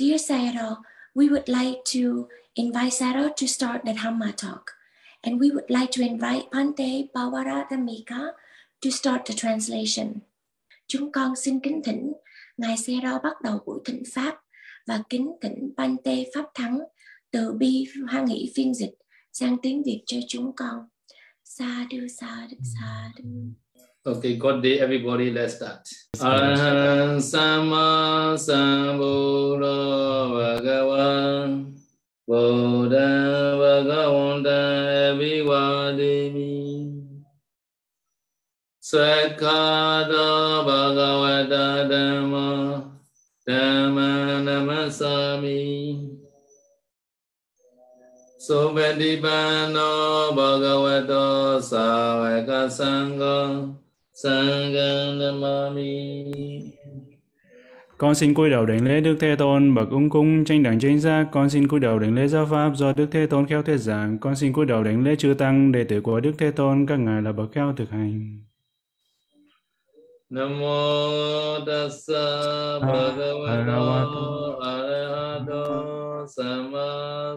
[0.00, 0.80] Dear Sayadaw,
[1.14, 4.72] we would like to invite Sayaro to start the Dhamma talk.
[5.22, 8.32] And we would like to invite Pante Pawaradamika
[8.80, 10.22] to start the translation.
[10.86, 12.12] Chúng con xin kính thỉnh
[12.56, 14.40] Ngài Sayaro bắt đầu buổi thỉnh Pháp
[14.86, 16.80] và kính thỉnh Pante Pháp Thắng
[17.30, 18.94] từ bi Hoa hỷ phiên dịch
[19.32, 20.88] sang tiếng Việt cho chúng con.
[21.44, 23.69] Sa đưa sa đưa sa đưa.
[24.00, 25.28] Okay, good day, everybody.
[25.30, 25.84] Let's start.
[26.16, 29.76] Arahant Sama Sambuddha
[30.32, 31.76] Bhagavan
[32.24, 36.96] Buddha Bhagavanta Abhivadimi
[38.80, 42.48] Sakkata Bhagavata Dhamma
[43.44, 46.08] Dhamma Namasami
[48.40, 53.76] Supatipano Bhagavato Savaka Sangha
[57.98, 60.98] Con xin cúi đầu đảnh lễ Đức Thế Tôn, bậc ung cung tranh đẳng chánh
[61.00, 61.26] giác.
[61.32, 64.18] Con xin cúi đầu đảnh lễ giáo pháp do Đức Thế Tôn khéo thuyết giảng.
[64.18, 66.96] Con xin cúi đầu đảnh lễ chư tăng đệ tử của Đức Thế Tôn, các
[66.96, 68.40] ngài là bậc khéo thực hành.
[70.30, 75.64] Namo tassa bhagavato arahato
[76.36, 76.88] sama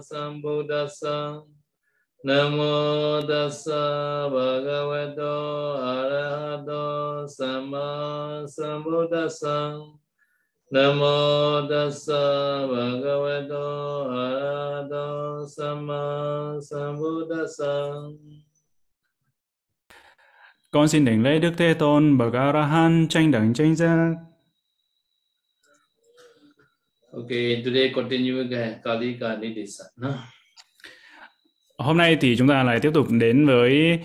[0.10, 1.32] sambuddhassa
[2.24, 9.76] Namo tassa bhagavato arahato sama sambuddhassa
[10.72, 17.94] Namo tassa bhagavato arahato sama sambuddhassa
[20.72, 24.16] Con xin đảnh lễ Đức Thế Tôn, bậc A-la-hán tranh đẳng chánh giác.
[27.12, 29.84] Okay, today continue with Kalika Nidisa.
[31.79, 31.85] No?
[31.85, 33.99] Hôm nay thì chúng ta lại tiếp tục đến với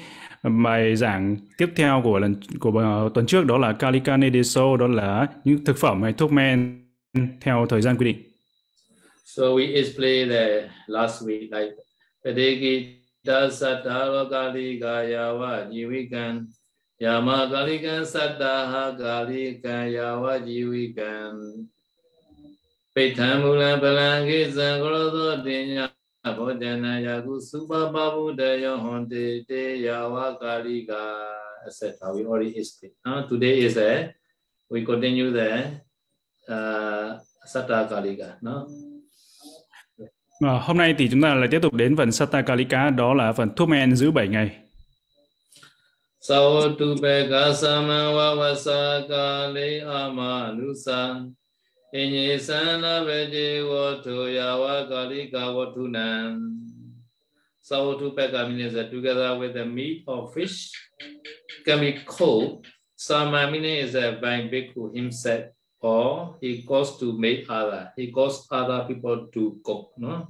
[0.44, 5.28] bài giảng tiếp theo của lần của tuần trước đó là Kalika Nideso, đó là
[5.44, 6.86] những thực phẩm hay thuốc men
[7.42, 8.18] theo thời gian quy định.
[9.26, 11.76] So we explained the last week like
[12.26, 16.46] Padegi Sattva Kalika Yava Jivikan
[17.00, 21.34] Yama Kalikan Sattaha Kalikan Yava Jivikan
[22.96, 25.86] ပိဋ္ဌံမူလံပလံကိသံကရောသောတင်ညာ
[26.38, 31.04] ဘောဓနာယကုသုပပဗုဒ္ဓယောဟွန်တေတေယဝကာလိကာ
[31.68, 31.82] etc
[32.16, 33.92] we already explained now today is a
[34.72, 35.50] we continue the
[36.56, 37.08] uh,
[37.52, 38.56] satta kalika no
[40.42, 43.34] À, hôm nay thì chúng ta lại tiếp tục đến phần Satta Kalika đó là
[43.34, 44.50] phần thuốc men giữ 7 ngày.
[46.20, 51.00] Sao tu pe ka samawa vasakale amanusa
[51.96, 53.72] အင်ညေသန္နာဝေတိဝ
[54.06, 56.10] ထုယာဝကာလိကာဝထုနံ
[57.64, 60.70] Sawatu peka means that together with the meat of fish
[61.64, 62.68] can be cooked.
[62.98, 65.46] Sama meaning is that by bhikkhu himself
[65.80, 67.92] or he goes to make other.
[67.96, 69.92] He goes other people to cook.
[69.96, 70.28] No,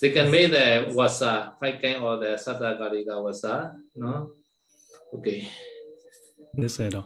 [0.00, 3.72] they can make the wasa, five kind or the sata kalika wasa.
[3.94, 4.32] No,
[5.14, 5.48] okay.
[6.52, 7.00] This side.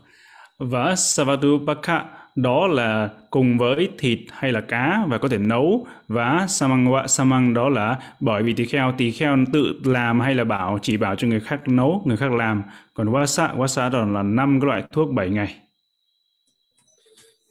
[0.58, 5.87] Và savatu pakha Đó là cùng với thịt hay là cá và có thể nấu
[6.07, 10.35] và samang wa samang đó là bởi vì tỳ kheo tỳ kheo tự làm hay
[10.35, 12.63] là bảo chỉ bảo cho người khác nấu người khác làm
[12.93, 15.55] còn wasa wasa đó là năm cái loại thuốc 7 ngày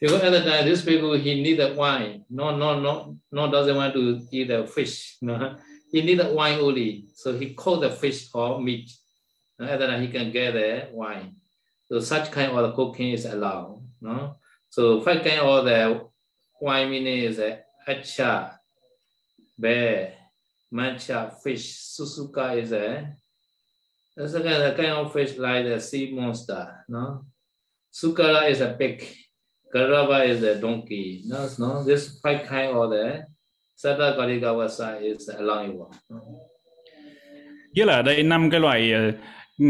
[0.00, 2.24] Because at the time, this people he needed wine.
[2.28, 5.16] No, no, no, no doesn't want to eat the fish.
[5.22, 5.54] No,
[5.94, 7.04] he needed wine only.
[7.14, 8.84] So he called the fish or meat.
[9.58, 11.36] No, At the time, he can get the wine.
[11.88, 13.80] So such kind of cooking is allowed.
[14.02, 14.36] No,
[14.74, 16.02] So five kind of the
[16.60, 18.58] wine meaning is eh, acha,
[19.56, 20.14] bear,
[20.74, 21.78] matcha, fish.
[21.94, 23.14] Susuka is a
[24.16, 26.84] that's a kind of, kind of fish like the sea monster.
[26.88, 27.24] No,
[27.94, 29.06] Sukara is a pig.
[29.72, 31.22] Garava is a donkey.
[31.24, 31.84] No, no.
[31.84, 33.22] This five kind of the eh,
[33.78, 35.94] Sata Karigawasa is a allowable.
[36.10, 36.20] No?
[37.74, 39.12] Nghĩa là đây năm cái loài ờ,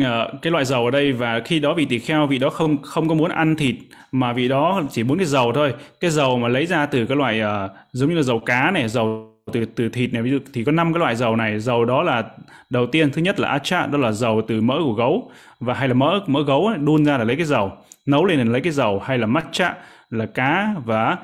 [0.04, 2.82] Ờ, cái loại dầu ở đây và khi đó vị tỳ kheo vị đó không
[2.82, 3.74] không có muốn ăn thịt
[4.12, 5.74] mà vị đó chỉ muốn cái dầu thôi.
[6.00, 8.88] Cái dầu mà lấy ra từ cái loại uh, giống như là dầu cá này
[8.88, 11.60] dầu từ từ thịt này ví dụ thì có năm cái loại dầu này.
[11.60, 12.24] Dầu đó là
[12.70, 15.88] đầu tiên thứ nhất là acha đó là dầu từ mỡ của gấu và hay
[15.88, 17.72] là mỡ mỡ gấu ấy, đun ra là lấy cái dầu.
[18.06, 19.74] Nấu lên là lấy cái dầu hay là matcha
[20.10, 21.16] là cá và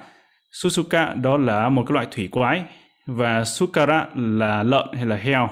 [0.53, 2.63] susuka đó là một cái loại thủy quái
[3.07, 5.49] và sukara là lợn hay là heo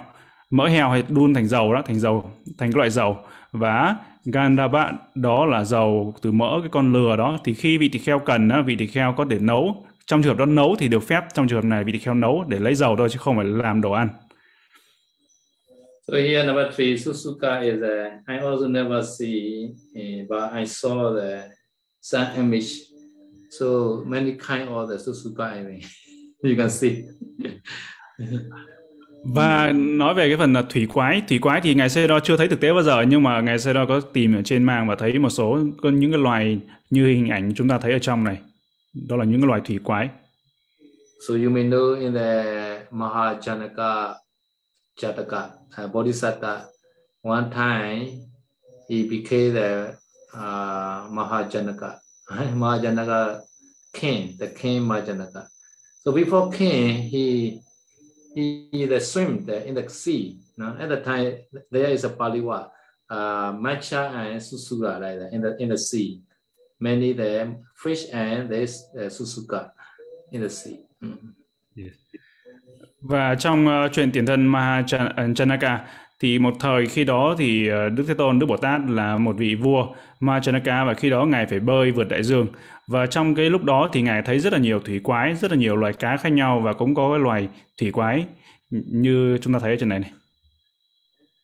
[0.51, 3.17] mỡ heo hay đun thành dầu đó thành dầu thành cái loại dầu.
[3.53, 7.39] Và gandhava đó là dầu từ mỡ cái con lừa đó.
[7.45, 9.87] Thì khi vị thịt kheo cần á, vị thịt kheo có thể nấu.
[10.07, 12.15] Trong trường hợp đó nấu thì được phép trong trường hợp này vị thịt kheo
[12.15, 14.09] nấu để lấy dầu thôi chứ không phải làm đồ ăn.
[16.09, 21.15] So here number three, Susuka is a, I also never see, uh, but I saw
[21.15, 21.51] the
[22.01, 22.71] sun image.
[23.51, 23.67] So
[24.07, 25.81] many kind of the Susuka I mean.
[26.43, 27.05] you can see.
[29.25, 32.49] và nói về cái phần là thủy quái thủy quái thì ngài Sê-đo chưa thấy
[32.49, 35.19] thực tế bao giờ nhưng mà ngài Sê-đo có tìm ở trên mạng và thấy
[35.19, 36.61] một số những cái loài
[36.91, 38.39] như hình ảnh chúng ta thấy ở trong này.
[39.09, 40.09] Đó là những cái loài thủy quái.
[41.29, 42.45] So you may know in the
[42.91, 44.15] Mahajanaka
[45.01, 45.51] Jataka
[45.85, 46.65] uh, Bodhisattva
[47.23, 48.07] one time
[48.89, 49.95] he became the
[50.35, 51.99] uh, Mahajanaka
[52.31, 53.41] Mahajanaka
[53.93, 55.47] king the king Mahajanaka
[56.05, 57.61] so before king he
[58.73, 60.39] he the swim there in the sea.
[60.57, 60.77] No?
[60.79, 61.39] At the time,
[61.71, 62.71] there is a paliwa,
[63.11, 66.23] uh, matcha and susura like that in the in the sea.
[66.81, 69.71] Many the fish and there's uh, susuka
[70.33, 70.87] in the sea.
[71.03, 71.35] Mm.
[71.75, 71.95] Yes.
[73.01, 75.87] Và trong uh, chuyện tiền thân Mahachanaka uh,
[76.21, 79.37] thì một thời khi đó thì uh, Đức Thế Tôn Đức Bồ Tát là một
[79.39, 79.87] vị vua
[80.21, 82.47] Mahachanaka và khi đó ngài phải bơi vượt đại dương
[82.87, 85.57] và trong cái lúc đó thì ngài thấy rất là nhiều thủy quái rất là
[85.57, 87.49] nhiều loài cá khác nhau và cũng có cái loài
[87.81, 88.27] thủy quái
[88.71, 90.11] như chúng ta thấy ở trên này này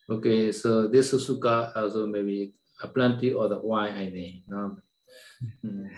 [0.09, 4.43] Okay, so this Susuka also maybe a plenty of the wine I.
[4.49, 4.71] No?
[5.63, 5.89] Mm.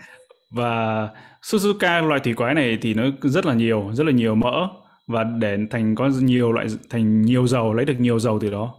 [0.51, 1.09] Và
[1.41, 4.67] Suzuka loại thủy quái này thì nó rất là nhiều, rất là nhiều mỡ
[5.07, 8.75] và để thành có nhiều loại thành nhiều dầu lấy được nhiều dầu từ đó.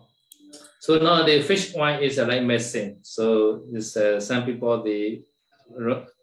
[0.81, 2.95] So nowadays fish wine is like medicine.
[3.03, 3.25] So
[3.75, 5.19] this, uh, some people they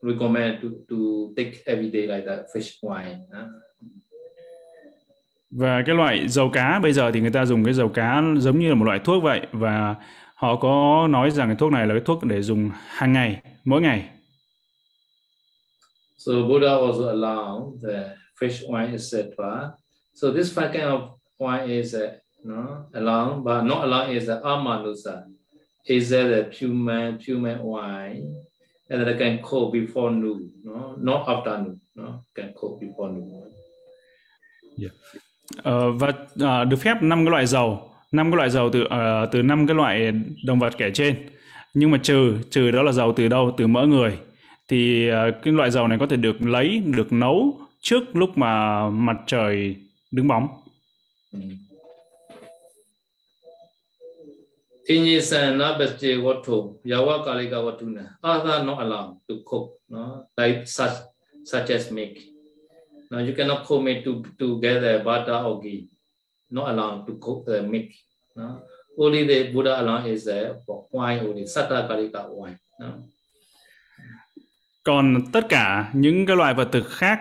[0.01, 0.95] recommend to to
[1.37, 3.17] take every day like that fish wine.
[3.31, 3.47] Huh?
[5.51, 8.59] Và cái loại dầu cá bây giờ thì người ta dùng cái dầu cá giống
[8.59, 9.95] như là một loại thuốc vậy và
[10.35, 13.81] họ có nói rằng cái thuốc này là cái thuốc để dùng hàng ngày, mỗi
[13.81, 14.09] ngày.
[16.17, 19.15] So Buddha also allowed the fish wine etc.
[20.15, 21.01] So this five kind of
[21.37, 22.13] wine is uh,
[22.43, 25.23] no along but not along is the amanusa.
[25.87, 28.23] Is that the pure pure wine
[28.89, 33.51] and then can cook before noon, no, not afternoon, no, can cook before noon.
[34.77, 34.93] Yeah.
[35.59, 39.31] Uh, và uh, được phép năm cái loại dầu, năm cái loại dầu từ uh,
[39.31, 40.11] từ năm cái loại
[40.45, 41.15] động vật kể trên.
[41.73, 43.51] Nhưng mà trừ trừ đó là dầu từ đâu?
[43.57, 44.17] Từ mỡ người.
[44.67, 48.89] Thì uh, cái loại dầu này có thể được lấy, được nấu trước lúc mà
[48.89, 49.75] mặt trời
[50.11, 50.47] đứng bóng.
[54.87, 58.17] Inyisana beste watu, yawa kalika watu na.
[58.23, 60.27] Other not allowed to cook, no?
[60.37, 60.93] like such,
[61.43, 62.17] such as milk.
[63.11, 65.87] Now you cannot cook meat to, together butter or ghee.
[66.51, 67.89] Not allowed to cook the milk.
[68.35, 68.61] No?
[68.97, 70.61] Only the Buddha allowed is the
[70.91, 72.57] wine only, satta kalika wine.
[72.79, 72.87] No?
[74.83, 77.19] Còn tất cả những cái loại vật thực khác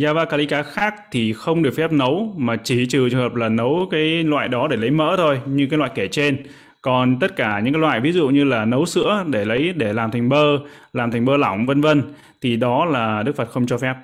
[0.00, 3.88] Java Kalika khác thì không được phép nấu mà chỉ trừ trường hợp là nấu
[3.90, 6.42] cái loại đó để lấy mỡ thôi như cái loại kể trên
[6.82, 9.92] còn tất cả những cái loại ví dụ như là nấu sữa để lấy để
[9.92, 10.58] làm thành bơ
[10.92, 12.02] làm thành bơ lỏng vân vân
[12.40, 13.94] thì đó là Đức Phật không cho phép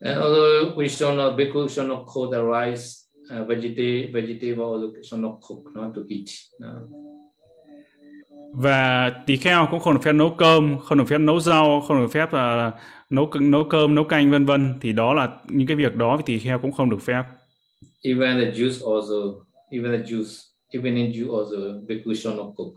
[0.00, 2.84] And although we shall not, bhikkhu shall not cook the rice,
[3.40, 6.28] uh, vegetable, vegetable shall not cook, not to eat.
[6.60, 6.68] No.
[8.54, 12.00] Và tỳ kheo cũng không được phép nấu cơm, không được phép nấu rau, không
[12.00, 12.74] được phép uh,
[13.10, 14.74] nấu nấu cơm, nấu canh vân vân.
[14.80, 17.22] Thì đó là những cái việc đó thì tỳ kheo cũng không được phép.
[18.02, 21.56] Even the juice also even the juice, even in juice also,
[21.88, 22.72] bhikkhu shall not cook.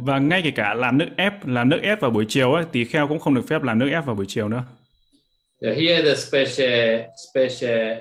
[0.00, 2.84] Và ngay kể cả làm nước ép, làm nước ép vào buổi chiều ấy, tỳ
[2.84, 4.64] kheo cũng không được phép làm nước ép vào buổi chiều nữa.
[5.60, 7.00] Yeah, here the special
[7.30, 7.98] special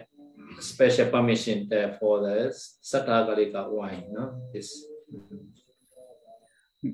[0.61, 2.49] special permission there for the
[2.81, 4.21] Sattagalika wine, no?
[4.53, 4.65] This.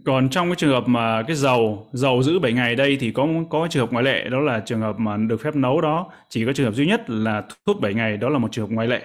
[0.05, 3.27] Còn trong cái trường hợp mà cái dầu dầu giữ 7 ngày đây thì có
[3.49, 6.45] có trường hợp ngoại lệ đó là trường hợp mà được phép nấu đó chỉ
[6.45, 8.87] có trường hợp duy nhất là thuốc 7 ngày đó là một trường hợp ngoại
[8.87, 9.01] lệ.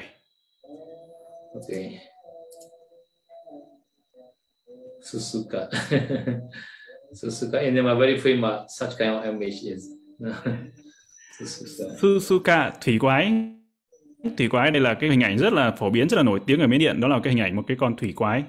[1.55, 1.99] Okay.
[5.03, 5.59] Susuka.
[7.15, 9.85] Susuka in are very famous such kind of image is.
[11.39, 11.95] Susuka.
[12.01, 13.33] Susuka thủy quái.
[14.39, 16.61] Thủy quái đây là cái hình ảnh rất là phổ biến rất là nổi tiếng
[16.61, 18.45] ở Miến Điện đó là cái hình ảnh một cái con thủy quái.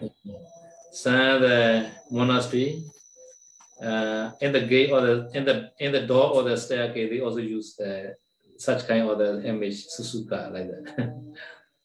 [0.94, 2.84] Some the monastery
[3.82, 7.20] uh, in the gate or the in the in the door or the staircase they
[7.20, 8.16] also use the,
[8.58, 11.10] such kind of the image susuka like that.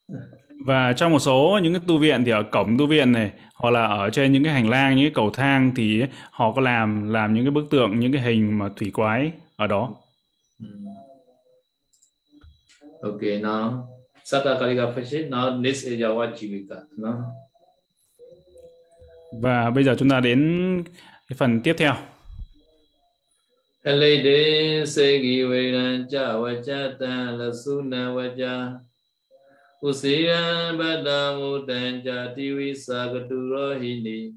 [0.66, 3.71] Và trong một số những cái tu viện thì ở cổng tu viện này hoặc
[3.71, 7.09] là ở trên những cái hành lang những cái cầu thang thì họ có làm
[7.09, 9.94] làm những cái bức tượng những cái hình mà thủy quái ở đó.
[13.02, 13.82] Okay, now
[14.25, 14.94] Sata Kalika
[15.30, 16.76] now this is our Jivika.
[16.97, 17.14] No?
[19.40, 20.82] Và bây giờ chúng ta đến
[21.28, 21.94] cái phần tiếp theo.
[23.84, 26.06] Alede segi vedan
[26.42, 28.72] vachata lasuna vaja
[29.86, 32.34] Usiya bada mudan cha.
[32.36, 34.32] Tivi sagatu rohini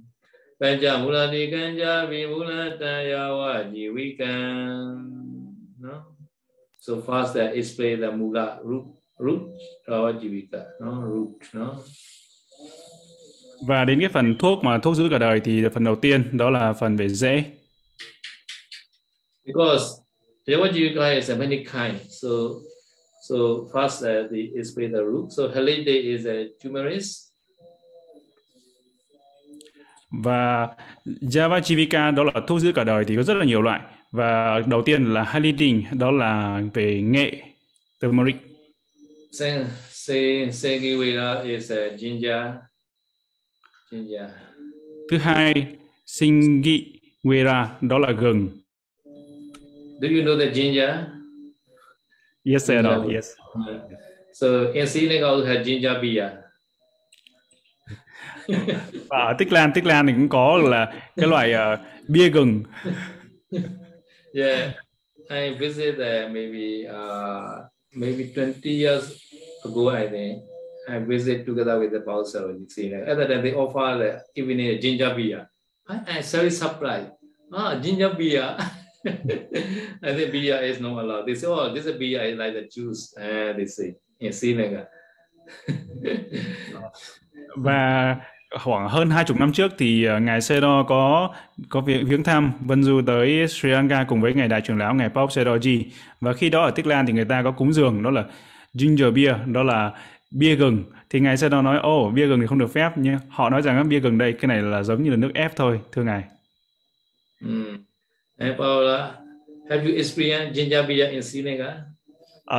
[0.60, 0.98] Panja
[1.52, 5.16] kanja vimulata yawa jivikan
[6.80, 8.86] So first I explain the mula root
[9.20, 9.50] root
[9.88, 11.84] or jivika, no root, no.
[13.68, 16.50] Và đến cái phần thuốc mà thuốc giữ cả đời thì phần đầu tiên đó
[16.50, 17.44] là phần về rễ.
[19.46, 19.86] Because
[20.48, 21.96] Yavajivika is a many kind.
[22.22, 22.30] So
[23.30, 23.36] so
[23.74, 25.30] first uh, the explain the root.
[25.38, 27.04] So Halide is a turmeric.
[30.24, 30.68] Và
[31.06, 33.82] Javajivika đó là thuốc giữ cả đời thì có rất là nhiều loại.
[34.12, 37.32] Và đầu tiên là Halidin đó là về nghệ
[38.00, 38.36] turmeric.
[39.40, 40.16] Sen se
[40.52, 42.46] Sengiwira is a ginger.
[43.96, 44.30] Ginger.
[45.12, 45.68] Thứ hai,
[46.06, 48.50] Singi Wera đó là gừng.
[50.02, 50.90] Do you know the ginger?
[52.44, 52.84] Yes, sir.
[52.84, 53.16] Ginger.
[53.16, 53.26] Yes.
[54.34, 56.32] So in Singapore also have ginger beer.
[59.10, 62.64] Và ở Tích Lan, Tích Lan thì cũng có là cái loại ờ, bia gừng.
[64.34, 64.72] Yeah,
[65.30, 69.04] I visited there maybe uh, maybe 20 years
[69.64, 70.55] ago, I think.
[70.88, 73.10] I visit together with the bouncer in Singapore.
[73.10, 75.50] Other than they offer the evening ginger beer.
[75.88, 77.12] I, I'm very surprised.
[77.54, 78.58] Ah, ginger beer.
[79.06, 81.28] I think beer is not allowed.
[81.28, 83.14] They say, oh, this is beer is like the juice.
[83.18, 84.88] Uh, they say in Singapore.
[85.68, 86.92] Uh,
[87.56, 88.16] và
[88.60, 91.34] khoảng hơn hai chục năm trước thì ờ, ngài Sero có
[91.70, 94.94] có việc viếng thăm Vân Du tới Sri Lanka cùng với ngài đại trưởng lão
[94.94, 95.84] ngài Pop Seroji
[96.22, 98.24] và khi đó ở Tích Lan thì người ta có cúng dường đó là
[98.74, 99.92] ginger beer đó là
[100.40, 103.50] bia gừng thì ngài Sero nói ồ bia gừng thì không được phép nhưng họ
[103.50, 106.04] nói rằng bia gừng đây cái này là giống như là nước ép thôi thưa
[106.04, 106.24] ngài
[107.42, 107.78] Mm.
[108.40, 109.16] And Paula,
[109.70, 111.74] have you experienced ginger beer in Singapore?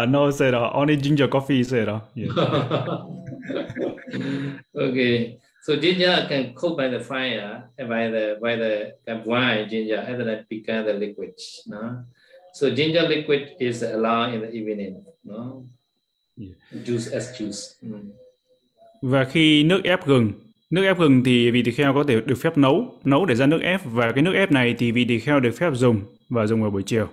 [0.02, 2.30] uh, no Sero only ginger coffee Sero yes.
[4.74, 8.92] okay, so ginger can cook by the fire and by the by the
[9.24, 11.30] boil ginger and then it become the liquid.
[11.66, 12.04] No,
[12.54, 15.04] so ginger liquid is allowed in the evening.
[15.24, 15.66] No.
[16.84, 17.74] Juice as juice.
[17.82, 18.10] Mm.
[19.02, 20.32] và khi nước ép gừng
[20.70, 23.46] nước ép gừng thì vị tỳ kheo có thể được phép nấu nấu để ra
[23.46, 26.46] nước ép và cái nước ép này thì vị tỳ kheo được phép dùng và
[26.46, 27.08] dùng vào buổi chiều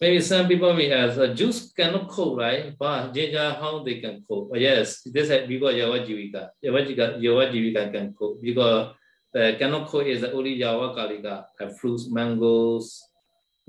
[0.00, 2.72] Maybe some people may ask, uh, juice cannot cook, right?
[2.78, 4.48] But ginger, how they can cook?
[4.50, 6.50] Oh, yes, this is because Yawa Jivika.
[6.62, 8.94] Yawa Jivika, Yawa Jivika can cook because
[9.32, 13.02] the cannot cook is only Yawa Kalika, like fruits, mangoes,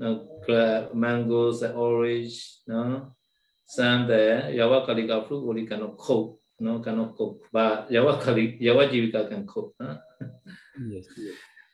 [0.00, 3.10] uh, mangoes, uh, orange, no?
[3.76, 7.36] Sang the Yawa Kalika fruit only cannot cook, no, cannot cook.
[7.52, 9.64] But Yawa kali, Yawa Jivika can cook.
[9.78, 9.96] Huh?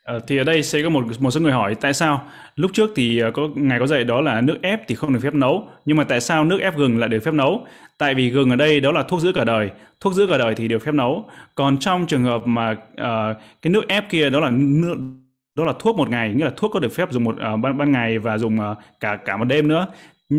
[0.06, 2.90] Ờ, thì ở đây sẽ có một một số người hỏi tại sao lúc trước
[2.96, 5.68] thì ờ, có ngài có dạy đó là nước ép thì không được phép nấu
[5.84, 7.66] nhưng mà tại sao nước ép gừng lại được phép nấu
[7.98, 10.54] tại vì gừng ở đây đó là thuốc giữ cả đời thuốc giữ cả đời
[10.54, 11.24] thì được phép nấu
[11.54, 14.96] còn trong trường hợp mà uh, cái nước ép kia đó là nước
[15.54, 17.78] đó là thuốc một ngày nghĩa là thuốc có được phép dùng một uh, ban
[17.78, 19.86] ban ngày và dùng uh, cả cả một đêm nữa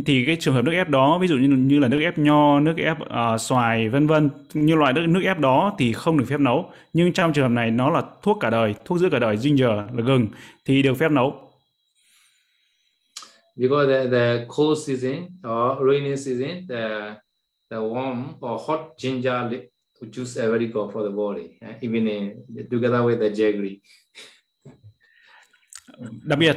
[0.06, 2.60] thì cái trường hợp nước ép đó ví dụ như như là nước ép nho
[2.60, 6.26] nước ép ờ, xoài vân vân như loại nước nước ép đó thì không được
[6.30, 6.72] phép nấu.
[6.94, 9.70] Nhưng trong trường hợp này nó là thuốc cả đời thuốc giữ cả đời ginger
[9.70, 10.28] là gừng
[10.66, 11.54] thì được phép nấu.
[13.56, 15.16] Because the, the cold season
[15.48, 17.16] or rainy season, the
[17.72, 19.54] the warm or hot ginger
[20.02, 23.80] juice is very good for the body, uh, even in, together with the jaggery.
[26.24, 26.56] đặc biệt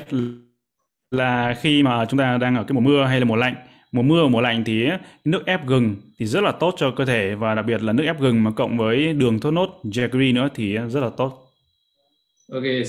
[1.10, 3.54] là khi mà chúng ta đang ở cái mùa mưa hay là mùa lạnh
[3.92, 4.88] mùa mưa mùa lạnh thì
[5.24, 8.04] nước ép gừng thì rất là tốt cho cơ thể và đặc biệt là nước
[8.04, 11.46] ép gừng mà cộng với đường thốt nốt jaggery nữa thì rất là tốt
[12.52, 12.84] Okay,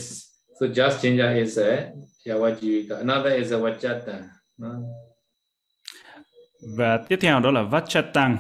[0.60, 1.86] so just ginger is a
[2.26, 2.98] yawajivika.
[2.98, 4.14] Another is a vachata.
[4.58, 4.70] no?
[6.78, 8.38] và tiếp theo đó là vachatang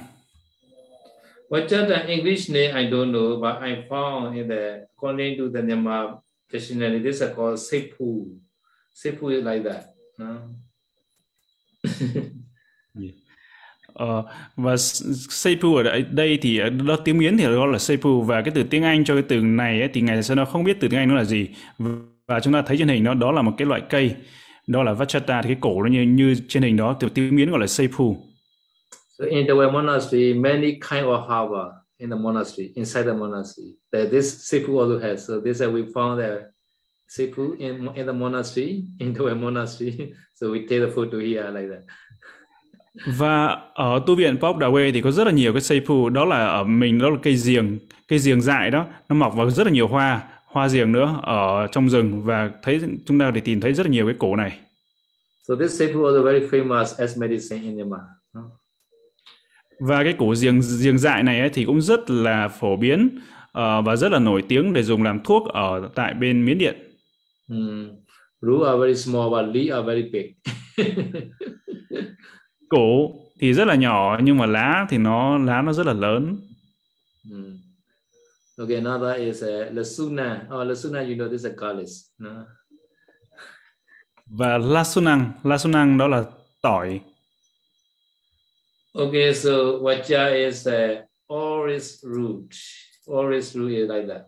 [1.50, 6.16] Vachata English name I don't know, but I found in the according to the Myanmar
[6.52, 8.41] dictionary, this is called sepu.
[8.94, 9.84] Sepu is like that.
[10.18, 10.38] No?
[13.94, 14.24] Ờ,
[14.56, 18.42] và s- Seipu ở đây, thì ở đó tiếng Miến thì đó là Seipu và
[18.42, 20.78] cái từ tiếng Anh cho cái từ này ấy, thì ngày sau nó không biết
[20.80, 21.48] từ tiếng Anh nó là gì
[22.28, 24.16] và chúng ta thấy trên hình nó đó là một cái loại cây
[24.68, 27.52] đó là Vachata thì cái cổ nó như như trên hình đó từ tiếng Miến
[27.52, 28.18] gọi là Seipu
[29.20, 31.66] So in the Way monastery, many kind of harbor
[31.98, 33.68] in the monastery, inside the monastery.
[33.92, 35.28] That this seafood also has.
[35.28, 36.51] So this is we found the
[37.18, 39.98] seafood in in the monastery, in the Way monastery.
[40.36, 41.84] so we take the photo here like that.
[43.18, 46.46] và ở tu viện Pop Quê thì có rất là nhiều cái Seipu đó là
[46.46, 49.74] ở mình đó là cây giềng cây giềng dại đó nó mọc vào rất là
[49.74, 53.74] nhiều hoa hoa giềng nữa ở trong rừng và thấy chúng ta để tìm thấy
[53.74, 54.60] rất là nhiều cái cổ này
[55.48, 58.02] So this seafood also very famous as medicine in Myanmar.
[59.80, 63.20] Và cái củ giềng giềng dại này ấy, thì cũng rất là phổ biến
[63.52, 66.91] ờ, và rất là nổi tiếng để dùng làm thuốc ở tại bên Miến Điện.
[67.52, 67.98] Mm.
[68.42, 70.36] Roots are very small, but leaves are very big.
[72.70, 76.38] củ thì rất là nhỏ nhưng mà lá thì nó lá nó rất là lớn.
[77.32, 77.58] Mm.
[78.58, 80.48] Okay, another is uh, lasuna.
[80.50, 81.88] Oh, lasuna, you know this is a garlic.
[82.20, 82.46] No?
[84.26, 86.24] Và lasunang, lasunang đó là
[86.62, 87.02] tỏi.
[88.94, 92.54] Okay, so wacha is the oris root.
[93.08, 94.26] Oris root is like that.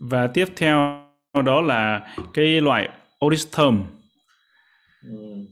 [0.00, 1.06] Và tiếp theo
[1.44, 2.88] đó là cái loại
[3.52, 3.84] thơm.
[5.02, 5.46] Mm.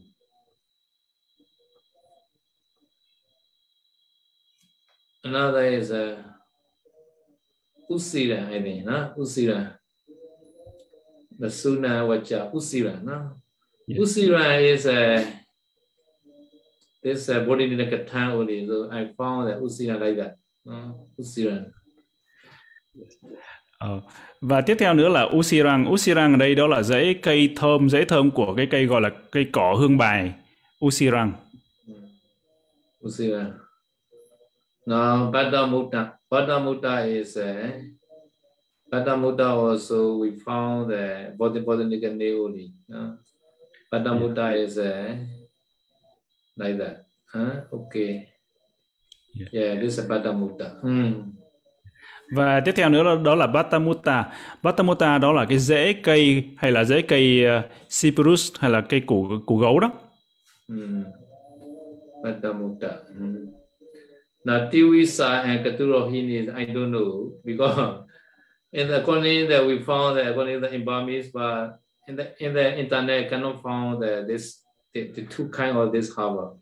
[5.23, 6.17] Another is uh,
[7.89, 9.13] usira, I think, no?
[9.17, 9.79] Usira.
[11.39, 13.41] The suna wacha, usira, no?
[13.87, 13.99] Yes.
[13.99, 15.25] Usira is a
[17.03, 20.35] this uh, body in the kata only, so I found that usira like that.
[20.65, 21.07] No?
[21.19, 21.71] Usira.
[23.79, 24.01] Ờ,
[24.41, 25.91] Và tiếp theo nữa là usirang.
[25.93, 29.09] Usirang ở đây đó là rễ cây thơm, rễ thơm của cái cây gọi là
[29.31, 30.33] cây cỏ hương bài.
[30.85, 31.33] Usirang.
[33.05, 33.53] Usira.
[34.85, 36.17] Now, Bada Mutta.
[36.29, 37.71] Bada Mutta is a
[38.91, 42.71] Bada Mutta also we found the name only.
[42.87, 43.17] No?
[43.91, 44.65] Bada Yeah.
[44.65, 45.17] Is a
[46.55, 46.97] like that.
[47.33, 47.63] Huh?
[47.71, 48.27] Okay.
[49.33, 49.49] Yeah.
[49.51, 50.69] Yeah, this is a Bada Mutta.
[50.81, 51.38] Hmm.
[52.35, 54.25] Và tiếp theo nữa đó, đó là Batamuta.
[54.63, 57.65] Batamuta đó là cái rễ cây hay là rễ cây uh,
[58.01, 59.91] cyprus hay là cây củ củ gấu đó.
[62.23, 62.99] Bada Mutta.
[63.17, 63.51] Hmm.
[64.45, 68.03] Now, Tiwisa and Katurohini, I don't know because
[68.71, 72.35] in the according that we found that according to the in Burmese, but in the
[72.39, 76.55] in the internet cannot find the, this the, the two kind of this harbor.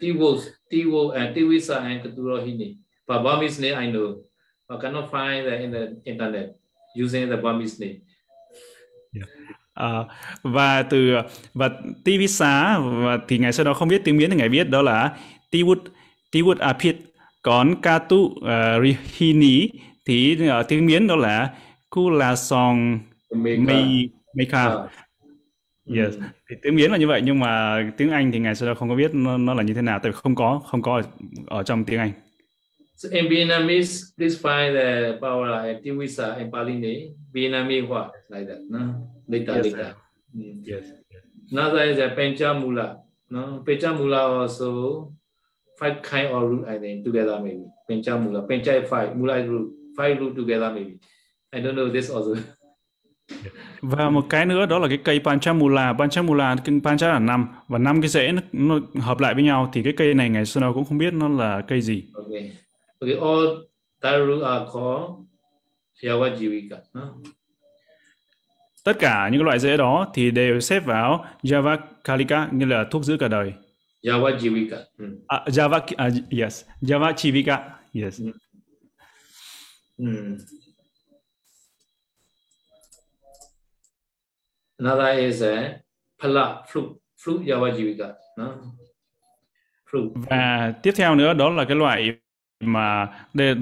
[0.00, 0.42] Tiwo,
[0.72, 2.78] Tiwo and Tiwisa and Katurohini.
[3.06, 4.22] But Burmese name I know,
[4.70, 6.48] but cannot find in the internet
[7.04, 7.98] using the Burmese name.
[9.74, 10.04] À,
[10.42, 11.14] và từ
[11.54, 11.70] và
[12.04, 15.16] Tivisa và thì ngày sau đó không biết tiếng Miến thì ngài viết đó là
[15.50, 15.76] Tiwut
[16.32, 16.96] Tiwut Apit
[17.42, 18.38] còn Katu uh,
[18.82, 19.68] Rihini
[20.06, 21.54] thì ở tiếng Miến đó là.
[23.34, 24.64] Mei Meika.
[24.64, 24.90] Ah.
[25.96, 26.14] Yes.
[26.50, 28.88] Thì tiếng Miến là như vậy nhưng mà tiếng Anh thì ngày sau đó không
[28.88, 31.02] có biết nó, nó là như thế nào tại vì không có không có ở,
[31.46, 32.12] ở trong tiếng Anh.
[33.00, 37.14] So in Vietnamese, please find the power like Tiwisa and Palini.
[37.34, 39.08] Vietnamese what like that, no?
[39.26, 39.94] Later, Yes, later.
[40.36, 40.60] Mm.
[40.62, 40.84] Yes.
[41.50, 43.00] Another is a Penchamula.
[43.30, 45.14] No, Penchamula also
[45.78, 47.64] five kind of root I think together maybe.
[47.88, 51.00] Penchamula, Pencha five, Mula root, five root together maybe.
[51.54, 52.36] I don't know this also.
[53.82, 55.92] Và một cái nữa đó là cái cây Panchamula.
[55.92, 59.70] Panchamula, cái Pancha là năm và năm cái rễ nó, nó hợp lại với nhau
[59.72, 62.04] thì cái cây này ngày xưa nào cũng không biết nó là cây gì.
[62.14, 62.50] Okay,
[63.00, 63.16] okay.
[63.16, 63.46] All
[64.02, 65.26] that root are called
[66.02, 66.76] Yavajivika.
[66.94, 67.14] No?
[68.84, 73.04] Tất cả những loại rễ đó thì đều xếp vào Java Kalika như là thuốc
[73.04, 73.52] giữ cả đời.
[74.02, 74.76] Yavajivika.
[74.98, 75.18] Mm.
[75.28, 77.70] À, Java à, yes, Java Chivika.
[77.92, 78.20] Yes.
[79.98, 80.38] Mm.
[84.78, 85.78] Another is a
[86.22, 88.12] phala fruit, fruit Yavajivika.
[88.36, 88.54] No?
[89.90, 90.12] Fruit.
[90.14, 92.12] Và tiếp theo nữa đó là cái loại
[92.60, 93.08] mà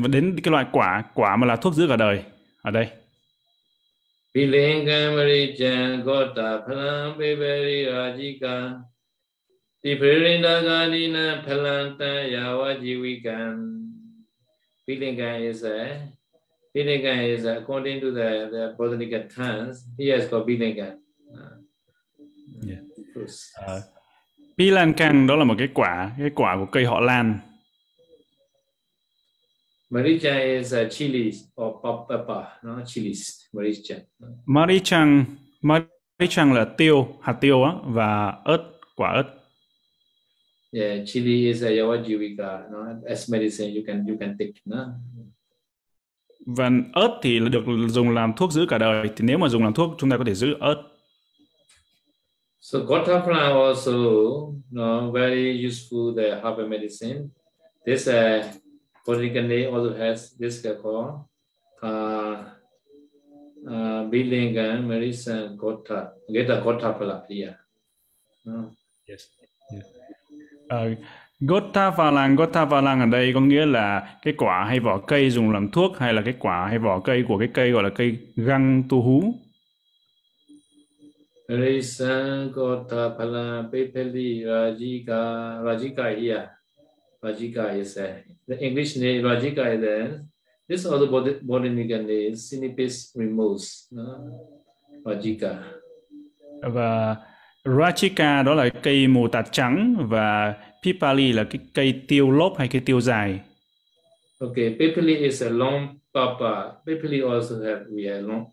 [0.09, 2.23] đến cái loại quả, quả mà là thuốc giữ cả đời
[2.63, 2.89] ở đây.
[4.35, 8.81] Vilinga Marijan Gota Phalam Beberi Rajika
[9.83, 13.85] Tipirinda Ganina Phalanta Yavajivikan
[14.87, 16.07] Vilinga is a
[16.75, 20.93] Vilinga is a, according to the, the botanical terms, he has got Vilinga.
[21.35, 21.59] Uh,
[22.63, 22.79] Yeah.
[23.17, 23.83] Uh,
[24.59, 27.39] Pilankang đó là một cái quả, cái quả của cây họ lan.
[29.91, 34.03] Marijan is a chilies or pepper, no chilies, Marijan.
[34.47, 35.25] Marichang,
[35.63, 38.63] Marichang là tiêu, hạt tiêu á và ớt,
[38.97, 39.39] quả ớt.
[40.73, 43.01] Yeah, chili is a Yavajivika, no?
[43.09, 44.53] as medicine you can you can take.
[44.65, 44.87] No?
[46.47, 49.09] Và ớt thì được dùng làm thuốc giữ cả đời.
[49.17, 50.83] Thì nếu mà dùng làm thuốc chúng ta có thể giữ ớt.
[52.61, 53.93] So Gotha flower also
[54.71, 57.29] no, very useful the herbal medicine.
[57.87, 58.45] This uh,
[59.17, 61.25] name also has this called
[61.83, 62.45] uh,
[63.67, 66.13] uh, Bilingan medicine Gotha.
[66.33, 67.57] Get a Gotha flower here.
[68.45, 68.71] No.
[70.71, 70.95] Uh,
[71.41, 75.53] Gotha Valang, Gotha Valang ở đây có nghĩa là cái quả hay vỏ cây dùng
[75.53, 78.19] làm thuốc hay là cái quả hay vỏ cây của cái cây gọi là cây
[78.37, 79.35] găng tu hú.
[81.49, 86.58] Medicine Gotha phala Pepeli Rajika Rajika here.
[87.23, 88.15] Rajika is uh,
[88.49, 90.21] the English name Rajika is there.
[90.69, 93.89] This other bot- botanical name Sinipis remorse.
[93.91, 94.05] No?
[95.05, 95.59] Rajika.
[96.63, 97.17] Và
[97.65, 102.69] Rachika đó là cây mù tạt trắng và Pipali là cái cây tiêu lốp hay
[102.69, 103.41] cây tiêu dài.
[104.41, 106.73] Okay, Pipali is a long papa.
[106.87, 108.45] Pipali also have we have long,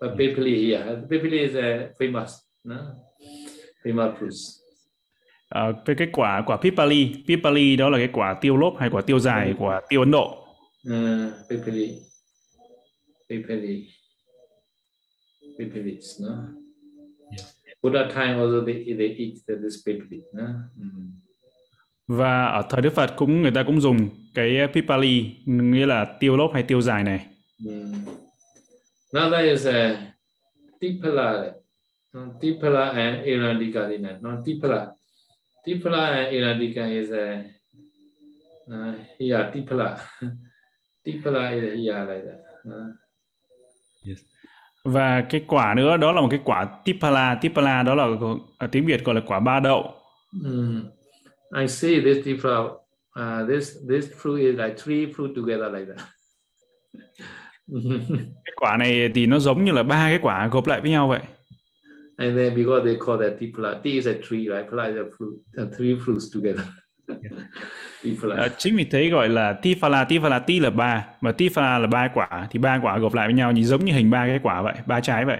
[0.00, 1.02] but Pipali here.
[1.10, 2.32] Pipali is a famous,
[2.64, 2.76] no?
[3.84, 4.60] famous fruits.
[5.48, 9.02] À, về cái quả quả Pipali, Pipali đó là cái quả tiêu lốp hay quả
[9.02, 10.44] tiêu dài của tiêu Ấn Độ.
[10.88, 11.94] Uh, Pipali,
[13.28, 13.88] Pipali,
[15.58, 16.34] Pipali, no?
[17.82, 20.46] Buddha time also they, they eat this Pipali, no?
[20.76, 21.12] Mm.
[22.06, 26.36] Và ở thời Đức Phật cũng người ta cũng dùng cái Pipali nghĩa là tiêu
[26.36, 27.26] lốp hay tiêu dài này.
[27.58, 27.94] Mm.
[29.12, 30.12] Another is a
[30.80, 31.52] Tipala,
[32.40, 33.88] Tipala and Irandika.
[34.20, 34.86] No, Tipala.
[35.68, 37.44] Tipala and Irandika is a
[38.72, 40.00] uh, here Tipala.
[41.06, 42.40] Tipala is here like that.
[42.64, 42.92] Uh.
[44.04, 44.18] Yes.
[44.84, 47.34] Và cái quả nữa đó là một cái quả Tipala.
[47.34, 48.06] Tipala đó là
[48.58, 49.94] ở tiếng Việt gọi là quả ba đậu.
[50.44, 50.84] Mm.
[51.60, 52.60] I see this Tipala.
[53.20, 56.06] Uh, this this fruit is like three fruit together like that.
[58.44, 61.08] cái quả này thì nó giống như là ba cái quả gộp lại với nhau
[61.08, 61.20] vậy.
[62.18, 64.68] And then because they call that tipla, T is a tree, right?
[64.68, 66.64] Pla is a fruit, uh, three fruits together.
[68.36, 72.08] À, chính vì thế gọi là tifala, tifala ti là ba, mà tifala là ba
[72.14, 74.62] quả, thì ba quả gộp lại với nhau nhìn giống như hình ba cái quả
[74.62, 75.38] vậy, ba trái vậy.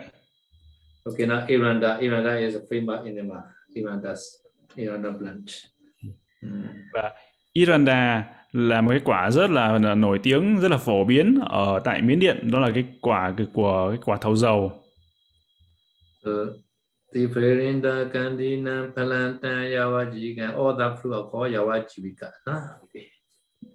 [1.05, 3.37] Okay, now Iranda, Iranda is a famous enema.
[3.75, 4.19] Iranda's,
[4.77, 5.47] Iranda plant.
[6.43, 6.63] Mm.
[6.93, 7.13] Và
[7.53, 12.03] Iranda là một cái quả rất là, nổi tiếng, rất là phổ biến ở tại
[12.03, 14.73] Miến Điện, đó là cái quả của cái quả thầu dầu.
[16.25, 16.31] So,
[17.15, 21.55] Tiferinda Kandina Palanta Yawajika, all that fruit are called.
[22.83, 23.11] Okay.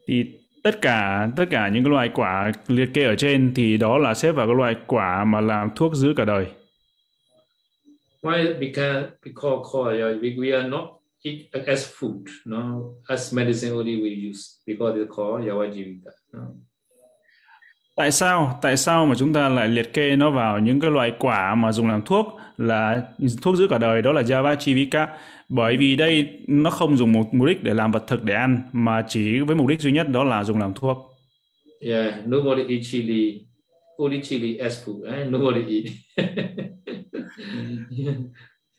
[0.08, 0.26] Thì
[0.64, 4.14] tất cả tất cả những cái loại quả liệt kê ở trên thì đó là
[4.14, 6.46] xếp vào cái loại quả mà làm thuốc giữ cả đời.
[8.22, 8.60] Why?
[8.60, 10.84] Because because called we are not
[11.24, 16.12] eat as food, no, as medicine only we use because it's called Yawajivika.
[16.34, 16.40] No?
[17.96, 18.60] Tại sao?
[18.62, 21.72] Tại sao mà chúng ta lại liệt kê nó vào những cái loại quả mà
[21.72, 22.26] dùng làm thuốc
[22.58, 23.02] là
[23.42, 25.08] thuốc giữ cả đời đó là Java Chivika
[25.50, 28.62] bởi vì đây nó không dùng một mục đích để làm vật thực để ăn
[28.72, 30.98] mà chỉ với mục đích duy nhất đó là dùng làm thuốc.
[31.82, 33.42] Yeah, nobody eat chili,
[33.98, 35.28] only chili as food, eh?
[35.28, 35.84] nobody
[36.18, 36.28] eat.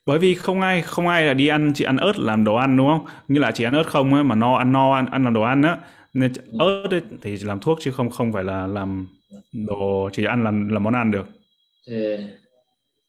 [0.06, 2.76] bởi vì không ai không ai là đi ăn chỉ ăn ớt làm đồ ăn
[2.76, 3.06] đúng không?
[3.28, 5.42] Như là chỉ ăn ớt không ấy, mà no ăn no ăn ăn làm đồ
[5.42, 5.78] ăn á
[6.14, 9.06] nên ớt ấy, thì làm thuốc chứ không không phải là làm
[9.52, 11.26] đồ chỉ ăn làm làm món ăn được.
[11.90, 12.20] Yeah.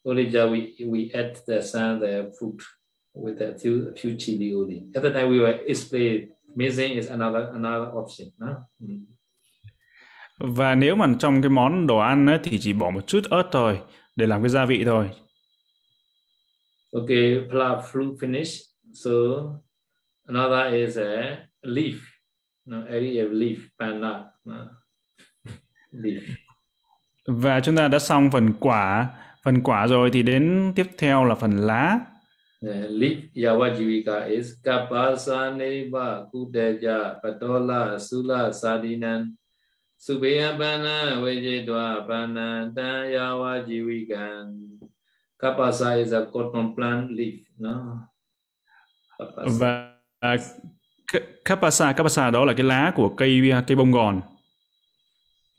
[0.05, 2.59] Only just we we add the some the food
[3.13, 4.83] with a few a few chili only.
[4.95, 8.27] At the time we were explain missing is another another option.
[8.37, 8.47] No?
[8.79, 9.05] Mm.
[10.39, 13.43] Và nếu mà trong cái món đồ ăn ấy, thì chỉ bỏ một chút ớt
[13.51, 13.81] thôi
[14.15, 15.09] để làm cái gia vị thôi.
[16.91, 18.61] Okay, plant fruit finish.
[18.93, 19.11] So
[20.27, 21.95] another is a leaf.
[22.65, 24.23] No, area of leaf, panna.
[24.45, 24.55] No.
[25.91, 26.21] Leaf.
[27.27, 29.09] Và chúng ta đã xong phần quả
[29.45, 31.99] phần quả rồi thì đến tiếp theo là phần lá.
[32.61, 39.35] Yeah, leaf yavajivika is kapasa neva kudeja patola sula sadinan
[39.97, 44.79] subhayapana vejidwa pana ta yavajivikan
[45.37, 47.97] kapasa is a cotton plant leaf no?
[49.19, 49.57] Kapasa.
[49.59, 49.93] và
[50.35, 50.41] uh,
[51.45, 54.21] kapasa kapasa đó là cái lá của cây cây bông gòn.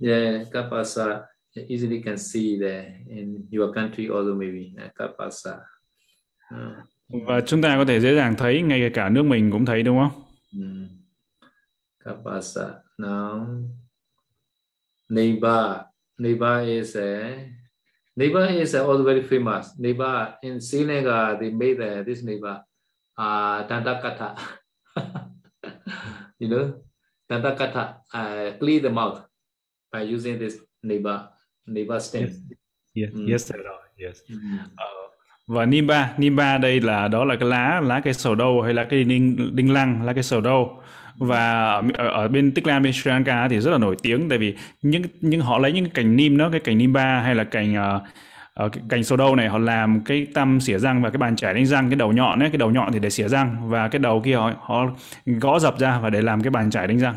[0.01, 1.20] Yeah kapasa
[1.69, 5.59] easily can see there in your country also maybe Kapasa.
[6.55, 6.77] Uh,
[7.27, 9.99] và chúng ta có thể dễ dàng thấy ngay cả nước mình cũng thấy đúng
[9.99, 10.23] không?
[10.53, 10.88] Um,
[12.05, 12.75] Kapasa.
[12.99, 13.47] Now,
[15.09, 15.81] Neighbor.
[16.19, 17.37] Neighbor is a
[18.16, 19.77] Neighbor is also very famous.
[19.79, 22.64] Neighbor in Sri Lanka, they made uh, this neighbor
[23.19, 24.38] uh, Dandakatha.
[26.38, 26.81] you know,
[27.31, 29.21] Dandakatha, uh, clear the mouth
[29.92, 31.29] by using this neighbor.
[31.66, 32.22] Niba stem.
[32.22, 32.37] Yes,
[32.94, 33.26] yes, mm.
[33.26, 33.76] yes rồi.
[33.96, 34.16] Yes.
[34.29, 34.59] Mm.
[34.64, 35.07] Uh,
[35.46, 38.85] và Nimba, Nimba đây là đó là cái lá lá cây sầu đâu hay là
[38.85, 40.83] cây đinh đinh lăng, lá cây sầu đâu
[41.18, 44.38] và ở, ở bên Tích Lan bên Sri Lanka thì rất là nổi tiếng tại
[44.38, 47.74] vì những những họ lấy những cành nim đó cái cành nimba hay là cành
[47.74, 48.02] uh,
[48.64, 51.37] uh, cái cành sầu đâu này họ làm cái tăm xỉa răng và cái bàn
[51.37, 53.88] chải đánh răng cái đầu nhọn ấy cái đầu nhọn thì để xỉa răng và
[53.88, 54.87] cái đầu kia họ, họ
[55.26, 57.14] gõ dập ra và để làm cái bàn chải đánh răng.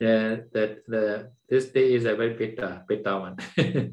[0.00, 1.18] Yeah, that the
[1.52, 3.36] This day is a very bitter, bitter one.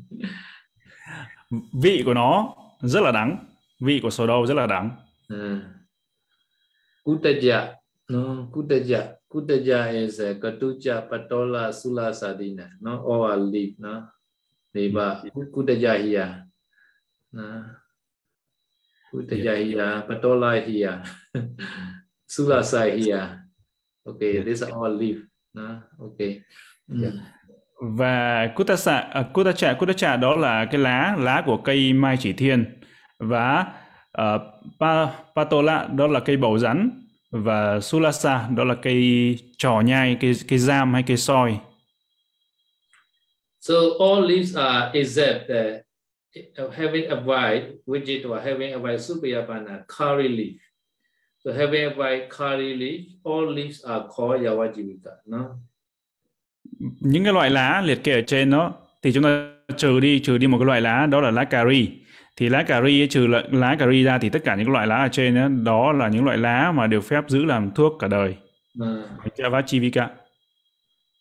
[1.82, 3.46] vị của nó rất là đắng.
[3.80, 4.96] Vị của sầu đâu rất là đắng.
[5.34, 5.60] Uh,
[7.04, 7.76] Kutaja,
[8.10, 9.16] no, Kutaja.
[9.30, 12.70] Kutaja is a Katuja, Patola, Sula, Sadina.
[12.82, 14.02] No, all are leaf, no.
[14.74, 15.18] Neighbor,
[15.52, 16.46] Kutaja here.
[17.32, 17.64] No.
[19.14, 21.02] Utaya here, Patola here,
[22.30, 23.50] Sulasa here.
[24.06, 24.44] Okay, yeah.
[24.44, 25.18] these are all leaf.
[25.58, 26.44] Uh, okay.
[26.88, 27.12] Yeah.
[27.82, 32.82] Và kutasa uh, Kutacha, Kutacha đó là cái lá lá của cây mai chỉ thiên
[33.20, 33.66] và
[34.22, 34.42] uh,
[34.80, 36.90] pa, Patola đó là cây bầu rắn
[37.32, 41.60] và Sulasa đó là cây trò nhai, cây cây giam hay cây soi.
[43.60, 45.84] So all leaves are except the
[46.64, 50.60] uh, having a white which widget or having a white supiyapana curry leaf.
[51.44, 55.18] So having a white curry leaf, all leaves are called yawajivika.
[55.26, 55.60] No?
[57.00, 60.38] Những cái loại lá liệt kê ở trên đó thì chúng ta trừ đi trừ
[60.38, 61.90] đi một cái loại lá đó là lá cà ri
[62.36, 64.88] thì lá cà ri trừ lá, lá cà ri ra thì tất cả những loại
[64.88, 67.94] lá ở trên đó, đó là những loại lá mà được phép giữ làm thuốc
[68.00, 68.36] cả đời.
[68.84, 69.36] Uh.
[69.38, 70.08] Javachivika.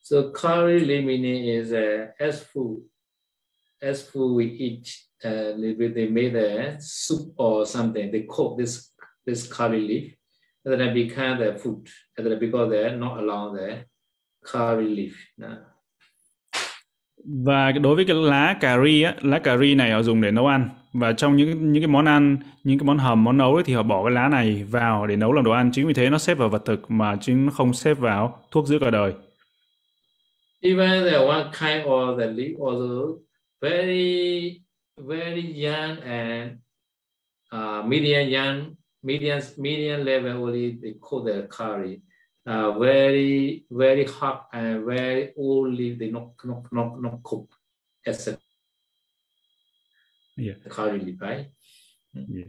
[0.03, 2.89] So curry meaning is uh, as food
[3.81, 4.87] as food we eat,
[5.25, 5.55] uh,
[5.95, 8.13] they made a soup or something.
[8.13, 8.93] They cook this
[9.27, 10.13] this curry leaf,
[10.65, 11.87] and then it become the food.
[12.17, 13.85] And then because they're not allowed the
[14.53, 15.11] curry leaf.
[15.37, 15.49] No.
[17.45, 20.31] Và đối với cái lá cà ri á, lá cà ri này họ dùng để
[20.31, 23.55] nấu ăn và trong những những cái món ăn, những cái món hầm, món nấu
[23.55, 25.71] ấy, thì họ bỏ cái lá này vào để nấu làm đồ ăn.
[25.73, 28.67] Chính vì thế nó xếp vào vật thực mà chứ nó không xếp vào thuốc
[28.67, 29.13] giữ cả đời.
[30.61, 33.19] Even the one kind of the leaf also
[33.61, 34.61] very
[34.97, 36.51] very young and
[37.55, 41.99] uh, medium young medium medium level only they call the curry
[42.49, 47.45] uh, very very hot and very old leaf they not not not not cook
[48.07, 48.33] as a
[50.37, 50.57] yeah.
[50.67, 51.47] leaf right?
[52.15, 52.49] Yeah.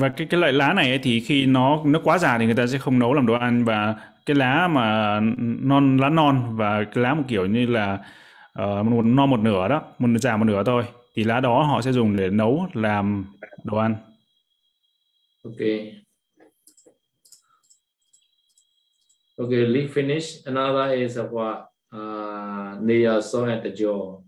[0.00, 2.54] và cái cái loại lá này ấy, thì khi nó nó quá già thì người
[2.54, 3.64] ta sẽ không nấu làm đồ ăn.
[3.64, 3.94] Và
[4.26, 5.20] cái lá mà
[5.60, 7.98] non lá non và cái lá một kiểu như là
[8.62, 11.82] uh, một non một nửa đó một già một nửa thôi thì lá đó họ
[11.82, 13.24] sẽ dùng để nấu làm
[13.64, 13.96] đồ ăn.
[15.44, 16.07] Okay
[19.38, 20.46] okay leaf finish.
[20.46, 21.64] Another is a what?
[21.90, 24.22] Uh, near so and the jaw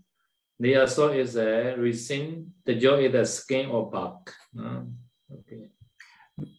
[0.59, 4.81] near so is a resin the jaw is the skin or bark uh,
[5.31, 5.69] okay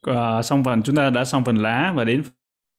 [0.07, 2.23] uh, xong phần chúng ta đã xong phần lá và đến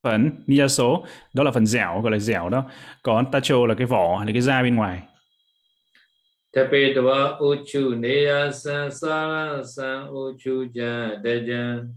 [0.03, 2.69] phần nia số đó là phần dẻo gọi là dẻo đó.
[3.03, 5.01] Còn tacho là cái vỏ là cái da bên ngoài.
[6.53, 11.87] Tapetwa uchu neya san sara san uchu ja dejan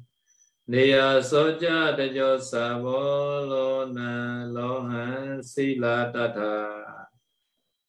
[0.69, 6.13] neya soja sa vo lo na lo han ta.
[6.13, 7.07] tata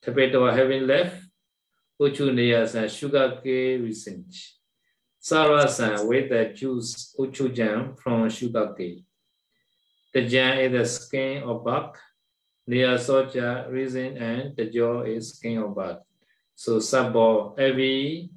[0.01, 1.23] Tapetwa having left
[1.99, 4.33] uchu neya san sugar cane recent
[5.21, 9.03] Sarasan with the juice uchu jam from sugar cane
[10.13, 11.99] The jam is the skin of bark.
[12.67, 16.01] Niya soja, resin, and the jaw is skin of bark.
[16.55, 18.29] So sabo every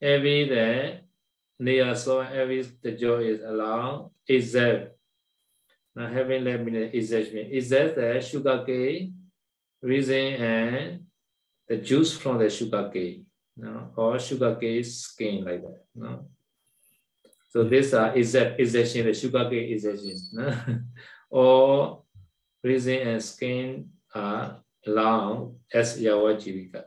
[0.00, 0.48] every
[1.64, 4.10] the near so every the joy is allowed.
[4.28, 4.96] Is that
[5.94, 9.14] now having me is that is that the sugar cane,
[9.82, 11.00] resin, and
[11.68, 13.90] the juice from the sugar cane, no?
[13.96, 15.84] or sugar cane skin like that.
[15.94, 16.28] No?
[17.50, 20.86] So this uh, is that is that the sugar cane injection.
[21.30, 22.02] or
[22.62, 26.84] reason and skin are long as Yawajivika.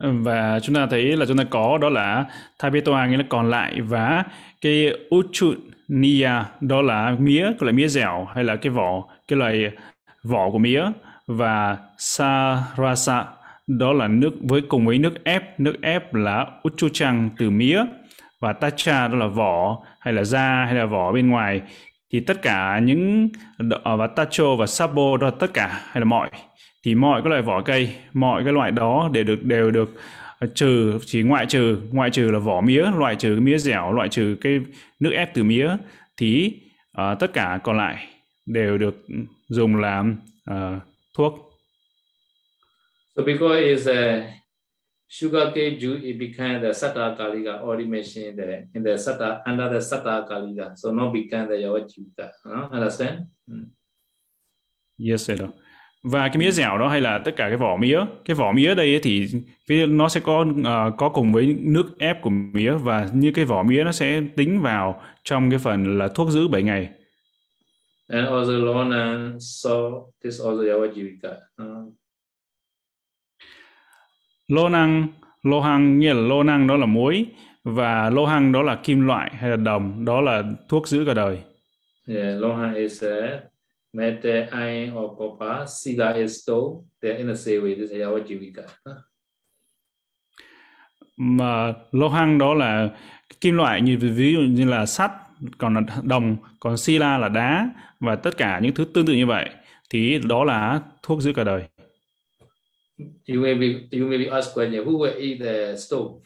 [0.00, 2.24] Và chúng ta thấy là chúng ta có đó là
[2.58, 4.24] Thapetoa nghĩa là còn lại và
[4.60, 9.70] cái Uchuniya đó là mía, cái loại mía dẻo hay là cái vỏ, cái loại
[10.24, 10.84] vỏ của mía.
[11.26, 13.24] Và Sarasa
[13.66, 17.84] đó là nước với cùng với nước ép, nước ép là Uchuchang từ mía
[18.40, 21.60] và tacha đó là vỏ hay là da hay là vỏ bên ngoài.
[22.12, 23.28] Thì tất cả những
[23.84, 26.30] và tacho và sabo đó là tất cả hay là mọi
[26.82, 29.90] thì mọi các loại vỏ cây mọi cái loại đó đều được đều được
[30.38, 33.92] ờ, trừ chỉ ngoại trừ ngoại trừ là vỏ mía loại trừ cái mía dẻo
[33.92, 34.60] loại trừ cái
[35.00, 35.76] nước ép từ mía
[36.16, 38.06] thì uh, tất cả còn lại
[38.46, 38.94] đều được
[39.48, 40.16] dùng làm
[40.50, 40.82] uh,
[41.16, 41.50] thuốc.
[43.16, 44.32] So because it's a
[45.08, 49.68] sugarcane juice, it became the Satta Kalika already mentioned in the, in the Satta, under
[49.68, 50.76] the Satta Kalika.
[50.76, 52.30] So not become the Yavachita.
[52.46, 53.26] Uh, understand?
[53.50, 53.70] Mm.
[54.98, 55.52] Yes, sir.
[56.02, 58.74] Và cái mía dẻo đó hay là tất cả cái vỏ mía, cái vỏ mía
[58.74, 59.28] đây thì
[59.86, 63.62] nó sẽ có uh, có cùng với nước ép của mía và như cái vỏ
[63.62, 66.88] mía nó sẽ tính vào trong cái phần là thuốc giữ 7 ngày.
[68.08, 71.34] And also Lona saw this also Yavajivika.
[71.62, 71.94] Uh,
[74.48, 75.08] lô năng
[75.42, 77.26] lô hăng nghĩa là lô năng đó là muối
[77.64, 81.14] và lô hăng đó là kim loại hay là đồng đó là thuốc giữ cả
[81.14, 81.38] đời
[82.08, 83.40] yeah, lô hăng is a
[83.92, 88.62] metal iron or copper sila stone they're in the same way this is our jivika
[91.16, 92.88] mà lô hăng đó là
[93.40, 95.10] kim loại như ví dụ như là sắt
[95.58, 99.26] còn là đồng còn sila là đá và tất cả những thứ tương tự như
[99.26, 99.50] vậy
[99.90, 101.62] thì đó là thuốc giữ cả đời.
[102.98, 106.20] You may be you may be asked question who will eat the stove?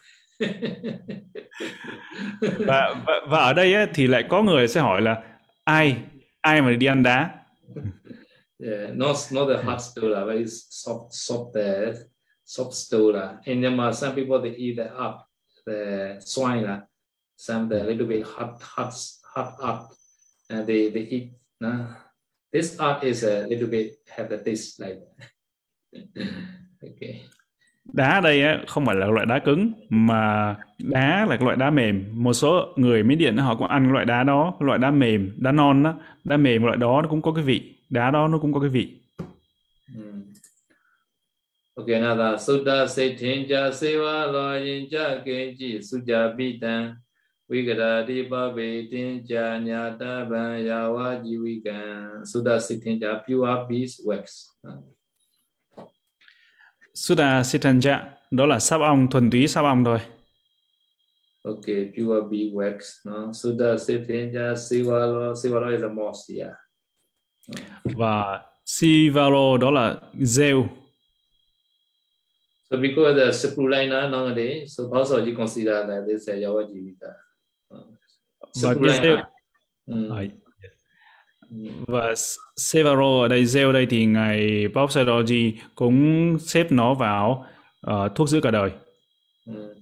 [2.41, 5.23] Và, và và ở đây ấy, thì lại có người sẽ hỏi là
[5.63, 5.97] ai
[6.41, 7.29] ai mà đi ăn đá
[8.59, 12.07] yeah, not not the hard stove very soft soft the
[12.43, 15.27] soft stove in Myanmar some people they eat the up
[15.65, 16.83] the swine
[17.35, 18.93] some the little bit hot hot
[19.33, 19.93] hot up
[20.49, 21.87] and they they eat uh,
[22.51, 25.01] this art is a little bit have the taste like
[26.83, 27.25] okay
[27.93, 32.05] đá đây á, không phải là loại đá cứng mà đá là loại đá mềm.
[32.11, 35.51] Một số người miến điện họ cũng ăn loại đá đó loại đá mềm đá
[35.51, 35.93] non đó
[36.23, 37.75] đá mềm loại đó nó cũng có cái vị.
[37.89, 38.99] Đá đó nó cũng có cái vị.
[41.77, 46.95] Ok Okay, another Sutta Setinja Seva Loyinja Genji Suja Bitan
[47.49, 54.47] Vigada Dipa Betinja Nyata Ban Yawa Jivikan Sutta se Setinja Pure Peace Wax
[56.95, 59.99] Sutta Sitanja đó là sáp ong thuần túy sáp ong thôi.
[61.43, 63.05] Okay, pure bee wax.
[63.05, 63.31] No?
[63.33, 65.33] Sutta Sitanja Sivalo.
[65.35, 66.53] Sivalo is a moss, yeah.
[67.83, 70.67] Và Sivalo đó là rêu.
[72.69, 77.11] So because the Sapulina nowadays, so also you consider that this is Yawa Jivita.
[78.63, 79.17] Và cái rêu,
[79.87, 80.29] Mm.
[81.87, 82.13] Và
[82.55, 87.45] Severo ở đây rêu đây thì ngài Bob Sadoji cũng xếp nó vào
[87.91, 88.71] uh, thuốc giữ cả đời.
[89.45, 89.75] Mm.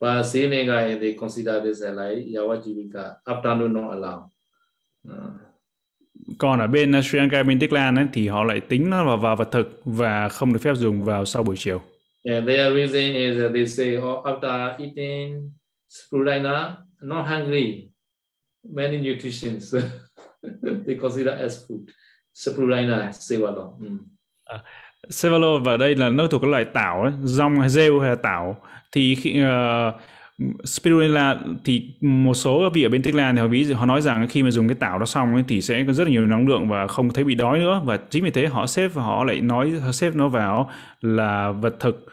[0.00, 4.22] But Sinega, they consider this as like Yawa Jivika, afternoon not allowed.
[5.08, 5.14] Uh,
[6.38, 9.16] Còn ở bên Sri Lanka bên Tích Lan ấy, thì họ lại tính nó vào
[9.16, 11.82] vào vật thực và không được phép dùng vào sau buổi chiều.
[12.22, 15.52] Yeah, their reason is that they say, oh, after eating
[15.88, 17.90] spirulina, not hungry,
[18.74, 19.74] many nutritions
[20.86, 21.80] they consider as food.
[22.34, 23.72] Spirulina, sevalo.
[23.80, 23.98] Mm.
[25.08, 28.16] Sevalo và đây là nó thuộc cái loại tảo ấy, rong hay rêu hay là
[28.16, 30.00] tảo thì khi uh,
[30.64, 34.28] spirulina thì một số vị ở bên Tích Lan thì họ ví họ nói rằng
[34.28, 36.48] khi mà dùng cái tảo đó xong ấy, thì sẽ có rất là nhiều năng
[36.48, 39.24] lượng và không thấy bị đói nữa và chính vì thế họ xếp và họ
[39.24, 42.06] lại nói họ xếp nó vào là vật thực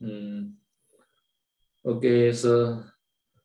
[0.00, 0.56] Mm.
[1.84, 2.82] Okay, so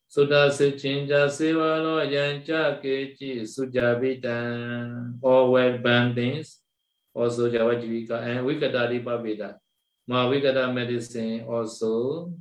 [0.10, 6.66] Sutta Sichinja Sevalo Yancha Kechi Sujabitan, all well banned things,
[7.14, 9.60] also Javajivika and eh, Vikadadi Pavida.
[10.08, 12.32] Ma Vikada medicine also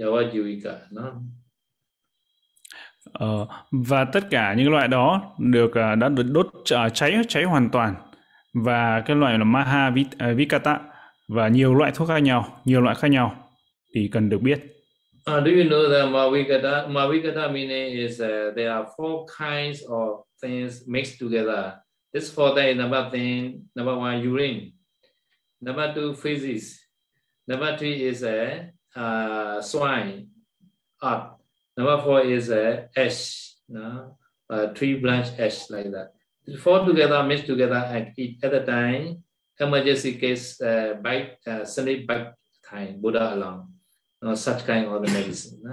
[0.00, 1.22] Javajivika, no?
[3.12, 7.44] Ờ, và tất cả những loại đó được uh, đã được đốt uh, cháy cháy
[7.44, 7.94] hoàn toàn
[8.54, 10.80] và cái loại là Maha ờ, Vikata
[11.28, 13.50] và nhiều loại thuốc khác nhau, nhiều loại khác nhau
[13.94, 14.73] thì cần được biết.
[15.26, 16.86] Uh, do you know that Mavikata?
[16.86, 21.80] Mavikata meaning is uh, there are four kinds of things mixed together.
[22.12, 24.74] This four things, number thing, number one, urine.
[25.62, 26.78] Number two, feces.
[27.48, 30.28] Number three is a uh, swine,
[31.02, 31.32] earth.
[31.76, 34.18] Number four is a ash, no?
[34.50, 36.12] uh, tree branch ash like that.
[36.60, 39.24] Four together, mixed together and eat at the time.
[39.58, 41.64] Emergency case, uh, bite, uh,
[42.06, 43.73] bite kind, Buddha alone.
[44.36, 45.70] Such kind of medicine.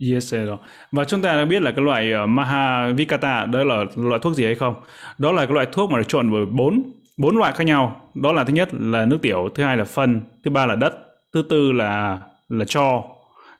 [0.00, 0.56] Yes, rồi.
[0.92, 4.34] Và chúng ta đã biết là cái loại uh, Maha Vikata đó là loại thuốc
[4.34, 4.74] gì hay không?
[5.18, 8.10] Đó là cái loại thuốc mà trộn bởi bốn bốn loại khác nhau.
[8.14, 10.94] Đó là thứ nhất là nước tiểu, thứ hai là phân, thứ ba là đất,
[11.32, 13.04] thứ tư là là cho.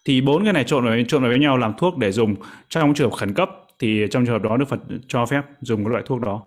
[0.04, 2.34] Thì bốn cái này trộn vào trộn vào với nhau làm thuốc để dùng
[2.68, 5.84] trong trường hợp khẩn cấp thì trong trường hợp đó Đức Phật cho phép dùng
[5.84, 6.42] cái loại thuốc đó.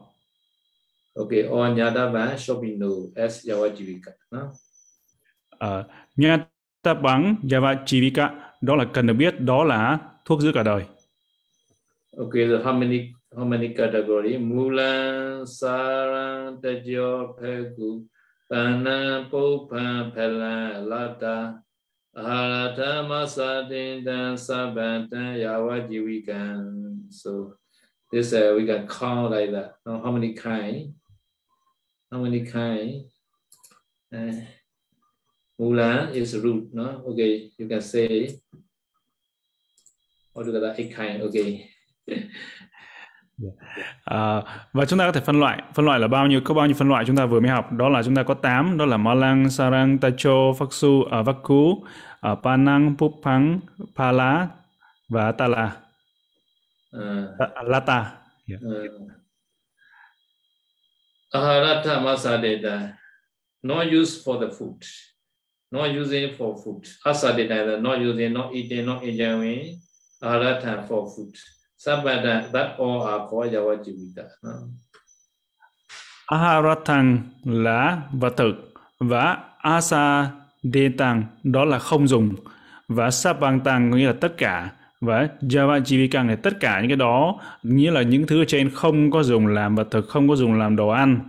[1.15, 4.11] Okay, or Nyadava Shobino as Yawajivika.
[4.31, 4.41] No?
[5.65, 5.85] Uh,
[6.83, 8.29] Nhata Bang Javajivika
[8.61, 10.83] đó là cần được biết đó là thuốc giữ cả đời.
[12.17, 14.37] Okay, so how many how many category?
[14.37, 18.05] Mulan, Sara, Tejo, Pegu,
[18.49, 21.53] Pana, Popa, Pela, Lata,
[22.15, 24.37] Aharata, Masadindan,
[25.39, 26.97] Yawa, Jivikan.
[27.09, 27.53] So
[28.11, 29.75] this uh, we can count like that.
[29.85, 30.93] Now, how many kind?
[32.11, 33.05] How many kind?
[34.15, 34.33] Uh,
[35.59, 37.01] Mulan is root, no?
[37.05, 38.27] Okay, you can say
[40.35, 41.21] altogether eight kind.
[41.21, 41.69] Okay.
[44.03, 44.41] À,
[44.73, 46.75] và chúng ta có thể phân loại phân loại là bao nhiêu có bao nhiêu
[46.75, 48.97] phân loại chúng ta vừa mới học đó là chúng ta có 8 đó là
[48.97, 51.57] Malang, Sarang, Tacho, Faksu, uh,
[52.31, 53.59] uh, Panang, Pupang,
[53.95, 54.47] Pala
[55.09, 55.83] và Tala
[56.93, 58.61] Uh, uh, Lata yeah.
[58.61, 58.85] uh,
[61.33, 62.93] aharata masadeta,
[63.63, 64.77] not used for the food
[65.73, 66.85] not using for food.
[67.03, 69.79] Asadita, not using, not eating, not enjoying,
[70.21, 71.33] aratan for food.
[71.77, 74.23] Sabada, that all are called Yavajivita.
[76.27, 80.31] Aharatang là vật thực và asa
[80.97, 82.35] tàng đó là không dùng
[82.87, 84.69] và sabantang nghĩa là tất cả
[85.01, 88.69] và Java Jivika là tất cả những cái đó nghĩa là những thứ ở trên
[88.69, 91.19] không có dùng làm vật thực không có dùng làm đồ ăn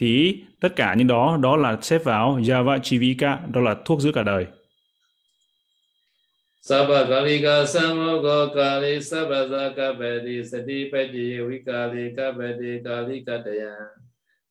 [0.00, 4.22] thì tất cả những đó đó là xếp vào javajivika đó là thuốc giữ cả
[4.22, 4.46] đời
[6.64, 13.92] Sabba kalika samogo kali sabba zakapati sati pedi vikali kabedi kalika daya.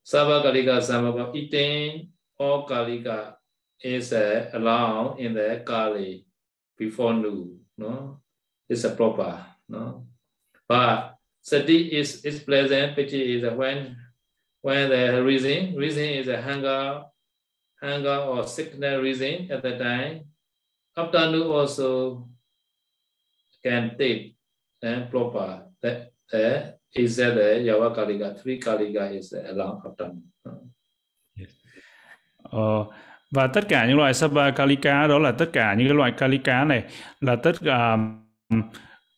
[0.06, 3.34] Sabba kalika samogo eating kalika
[3.82, 6.22] is a allowed in the kali
[6.78, 7.58] before nu.
[7.80, 8.22] No,
[8.70, 9.44] it's a proper.
[9.68, 10.06] No,
[10.70, 12.94] but sati is is pleasant.
[12.94, 13.98] Pedi is when
[14.64, 17.04] when the reason reason is a hunger,
[17.82, 20.24] hunger or sickness reason at the time
[20.96, 22.30] afternoon also
[23.62, 24.36] can take
[24.82, 30.24] and proper that uh, is that eh, the Yava Kaliga, three Kaliga is along afternoon.
[31.36, 31.52] Yes.
[32.52, 32.86] Uh,
[33.32, 36.64] và tất cả những loại Sabha Kalika đó là tất cả những cái loại Kalika
[36.64, 36.84] này
[37.22, 37.94] là tất cả
[38.50, 38.62] um,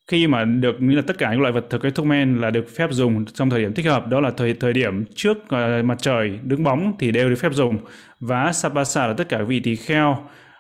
[0.08, 2.52] khi mà được nghĩa là tất cả những loại vật thực cái thuốc men là
[2.52, 4.08] được phép dùng trong thời điểm thích hợp.
[4.08, 7.54] Đó là thời thời điểm trước uh, mặt trời đứng bóng thì đều được phép
[7.54, 7.78] dùng.
[8.20, 10.18] Và Sapasa là tất cả vị tỳ kheo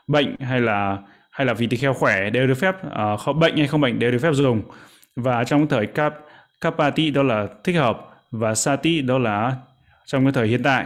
[0.07, 0.97] bệnh hay là
[1.31, 3.81] hay là vị tỳ kheo khỏe đều được phép ờ, uh, không bệnh hay không
[3.81, 4.61] bệnh đều được phép dùng.
[5.15, 6.13] Và trong thời cap
[6.61, 9.55] kapati đó là thích hợp và sati đó là
[10.05, 10.85] trong cái thời hiện tại.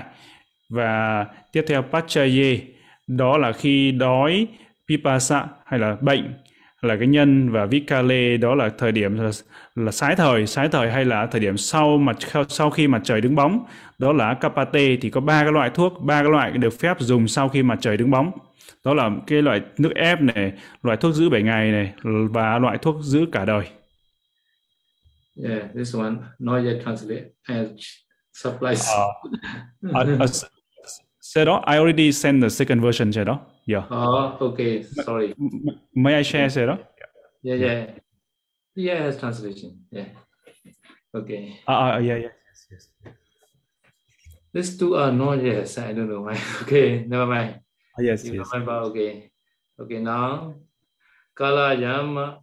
[0.69, 2.59] Và tiếp theo pachaye
[3.07, 4.47] đó là khi đói
[4.87, 6.33] pipasa hay là bệnh
[6.81, 9.31] là cái nhân và vikale đó là thời điểm là,
[9.75, 12.17] là sái thời sái thời hay là thời điểm sau mặt
[12.49, 13.65] sau khi mặt trời đứng bóng
[13.97, 17.27] đó là kapate thì có ba cái loại thuốc ba cái loại được phép dùng
[17.27, 18.31] sau khi mặt trời đứng bóng
[18.85, 20.53] đó là cái loại nước ép này
[20.83, 21.93] loại thuốc giữ 7 ngày này
[22.31, 23.65] và loại thuốc giữ cả đời
[25.43, 27.67] Yeah, this one not yet translate as
[28.33, 28.89] supplies.
[28.89, 33.39] Uh, uh, uh, I already sent the second version so đó.
[33.69, 33.85] Yeah.
[33.91, 34.81] Oh, okay.
[34.81, 35.35] Sorry.
[35.93, 36.79] May I share đó?
[37.43, 37.85] Yeah, yeah.
[38.75, 39.85] Yeah, has translation.
[39.91, 40.09] Yeah.
[41.13, 41.59] Okay.
[41.67, 42.33] Uh, uh, yeah, yeah.
[42.49, 42.89] Yes, yes.
[44.53, 45.77] These two are not yes.
[45.77, 46.41] I don't know why.
[46.63, 47.61] Okay, never mind.
[47.93, 48.49] Uh, yes, You yes.
[48.49, 48.89] remember?
[48.89, 49.29] Okay.
[49.79, 50.55] Okay, now.
[51.37, 52.41] Kala yama.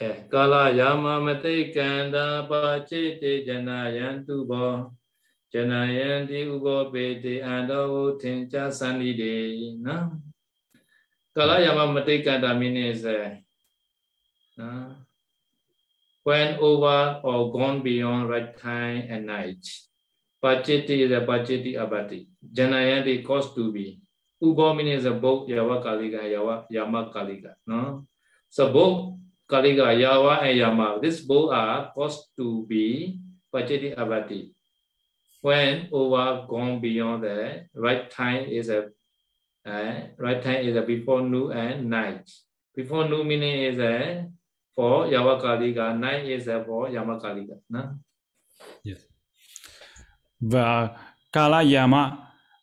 [0.00, 4.92] Eh, kala yama mate kanda pa chete janayantu bo.
[5.52, 9.82] Janayanti ubo pete ando tincha sanide.
[9.82, 9.94] No?
[9.94, 10.33] Kala yama
[11.36, 13.34] mate kanda means uh,
[16.22, 19.66] when over or gone beyond right time and night.
[20.42, 22.28] Pachiti is a pachiti abati.
[22.52, 24.00] Janayanti cause to be.
[24.42, 27.54] Ubo means a both Yava Kalika, Yava, Yama Kalika.
[27.66, 28.06] No?
[28.50, 29.18] So both
[29.50, 33.20] Kalika, Yava and Yama, these both are caused to be
[33.52, 34.52] Pachiti Abati.
[35.40, 38.90] When over gone beyond the right time is a
[39.66, 42.22] uh, right time is before noon and night.
[42.76, 44.24] Before noon meaning is uh,
[44.74, 45.98] for Yavakalika.
[45.98, 47.18] Night is uh, for Yama
[47.68, 47.80] No?
[48.84, 48.98] Yes.
[50.40, 50.88] Và
[51.32, 52.16] Kalayama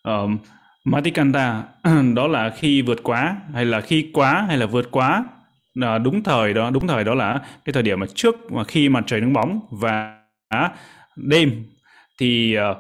[0.04, 0.40] um,
[0.86, 1.64] Matikanta
[2.16, 5.26] đó là khi vượt quá hay là khi quá hay là vượt quá
[5.74, 8.90] là đúng thời đó đúng thời đó là cái thời điểm mà trước mà khi
[8.90, 10.22] mặt trời đứng bóng và
[11.16, 11.66] đêm
[12.20, 12.78] thì uh,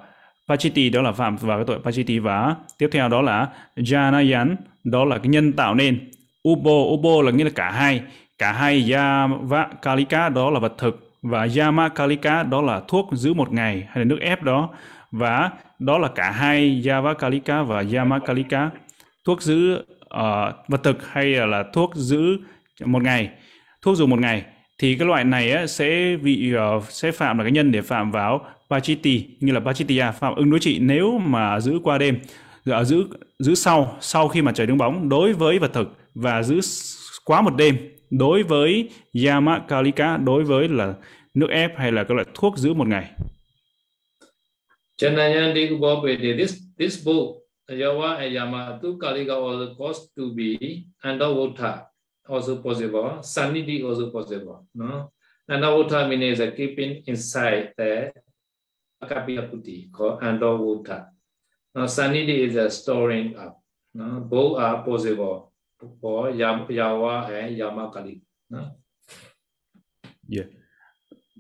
[0.52, 5.06] Pachiti đó là phạm vào cái tội Pachiti và tiếp theo đó là Janayan đó
[5.06, 6.12] là cái nhân tạo nên.
[6.50, 8.02] Ubo Ubo là nghĩa là cả hai.
[8.38, 11.08] Cả hai Yava Kalika đó là vật thực.
[11.22, 14.70] Và Yama Kalika đó là thuốc giữ một ngày hay là nước ép đó.
[15.12, 15.50] Và
[15.80, 18.70] đó là cả hai Yava Kalika và Yama Kalika
[19.26, 22.38] thuốc giữ uh, vật thực hay là thuốc giữ
[22.86, 23.30] một ngày.
[23.82, 24.44] Thuốc dùng một ngày
[24.82, 28.12] thì cái loại này á, sẽ bị uh, sẽ phạm là cái nhân để phạm
[28.12, 32.20] vào Pachiti như là Pachitiya à, phạm ứng đối trị nếu mà giữ qua đêm
[32.66, 33.04] à, giữ
[33.40, 36.60] giữ sau sau khi mà trời đứng bóng đối với vật thực và giữ
[37.26, 37.78] quá một đêm
[38.10, 38.90] đối với
[39.26, 40.94] Yama Kalika đối với là
[41.34, 43.12] nước ép hay là các loại thuốc giữ một ngày.
[46.38, 47.82] This, this book, and
[48.36, 50.58] Yama, Kalika was caused to be
[51.04, 51.91] underwater,
[52.28, 54.68] also possible, sanity also possible.
[54.76, 55.12] No?
[55.50, 58.12] Underwater means uh, keeping inside the
[59.04, 61.08] kapiyaputi called underwater.
[61.76, 63.62] Now, sanity is a storing up.
[63.94, 64.20] No?
[64.22, 65.52] Both are possible
[66.00, 68.22] for Yam, yawa and Yamakali.
[68.50, 68.76] No?
[70.28, 70.48] Yeah.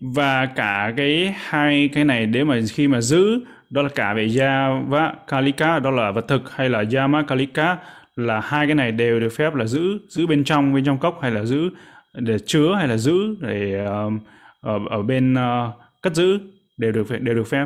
[0.01, 4.27] Và cả cái hai cái này để mà khi mà giữ đó là cả về
[4.39, 7.77] Yava Kalika đó là vật thực hay là Yama Kalika
[8.15, 11.19] là hai cái này đều được phép là giữ giữ bên trong bên trong cốc
[11.21, 11.69] hay là giữ
[12.13, 14.19] để chứa hay là giữ để um,
[14.61, 16.39] ở ở bên uh, cất giữ
[16.77, 17.65] đều được đều được phép.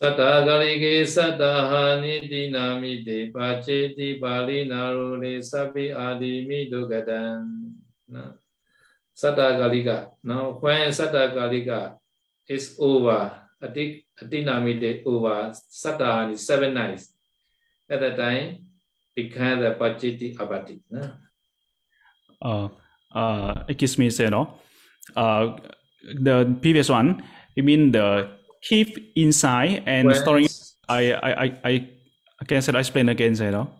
[0.00, 3.30] Satta galike satta haniti namite
[4.20, 7.64] bali naru le sabi adimi dugadan.
[9.14, 10.06] Satta galika.
[10.22, 11.92] Now when satta galika
[12.48, 13.30] is over,
[13.62, 15.52] ati atinamite over
[16.32, 17.12] is seven nights.
[17.88, 18.64] At that time,
[19.14, 20.80] become the pacheti abati.
[22.42, 22.68] Uh,
[23.14, 24.58] uh, excuse me, say no.
[25.14, 25.56] Uh,
[26.02, 27.22] the previous one,
[27.54, 28.30] you mean the
[28.62, 30.48] keep inside and when, storing.
[30.88, 31.88] I, I, I,
[32.40, 33.70] I can say explain again, say no.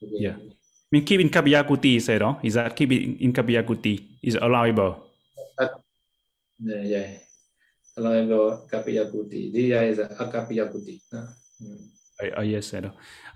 [0.00, 0.36] Yeah.
[0.36, 2.38] I mean, keep in Kabiyakuti, say no.
[2.42, 5.04] Is that keep it in Kabiyakuti is allowable?
[5.58, 5.68] Uh,
[6.60, 7.18] yeah,
[7.98, 8.10] yeah.
[8.10, 9.52] Allowable Kabiyakuti.
[9.52, 11.00] This is a Kabiyakuti.
[11.12, 12.88] Uh, uh, yes, say no.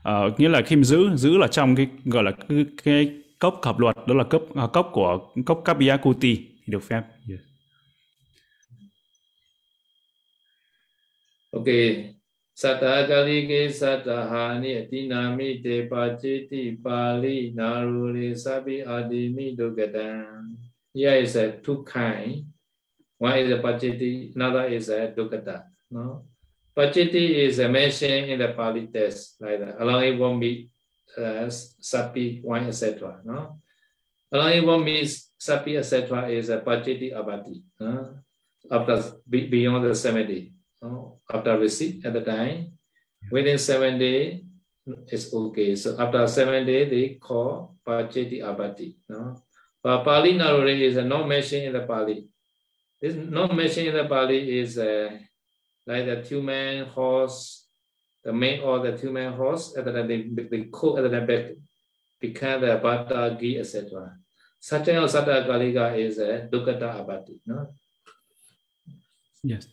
[0.04, 3.78] Uh, nghĩa là khi giữ giữ là trong cái gọi là cái, cái cốc hợp
[3.78, 6.36] luật đó là cấp uh, cốc của cốc Kabiyakuti
[6.66, 7.02] thì được phép.
[7.28, 7.40] Yes.
[11.50, 12.14] Okay.
[12.54, 20.56] Satta kalike satta hani atinami te pacheti pali naruli sabi adimi dukkatan.
[20.94, 22.51] Here is a two kind.
[23.22, 25.62] One is a pacheti, another is a dukkata.
[25.92, 26.24] No?
[26.76, 29.80] Pacheti is a mention in the Pali text, like that.
[29.80, 30.70] Along won't be
[31.16, 33.20] uh, sapi, etc.
[33.24, 33.60] No?
[34.32, 35.02] Along won't be
[35.38, 36.30] sapi, etc.
[36.30, 37.62] is a pacheti abati.
[37.78, 38.18] No?
[38.68, 39.00] After
[39.30, 40.52] beyond the 70.
[40.82, 41.20] No?
[41.32, 42.72] after receipt at the time.
[43.30, 44.42] Within seven days,
[45.06, 45.76] it's okay.
[45.76, 48.96] So after seven days, they call Pacheti Abati.
[49.08, 49.42] No?
[49.80, 52.26] But Pali Naruri is not mentioned in the Pali.
[53.02, 55.10] This not mentioned in the Bali is uh,
[55.88, 57.66] like the two-man horse,
[58.22, 61.56] the main or the two-man horse, and then they, they cook and then they
[62.20, 64.12] become the butter, ghee, etc.
[64.60, 67.40] Satya or Satya Kaliga is a uh, Dukkata Abati.
[67.44, 67.74] No?
[69.42, 69.66] Yes.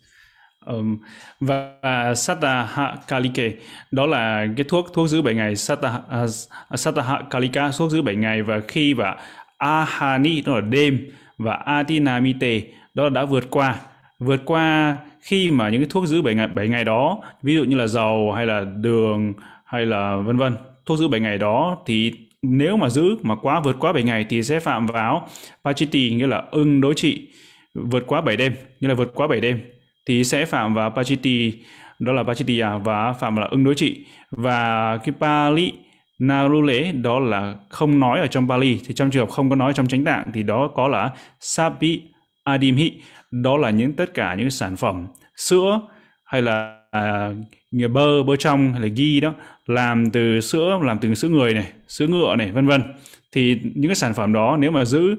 [0.66, 1.00] Um,
[1.40, 2.70] và, và Sata
[3.08, 3.54] Kalike
[3.92, 6.30] đó là cái thuốc thuốc giữ 7 ngày Sata uh,
[6.70, 9.18] à, Sata Kalika thuốc giữ 7 ngày và khi và
[9.58, 12.62] Ahani đó là đêm và Atinamite
[12.94, 13.76] đó là đã vượt qua.
[14.20, 17.64] Vượt qua khi mà những cái thuốc giữ 7 ngày 7 ngày đó, ví dụ
[17.64, 19.34] như là dầu hay là đường
[19.66, 23.60] hay là vân vân, thuốc giữ 7 ngày đó thì nếu mà giữ mà quá
[23.60, 25.28] vượt quá 7 ngày thì sẽ phạm vào
[25.64, 27.28] Pachiti, nghĩa là ưng đối trị,
[27.74, 29.60] vượt quá 7 đêm, nghĩa là vượt quá 7 đêm
[30.06, 31.54] thì sẽ phạm vào Pachiti,
[32.00, 34.06] đó là Pachitiya à, và phạm là ưng đối trị.
[34.32, 35.74] Và cái Pali
[36.20, 39.74] Narule đó là không nói ở trong Pali, thì trong trường hợp không có nói
[39.74, 42.02] trong chánh tạng thì đó có là Sapi
[42.52, 45.82] Adimhi đó là những tất cả những sản phẩm sữa
[46.26, 47.30] hay là à,
[47.72, 49.34] bơ bơ trong hay là ghi đó
[49.66, 52.84] làm từ sữa làm từ sữa người này sữa ngựa này vân vân.
[53.32, 55.16] Thì những cái sản phẩm đó nếu mà giữ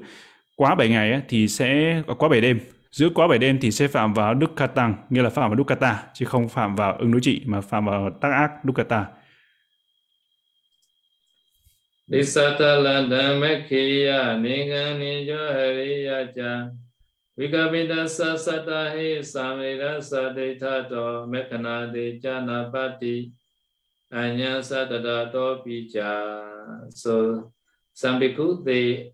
[0.55, 2.59] quá 7 ngày ấy, thì sẽ à, quá 7 đêm.
[2.91, 5.55] Giữ quá 7 đêm thì sẽ phạm vào đức ca tăng, nghĩa là phạm vào
[5.55, 8.51] đức ca ta chứ không phạm vào ứng đối trị mà phạm vào tác ác
[8.63, 9.05] dukkata.
[12.07, 16.80] Disatala dhammekhiya Nigani Johariya cha.
[17.41, 18.05] Vikapita
[18.77, 19.17] hi.
[26.93, 27.51] So
[27.93, 29.13] some people they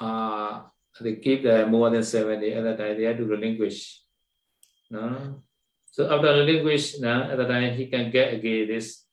[0.00, 2.96] are they keep the more than seven days at that time.
[2.96, 4.00] They have to relinquish
[4.88, 5.42] no?
[5.90, 9.04] So after relinquish no, at that time he can get again this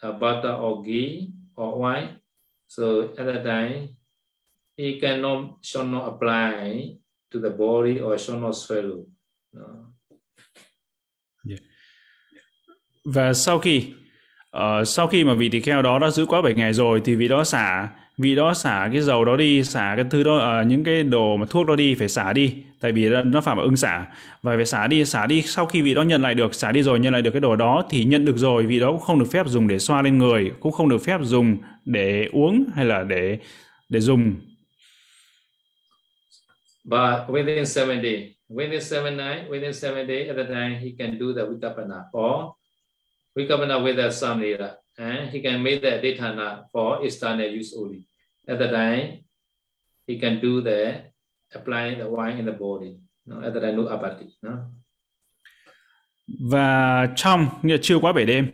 [0.00, 2.20] uh, butter or ghee or wine.
[2.68, 3.96] So at that time
[4.76, 7.02] he cannot shall not apply
[7.34, 8.52] to the body or shall no.
[11.48, 11.60] yeah.
[13.04, 13.92] và sau khi
[14.56, 17.14] uh, sau khi mà vị tỳ kheo đó đã giữ quá 7 ngày rồi thì
[17.14, 20.66] vị đó xả vị đó xả cái dầu đó đi xả cái thứ đó uh,
[20.66, 23.76] những cái đồ mà thuốc đó đi phải xả đi tại vì nó phạm ưng
[23.76, 24.06] xả
[24.42, 26.82] và phải xả đi xả đi sau khi vị đó nhận lại được xả đi
[26.82, 29.18] rồi nhận lại được cái đồ đó thì nhận được rồi vị đó cũng không
[29.18, 32.84] được phép dùng để xoa lên người cũng không được phép dùng để uống hay
[32.84, 33.38] là để
[33.88, 34.34] để dùng
[36.88, 41.18] But within seven days, within seven night, within seven days, at the time he can
[41.18, 42.56] do the vikapana or
[43.36, 48.08] vikapana with the samnira, and he can make the aditana for external use only.
[48.48, 49.24] at the time
[50.06, 51.02] he can do the
[51.54, 53.42] applying the wine in the body no?
[53.42, 54.50] at the time no apathy no?
[56.50, 58.50] và trong nghĩa chưa quá 7 đêm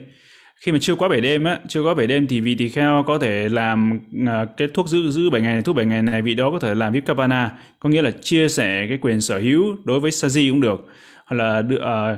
[0.60, 3.04] khi mà chưa quá 7 đêm á, chưa quá 7 đêm thì vị tỳ kheo
[3.06, 6.34] có thể làm uh, cái thuốc giữ giữ 7 ngày thuốc 7 ngày này vị
[6.34, 10.00] đó có thể làm vipavana có nghĩa là chia sẻ cái quyền sở hữu đối
[10.00, 10.86] với saji cũng được.
[11.26, 12.16] Hoặc là uh, à,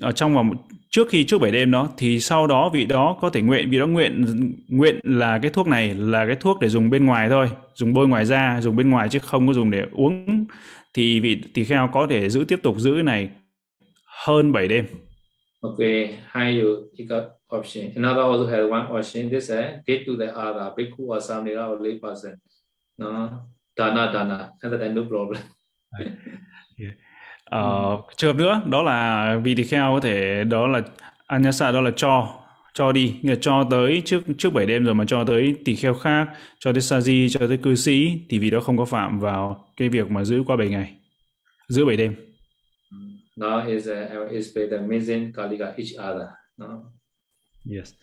[0.00, 0.50] ở à, trong vòng
[0.90, 3.78] trước khi trước bảy đêm đó thì sau đó vị đó có thể nguyện vị
[3.78, 4.24] đó nguyện
[4.68, 7.50] nguyện là cái thuốc này là cái thuốc để dùng bên ngoài thôi.
[7.74, 10.46] Dùng bôi ngoài da dùng bên ngoài chứ không có dùng để uống.
[10.94, 13.28] Thì vị tỳ kheo có thể giữ tiếp tục giữ này
[14.24, 14.86] hơn 7 đêm.
[15.60, 15.78] ok
[16.26, 17.92] hai điều thì có option.
[17.96, 19.30] Another also had one option.
[19.30, 22.40] This is get to the other bhikkhu or samnera or lay person.
[22.98, 23.46] No,
[23.76, 25.42] dana dana, and that no problem.
[26.78, 26.94] yeah.
[27.50, 30.82] Uh, trường hợp nữa đó là vị tỳ kheo có thể đó là
[31.26, 32.28] anyasa đó là cho
[32.74, 35.74] cho đi nghĩa là cho tới trước trước 7 đêm rồi mà cho tới tỳ
[35.74, 36.28] kheo khác
[36.58, 39.88] cho tới sa-di cho tới cư sĩ thì vì đó không có phạm vào cái
[39.88, 40.94] việc mà giữ qua 7 ngày
[41.68, 42.14] giữ 7 đêm
[43.36, 46.66] now is uh, is the amazing kalika each other no?
[47.76, 47.94] Yes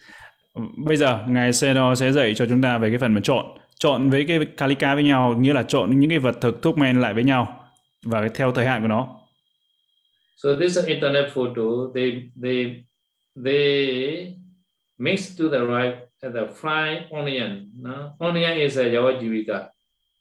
[0.77, 3.45] bây giờ ngài Seno sẽ dạy cho chúng ta về cái phần mà chọn
[3.79, 7.01] chọn với cái kalika với nhau nghĩa là chọn những cái vật thực thuốc men
[7.01, 7.69] lại với nhau
[8.03, 9.19] và theo thời hạn của nó
[10.37, 11.63] so this is internet photo
[11.95, 12.83] they they
[13.45, 14.35] they
[14.97, 17.71] mix to the right at the fried onion.
[17.79, 18.15] No?
[18.19, 19.69] Onion is a Yawajivika.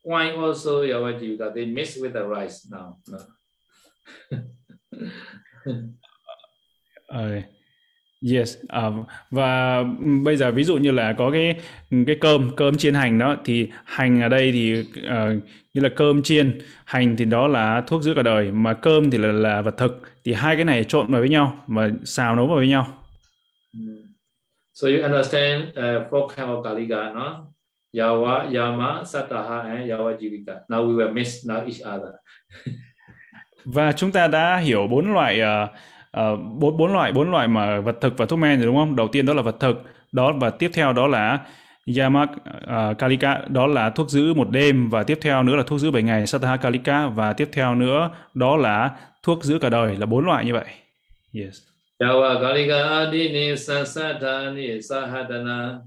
[0.03, 1.55] Wine also Yawajivika.
[1.55, 2.99] They mix with the rice now.
[3.09, 3.19] No?
[7.11, 7.43] uh,
[8.33, 8.57] yes
[8.87, 9.83] uh, và
[10.25, 11.55] bây giờ ví dụ như là có cái
[12.07, 15.45] cái cơm cơm chiên hành đó thì hành ở đây thì uh,
[15.75, 19.19] như là cơm chiên hành thì đó là thuốc giữ cả đời mà cơm thì
[19.19, 22.47] là là vật thực thì hai cái này trộn vào với nhau và xào nấu
[22.47, 22.87] vào với nhau
[24.75, 27.47] So you understand uh, four kind of Kalika, no?
[27.95, 30.67] Yawa, Yama, Sataha, and Yawa Jivika.
[30.69, 32.15] Now we will miss now each other.
[33.65, 35.71] và chúng ta đã hiểu bốn loại uh,
[36.21, 38.97] uh, bốn bốn loại bốn loại mà vật thực và thuốc men rồi đúng không?
[38.97, 41.39] Đầu tiên đó là vật thực, đó và tiếp theo đó là
[41.99, 45.81] Yamak uh, Kalika, đó là thuốc giữ một đêm và tiếp theo nữa là thuốc
[45.81, 48.91] giữ 7 ngày Sataha Kalika và tiếp theo nữa đó là
[49.23, 50.67] thuốc giữ cả đời là bốn loại như vậy.
[51.33, 51.55] Yes.
[52.01, 55.81] Yawa Kalika Adini sasadani Sahadana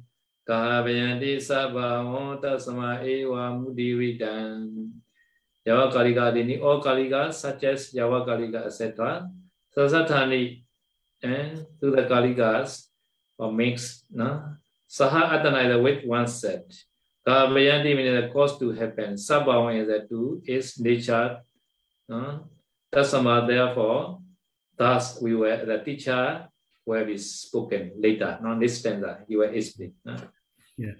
[0.47, 4.71] Kahabayanti Sabhavon Tasama Ewa mudividan
[5.67, 9.21] Yawa Kalika Adini all Kalika such as Yawa Kalika etc.
[9.77, 10.63] Sansatani
[11.21, 12.87] and to the Kaligas
[13.37, 14.43] or mix no?
[14.89, 16.65] Saha Atanaya with one set.
[17.27, 19.15] Kavayanti means the cause to happen.
[19.15, 21.41] Sabhavan is the two is nature.
[22.09, 22.47] No?
[22.91, 24.19] Tasama therefore
[24.77, 26.47] Thus, we were the teacher
[26.85, 29.25] will be spoken later, No, this stanza.
[29.27, 29.93] You will explain.
[30.77, 30.93] Yeah.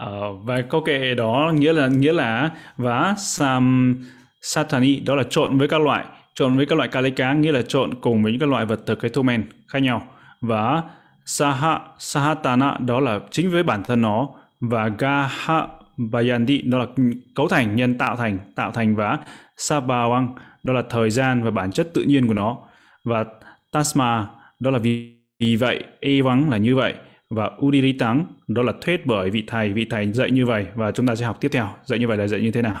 [0.00, 3.96] Uh, và câu kệ đó nghĩa là nghĩa là và sam
[4.40, 6.04] satani đó là trộn với các loại
[6.34, 8.80] trộn với các loại kali cá nghĩa là trộn cùng với những các loại vật
[8.86, 10.06] thực cái thuốc men khác nhau.
[10.40, 10.82] Và
[11.24, 14.28] saha sahatana đó là chính với bản thân nó.
[14.60, 15.66] Và gaha
[15.96, 16.86] bayandi đó là
[17.34, 19.18] cấu thành nhân tạo thành tạo thành và
[19.56, 20.28] sabawang
[20.62, 22.58] đó là thời gian và bản chất tự nhiên của nó.
[23.04, 23.24] Và
[23.72, 24.26] tasma
[24.60, 26.94] đó là vì, vì vậy e vắng là như vậy.
[27.30, 30.66] Và udilitang đó là thuyết bởi vị thầy vị thầy dạy như vậy.
[30.74, 31.68] Và chúng ta sẽ học tiếp theo.
[31.84, 32.80] Dạy như vậy là dạy như thế nào?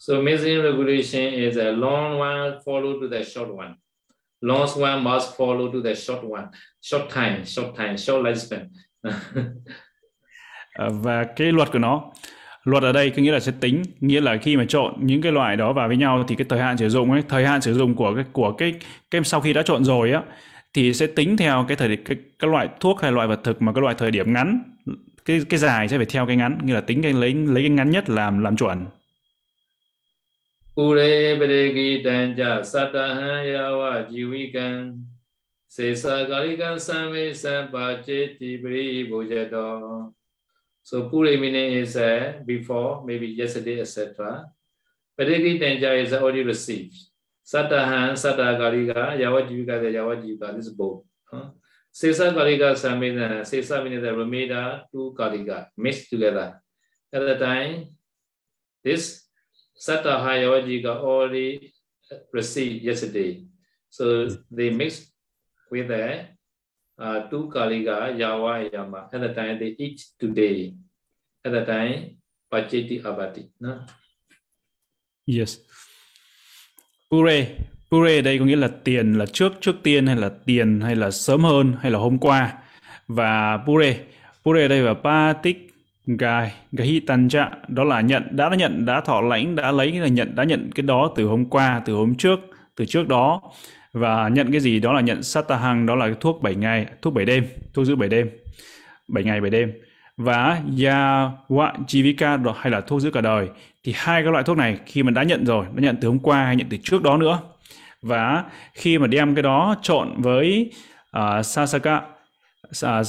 [0.00, 3.74] So missing regulation is a long one follow to the short one.
[4.40, 6.46] Long one must follow to the short one.
[6.80, 8.68] Short time, short time, short lifespan.
[10.74, 12.12] Ờ, và cái luật của nó
[12.64, 15.32] luật ở đây có nghĩa là sẽ tính nghĩa là khi mà trộn những cái
[15.32, 17.74] loại đó vào với nhau thì cái thời hạn sử dụng ấy thời hạn sử
[17.74, 18.74] dụng của cái của cái
[19.10, 20.22] cái sau khi đã trộn rồi á
[20.74, 23.72] thì sẽ tính theo cái thời cái, cái loại thuốc hay loại vật thực mà
[23.72, 24.62] cái loại thời điểm ngắn
[25.24, 27.70] cái cái dài sẽ phải theo cái ngắn như là tính cái lấy lấy cái
[27.70, 28.86] ngắn nhất làm làm chuẩn
[30.76, 35.02] Ure Bedegi Danja Satahan Yawa Jivikan
[35.68, 40.14] Sesa Galikan Same Sampacheti Bri Bojado
[40.82, 44.46] So Puri meaning is uh, before, maybe yesterday, etc.
[45.18, 46.96] Padiki Tenja is already received.
[47.44, 51.04] Satahan, Sata Galika, Yawajivika, the Yawajivika, this is both.
[51.30, 51.50] Huh?
[51.92, 56.60] Sesa Galika Samina, Sesa meaning the Rameda, two Galika, mixed together.
[57.12, 57.88] At the time,
[58.82, 59.29] this
[59.80, 61.72] Sataha Yawajivika already
[62.12, 63.46] uh, received yesterday.
[63.88, 65.08] So they mixed
[65.70, 66.26] with the
[66.98, 69.08] uh, two Kaliga, Yawa, Yama.
[69.12, 70.74] At the time they eat today.
[71.44, 72.18] At the time,
[72.52, 73.48] Pacheti Abati.
[73.60, 73.80] No?
[75.26, 75.58] Yes.
[77.10, 77.46] Pure.
[77.90, 81.10] Pure đây có nghĩa là tiền là trước trước tiên hay là tiền hay là
[81.10, 82.58] sớm hơn hay là hôm qua.
[83.08, 83.96] Và Pure.
[84.44, 85.69] Pure đây và Patik
[86.06, 90.34] Gai, Gahi Tanja, đó là nhận, đã nhận, đã thọ lãnh, đã lấy là nhận,
[90.34, 92.40] đã nhận cái đó từ hôm qua, từ hôm trước,
[92.76, 93.40] từ trước đó.
[93.92, 97.14] Và nhận cái gì đó là nhận satahang đó là cái thuốc 7 ngày thuốc
[97.14, 98.30] 7 đêm thuốc giữ 7 đêm
[99.08, 99.72] 7 ngày 7 đêm.
[100.16, 103.48] Và yawa jivika hay là thuốc giữ cả đời.
[103.84, 106.18] Thì hai cái loại thuốc này khi mà đã nhận rồi đã nhận từ hôm
[106.18, 107.38] qua hay nhận từ trước đó nữa.
[108.02, 108.44] Và
[108.74, 110.72] khi mà đem cái đó trộn với
[111.18, 112.02] uh, sasaka
[112.68, 113.06] uh,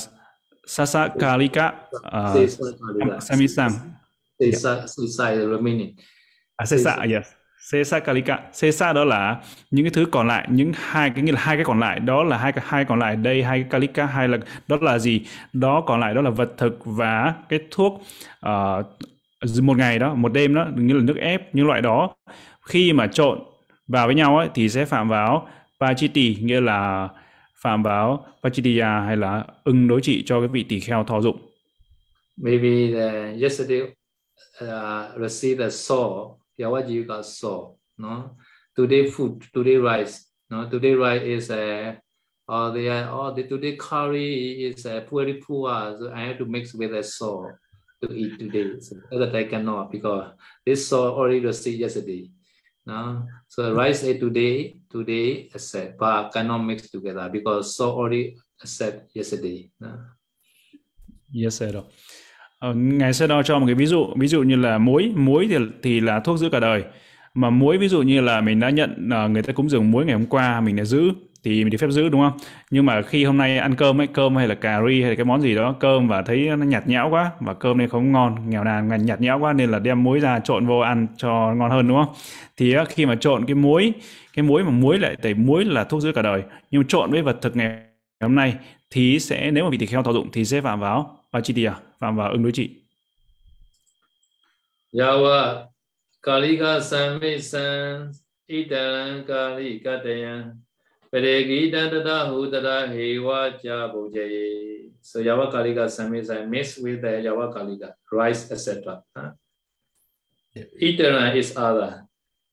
[0.75, 1.73] sasakalika
[2.07, 3.71] uh, samisang
[4.41, 5.95] Sesa, sesa remaining.
[6.57, 7.25] À, sesa, yes.
[7.71, 8.39] Sesa kalika.
[8.53, 9.41] Sesa đó là
[9.71, 12.23] những cái thứ còn lại, những hai cái nghĩa là hai cái còn lại, đó
[12.23, 15.21] là hai cái hai còn lại đây, hai cái kalika, hai là đó là gì?
[15.53, 18.01] Đó còn lại đó là vật thực và cái thuốc
[18.45, 18.85] uh,
[19.61, 22.15] một ngày đó, một đêm đó, như là nước ép, những loại đó
[22.69, 23.39] khi mà trộn
[23.87, 25.47] vào với nhau ấy, thì sẽ phạm vào
[25.79, 27.09] Pachiti, nghĩa là
[27.61, 31.37] phạm báo Pachitiya hay là ưng đối trị cho cái vị tỳ kheo thọ dụng.
[32.37, 33.81] Maybe the, yesterday
[34.61, 38.23] uh, receive the soul, Yawaji got soul, no?
[38.75, 40.69] Today food, today rice, no?
[40.71, 41.95] Today rice is a,
[42.47, 46.73] or the, or the today curry is a very poor, so I have to mix
[46.73, 47.51] with a soul
[48.01, 48.79] to eat today.
[48.79, 50.31] So that I cannot because
[50.65, 52.31] this soul already received yesterday.
[52.85, 59.15] No, so rice ate today, today accept, but cannot mix together because so already accept
[59.15, 59.69] yesterday.
[59.79, 59.89] No?
[61.33, 61.75] Yes, sir.
[62.59, 65.47] Ờ, ngài sẽ đo cho một cái ví dụ ví dụ như là muối muối
[65.49, 66.83] thì thì là thuốc giữ cả đời
[67.33, 70.05] mà muối ví dụ như là mình đã nhận ờ, người ta cúng dường muối
[70.05, 71.11] ngày hôm qua mình đã giữ
[71.43, 72.39] thì mình được phép giữ, đúng không?
[72.71, 75.15] Nhưng mà khi hôm nay ăn cơm ấy, cơm hay là cà ri hay là
[75.15, 78.11] cái món gì đó, cơm và thấy nó nhạt nhẽo quá và cơm này không
[78.11, 81.07] ngon, nghèo nàn ngành nhạt nhẽo quá nên là đem muối ra trộn vô ăn
[81.17, 82.15] cho ngon hơn, đúng không?
[82.57, 83.93] Thì khi mà trộn cái muối
[84.33, 86.43] cái muối mà muối lại tẩy muối là thuốc giữ cả đời.
[86.71, 87.79] Nhưng mà trộn với vật thực ngày
[88.19, 88.55] hôm nay
[88.89, 91.79] thì sẽ, nếu mà vị tỳ kheo thọ dụng thì sẽ phạm vào Pachitiya à?
[91.99, 92.69] phạm vào ứng đối trị.
[94.93, 95.65] Yawa
[96.21, 98.11] Kalika Samisan
[98.47, 100.61] Italan Kalikatayan
[101.13, 104.91] Padegita Tata Hutara Hewa Cha Bojaye.
[105.01, 109.03] So Yawa Kalika Samisan mixed with the Yawa Kalika, rice, etc.
[109.15, 109.31] Huh?
[110.55, 112.05] Italan is other.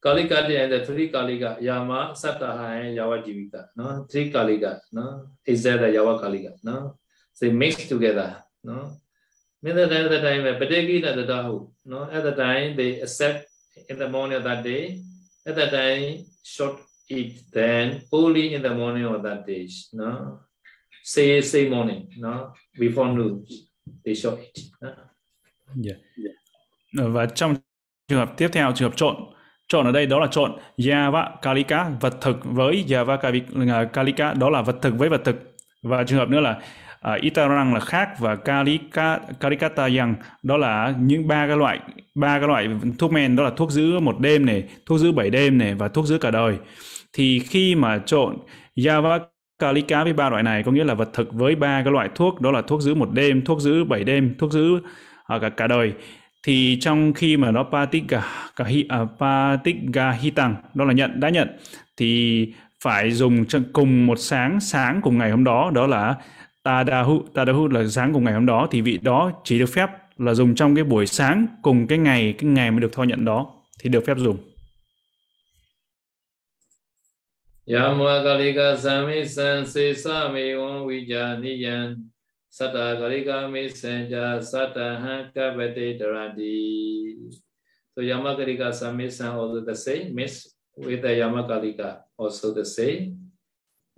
[0.03, 3.67] Kalika and the three Kalika, Yama, Sataha, and Yawa Jivika.
[3.77, 4.05] No?
[4.11, 4.79] Three Kalika.
[4.91, 5.27] No?
[5.45, 6.53] Is that the Yawa Kalika?
[6.63, 6.97] No?
[7.33, 8.43] So they mix together.
[8.63, 8.97] no
[9.65, 13.47] At the time, at the time, Padegita the Dahu, no, at the time they accept
[13.89, 15.01] in the morning of that day,
[15.45, 16.79] at the time short
[17.09, 20.39] eat, then only in the morning of that day, no,
[21.03, 23.43] say say morning, no, before noon
[24.05, 24.65] they short eat.
[24.81, 24.89] No?
[25.83, 25.97] Yeah.
[26.17, 27.09] yeah.
[27.13, 27.55] Và trong
[28.07, 29.15] trường hợp tiếp theo trường hợp trộn
[29.67, 30.51] trộn ở đây đó là trộn
[30.89, 33.17] Yava Kalika vật thực với Yava
[33.93, 35.35] Kalika đó là vật thực với vật thực
[35.83, 36.61] và trường hợp nữa là
[37.15, 41.79] uh, Itarang là khác và Kalika, Kalikatayang đó là những ba cái loại
[42.15, 45.29] ba cái loại thuốc men đó là thuốc giữ một đêm này, thuốc giữ bảy
[45.29, 46.57] đêm này và thuốc giữ cả đời.
[47.13, 48.37] Thì khi mà trộn
[48.85, 52.41] yavakalika với ba loại này có nghĩa là vật thực với ba cái loại thuốc
[52.41, 54.75] đó là thuốc giữ một đêm, thuốc giữ bảy đêm, thuốc giữ
[55.35, 55.93] uh, cả cả đời
[56.43, 58.23] thì trong khi mà nó patiga
[58.55, 60.17] cả hi, uh, à, patiga
[60.73, 61.47] đó là nhận đã nhận
[61.97, 62.53] thì
[62.83, 66.15] phải dùng cùng một sáng sáng cùng ngày hôm đó đó là
[66.63, 70.33] Tadahu, Tadahu là sáng cùng ngày hôm đó thì vị đó chỉ được phép là
[70.33, 73.47] dùng trong cái buổi sáng cùng cái ngày cái ngày mới được thọ nhận đó
[73.79, 74.37] thì được phép dùng.
[77.69, 82.01] Yamakalika samisan sesa mewan vijaniyan
[82.49, 87.29] Sata kalika mesenja sata hankavate darandi.
[87.93, 93.29] So Yamakalika samisan also the same, mix with the Yamakalika also the same.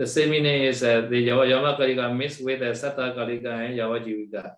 [0.02, 4.02] The same meaning is uh, the Yama Kalika mixed with the Sata Kalika and Yava
[4.02, 4.56] Jivika.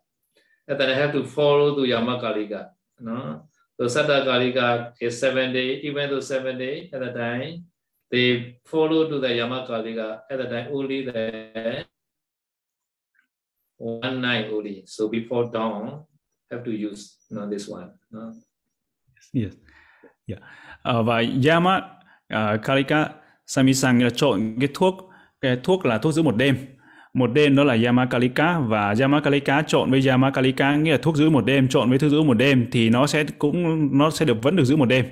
[0.66, 2.70] And then I have to follow to Yama Kalika.
[3.02, 3.50] No?
[3.76, 7.66] So Sata Kalika is seven day, even though seven day at the time,
[8.14, 11.86] they follow to the yamakalika, at the time only the
[13.78, 14.84] one night only.
[14.86, 16.04] So before dawn,
[16.52, 17.90] have to use you know, this one.
[18.12, 18.34] No?
[19.34, 19.54] Yes.
[20.28, 20.40] Yeah.
[20.86, 21.78] Uh, và Yama
[22.34, 23.10] uh, Kalika
[23.48, 25.10] Samisang là trộn cái thuốc
[25.42, 26.58] cái thuốc là thuốc giữ một đêm
[27.14, 31.46] một đêm đó là Yamakalika và Yamakalika trộn với Yamakalika nghĩa là thuốc giữ một
[31.46, 34.56] đêm trộn với thuốc giữ một đêm thì nó sẽ cũng nó sẽ được vẫn
[34.56, 35.06] được giữ một đêm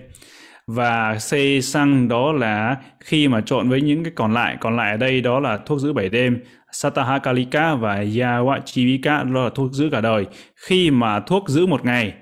[0.75, 4.91] và xây xăng đó là khi mà trộn với những cái còn lại còn lại
[4.91, 9.89] ở đây đó là thuốc giữ 7 đêm Satahakalika và Yawachivika đó là thuốc giữ
[9.91, 10.25] cả đời.
[10.55, 12.13] Khi mà thuốc giữ một ngày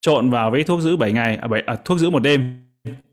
[0.00, 2.64] trộn vào với thuốc giữ 7 ngày à, 7, à, thuốc giữ một đêm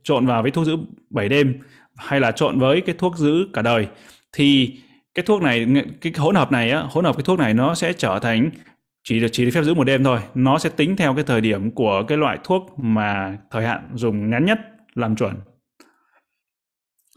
[0.04, 0.78] trộn vào với thuốc giữ
[1.10, 1.54] 7 đêm
[1.96, 3.88] hay là trộn với cái thuốc giữ cả đời
[4.34, 4.78] thì
[5.16, 5.68] cái thuốc này
[6.02, 8.50] cái hỗn hợp này á hỗn hợp cái thuốc này nó sẽ trở thành
[9.04, 10.20] chỉ được chỉ được phép giữ một đêm thôi.
[10.36, 14.30] Nó sẽ tính theo cái thời điểm của cái loại thuốc mà thời hạn dùng
[14.30, 14.60] ngắn nhất
[14.96, 15.36] làm chuẩn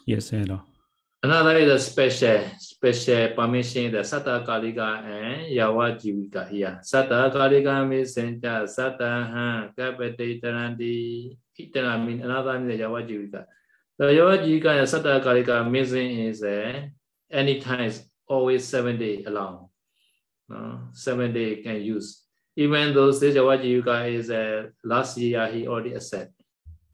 [0.07, 0.59] yes hello
[1.25, 6.81] Another is a special special permission the Sata Kalika and Yawa Jivika here.
[6.83, 13.45] Sata Kalika means Senja Sata Ha Kapete Tarandi Itana means another means Yawa Jivika.
[13.99, 16.89] The Yojika and Sata Kaliga missing is uh,
[17.31, 17.93] anytime,
[18.27, 19.69] always seven day along.
[20.53, 22.25] Uh, seven day can use.
[22.57, 26.42] Even though yawa jiwika is uh, last year, he already accept.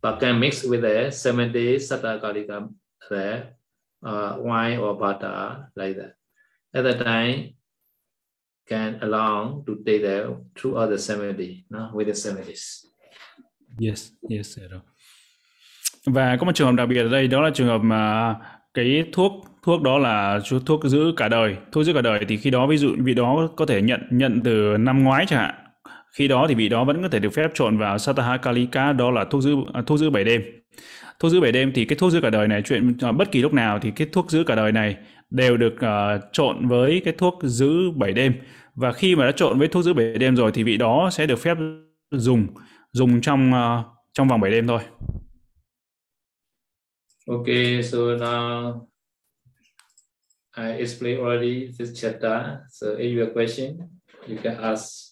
[0.00, 2.68] But can mix with the seven day Satta Karika
[3.10, 3.42] the
[4.02, 6.14] uh, wine or butter like that.
[6.74, 7.54] At the time,
[8.68, 11.90] can allow to take the throughout other 70 no?
[11.94, 12.84] with the 70s.
[13.80, 14.70] Yes, yes, sir.
[16.06, 18.34] Và có một trường hợp đặc biệt ở đây đó là trường hợp mà
[18.74, 19.32] cái thuốc
[19.62, 22.76] thuốc đó là thuốc giữ cả đời thuốc giữ cả đời thì khi đó ví
[22.76, 25.54] dụ vị đó có thể nhận nhận từ năm ngoái chẳng hạn
[26.12, 29.10] khi đó thì vị đó vẫn có thể được phép trộn vào Sataha Kalika đó
[29.10, 30.42] là thuốc giữ à, thuốc giữ 7 đêm
[31.18, 33.42] thuốc giữ 7 đêm thì cái thuốc giữ cả đời này chuyện à, bất kỳ
[33.42, 34.96] lúc nào thì cái thuốc giữ cả đời này
[35.30, 38.34] đều được uh, trộn với cái thuốc giữ 7 đêm
[38.74, 41.26] và khi mà đã trộn với thuốc giữ 7 đêm rồi thì vị đó sẽ
[41.26, 41.56] được phép
[42.10, 42.46] dùng
[42.92, 44.80] dùng trong uh, trong vòng 7 đêm thôi.
[47.26, 48.80] Okay, so now
[50.56, 52.42] I explained already this chapter.
[52.70, 53.78] So if you have a question,
[54.28, 55.07] you can ask.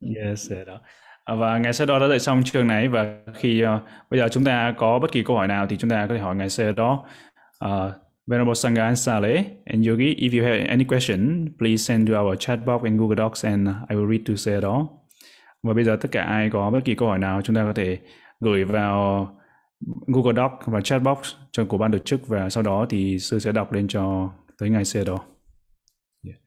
[0.00, 0.80] Yes, đó.
[1.24, 3.68] À, và ngài sẽ đó đã dạy xong chương này và khi uh,
[4.10, 6.20] bây giờ chúng ta có bất kỳ câu hỏi nào thì chúng ta có thể
[6.20, 7.04] hỏi ngài sẽ đó.
[7.64, 7.92] Uh,
[8.26, 12.38] Venerable Sangha and Saleh and Yogi, if you have any question, please send to our
[12.38, 14.88] chat box in Google Docs and I will read to say đó.
[15.62, 17.72] Và bây giờ tất cả ai có bất kỳ câu hỏi nào chúng ta có
[17.72, 17.98] thể
[18.40, 19.28] gửi vào
[20.06, 21.18] Google Doc và chat box
[21.52, 24.70] cho của ban tổ chức và sau đó thì sư sẽ đọc lên cho tới
[24.70, 25.18] ngày xe đó.
[26.26, 26.38] Yeah.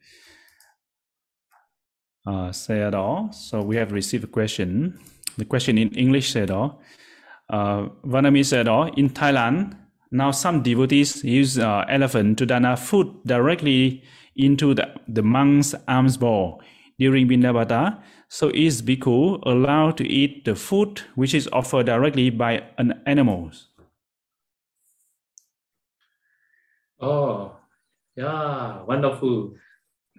[2.26, 2.52] Uh,
[2.92, 3.30] đó.
[3.34, 4.94] So we have received a question.
[5.38, 6.78] The question in English đó.
[7.50, 8.90] Uh, Vanami đó.
[8.96, 9.76] In Thailand,
[10.12, 14.02] now some devotees use uh, elephant to dana food directly
[14.36, 16.62] into the, the monk's alms bowl
[16.98, 18.02] during Bindabata.
[18.30, 23.52] So is bhikkhu allowed to eat the food which is offered directly by an animal?
[27.02, 27.58] Oh,
[28.16, 29.56] yeah, wonderful.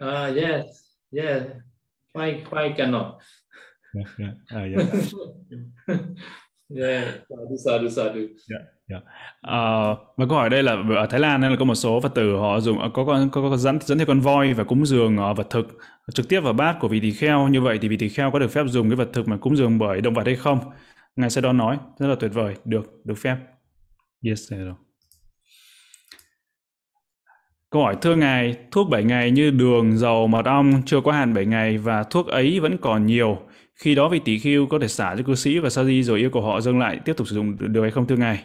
[0.00, 0.64] Uh, yes,
[1.10, 1.46] yes.
[2.14, 3.06] Why, why cannot?
[3.94, 6.00] Yeah, yeah, uh, yeah.
[6.76, 8.20] yeah, sadhu, sadhu, sadhu.
[8.50, 8.62] Yeah.
[8.88, 9.02] Yeah.
[9.46, 12.14] Uh, và câu hỏi đây là ở Thái Lan nên là có một số Phật
[12.14, 15.16] tử họ dùng có có, có, có dẫn dẫn theo con voi và cúng dường
[15.30, 15.66] uh, vật thực
[16.14, 18.38] trực tiếp vào bát của vị tỳ kheo như vậy thì vị tỳ kheo có
[18.38, 20.58] được phép dùng cái vật thực mà cúng dường bởi động vật hay không?
[21.16, 23.36] Ngài sẽ đó nói rất là tuyệt vời, được được phép.
[24.26, 24.74] Yes, rồi.
[27.74, 31.34] Câu hỏi thưa Ngài, thuốc 7 ngày như đường, dầu, mật ong chưa qua hạn
[31.34, 33.38] 7 ngày và thuốc ấy vẫn còn nhiều.
[33.74, 36.18] Khi đó vị tỷ khưu có thể xả cho cư sĩ và sa di rồi
[36.18, 38.44] yêu cầu họ dâng lại tiếp tục sử dụng được hay không thưa Ngài?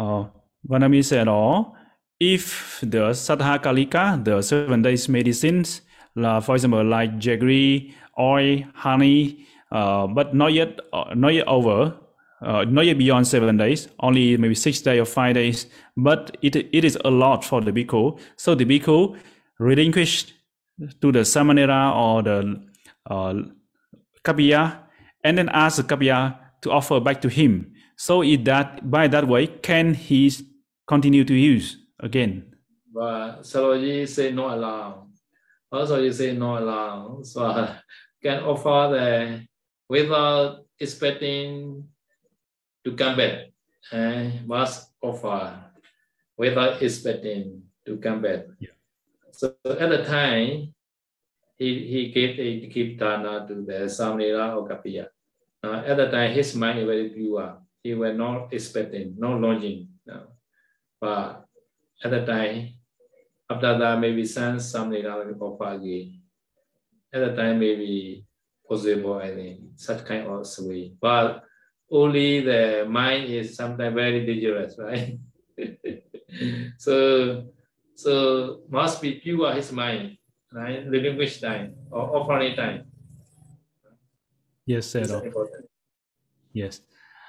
[0.00, 0.26] Uh,
[0.68, 1.64] Vanami said, đó
[2.20, 2.40] if
[2.92, 5.80] the Sadhakalika, the seven days medicines,
[6.14, 7.80] là for example, like jaggery,
[8.22, 9.34] oil, honey,
[9.74, 11.90] uh, but not yet, uh, not yet over,
[12.42, 15.66] uh, not yet beyond seven days, only maybe six days or five days,
[15.96, 18.18] but it, it is a lot for the bhikkhu.
[18.36, 19.18] So the bhikkhu
[19.58, 20.34] relinquished
[21.00, 22.62] to the samanera or the
[23.08, 23.34] uh,
[25.24, 27.72] and then ask the kapiya to offer back to him.
[27.96, 30.32] So it that by that way, can he
[30.86, 32.54] continue to use again?
[32.92, 35.06] But you say no allow.
[35.72, 37.22] Also you say no allow.
[37.22, 37.68] So
[38.22, 39.46] can offer the
[39.88, 41.84] without expecting
[42.86, 43.50] to come back.
[43.92, 45.62] And must offer
[46.38, 48.46] without expecting to come back.
[48.58, 48.74] Yeah.
[49.30, 50.74] So at the time,
[51.58, 55.06] he, he gave a keep dana to the Samnira or Kapiya.
[55.62, 59.86] Uh, at the time, his mind is very pure he were not expecting, not longing.
[60.06, 60.26] No.
[61.00, 61.46] But
[62.02, 62.74] at the time,
[63.48, 66.20] after that, maybe something out of again.
[67.14, 68.26] At the time, maybe
[68.68, 70.94] possible, I think, such kind of way.
[71.00, 71.44] But
[71.90, 75.18] only the mind is sometimes very dangerous, right?
[76.78, 77.44] so,
[77.94, 80.16] so must be pure his mind,
[80.52, 80.86] right?
[80.88, 82.84] Relinquish time or offering time.
[84.66, 85.06] Yes, sir.
[86.52, 86.80] Yes.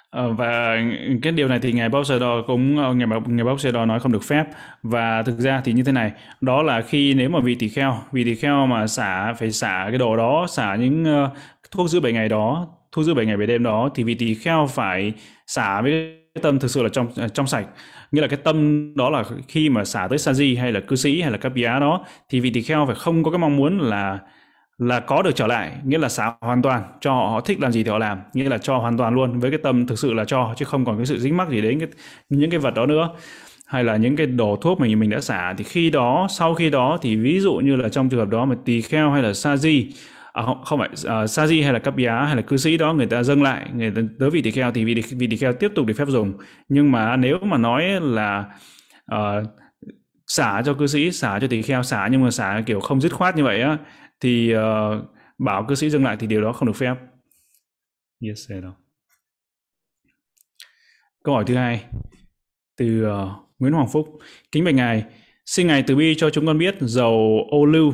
[0.10, 0.78] Ờ, và
[1.22, 4.46] cái điều này thì ngài Bowser cũng ờ, ngài ngài Bowser nói không được phép
[4.84, 7.98] và thực ra thì như thế này đó là khi nếu mà vị tỳ kheo
[8.12, 11.38] vị tỳ kheo mà xả phải xả cái đồ đó xả những uh,
[11.72, 14.34] thuốc giữ bảy ngày đó thu giữ bảy ngày bảy đêm đó thì vị tỳ
[14.36, 15.14] kheo phải
[15.48, 15.92] xả với
[16.36, 17.68] cái tâm thực sự là trong à, trong sạch.
[18.12, 20.96] Nghĩa là cái tâm đó là khi mà xả tới sa di hay là cư
[20.96, 23.56] sĩ hay là các bia đó thì vị tỳ kheo phải không có cái mong
[23.58, 24.20] muốn là
[24.78, 25.72] là có được trở lại.
[25.84, 28.20] Nghĩa là xả hoàn toàn cho họ, họ thích làm gì thì họ làm.
[28.34, 30.86] Nghĩa là cho hoàn toàn luôn với cái tâm thực sự là cho chứ không
[30.86, 31.88] còn cái sự dính mắc gì đến cái,
[32.30, 33.10] những cái vật đó nữa.
[33.68, 36.70] Hay là những cái đồ thuốc mình mình đã xả thì khi đó sau khi
[36.70, 39.34] đó thì ví dụ như là trong trường hợp đó mà tỳ kheo hay là
[39.34, 39.88] sa di
[40.38, 40.90] à, không, không phải.
[40.90, 43.70] Uh, Saji hay là cấp giá hay là cư sĩ đó người ta dâng lại
[43.76, 46.08] người ta tới vị tỳ kheo thì vị, vị tỳ kheo tiếp tục được phép
[46.08, 46.34] dùng.
[46.70, 48.46] Nhưng mà nếu mà nói là
[49.16, 49.48] uh,
[50.28, 53.14] xả cho cư sĩ xả cho tỳ kheo xả nhưng mà xả kiểu không dứt
[53.14, 53.78] khoát như vậy á
[54.20, 54.60] thì uh,
[55.38, 56.96] bảo cư sĩ dâng lại thì điều đó không được phép.
[58.22, 58.76] Yes đó
[61.24, 61.84] câu hỏi thứ hai
[62.78, 63.30] từ uh,
[63.60, 64.08] Nguyễn Hoàng Phúc.
[64.52, 65.04] Kính bạch ngài
[65.46, 67.94] xin ngài từ bi cho chúng con biết dầu ô lưu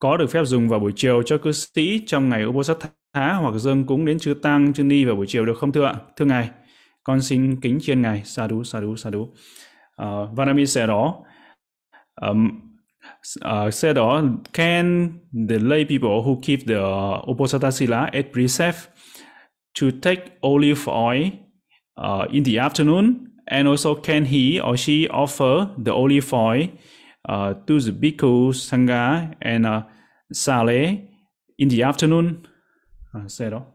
[0.00, 3.84] có được phép dùng vào buổi chiều cho cư sĩ trong ngày Uposatha hoặc dâng
[3.84, 5.94] cúng đến chư tăng chư ni vào buổi chiều được không thưa ạ?
[6.16, 6.50] Thưa ngài
[7.04, 8.22] con xin kính chiên ngài.
[8.24, 9.28] Sa đú sa đú sa đú.
[9.96, 11.14] Ờ, uh, Vanami sẽ đó
[12.20, 14.22] um, uh, ờ, said đó,
[14.52, 15.12] can
[15.48, 18.76] the lay people who keep the uh, Uposatha Sila at precept
[19.80, 21.24] to take olive oil
[22.00, 23.14] uh, in the afternoon
[23.46, 26.66] and also can he or she offer the olive oil
[27.28, 29.82] uh, to the bhikkhu sangha and uh,
[30.32, 30.98] sale
[31.58, 32.46] in the afternoon
[33.14, 33.66] uh, said oh.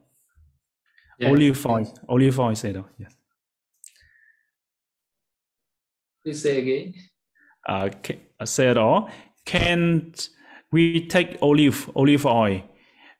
[1.19, 1.29] yeah.
[1.29, 3.15] olive oil olive oil said oh, yes.
[6.23, 6.93] Please say again.
[7.67, 9.07] uh, said oh,
[9.45, 10.11] can
[10.71, 12.61] we take olive olive oil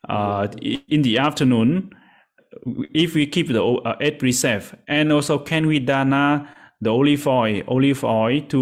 [0.09, 0.47] uh,
[0.89, 1.91] in the afternoon?
[2.93, 6.49] If we keep the uh, eight precept and also can we dana
[6.82, 8.59] the olive oil olive oil to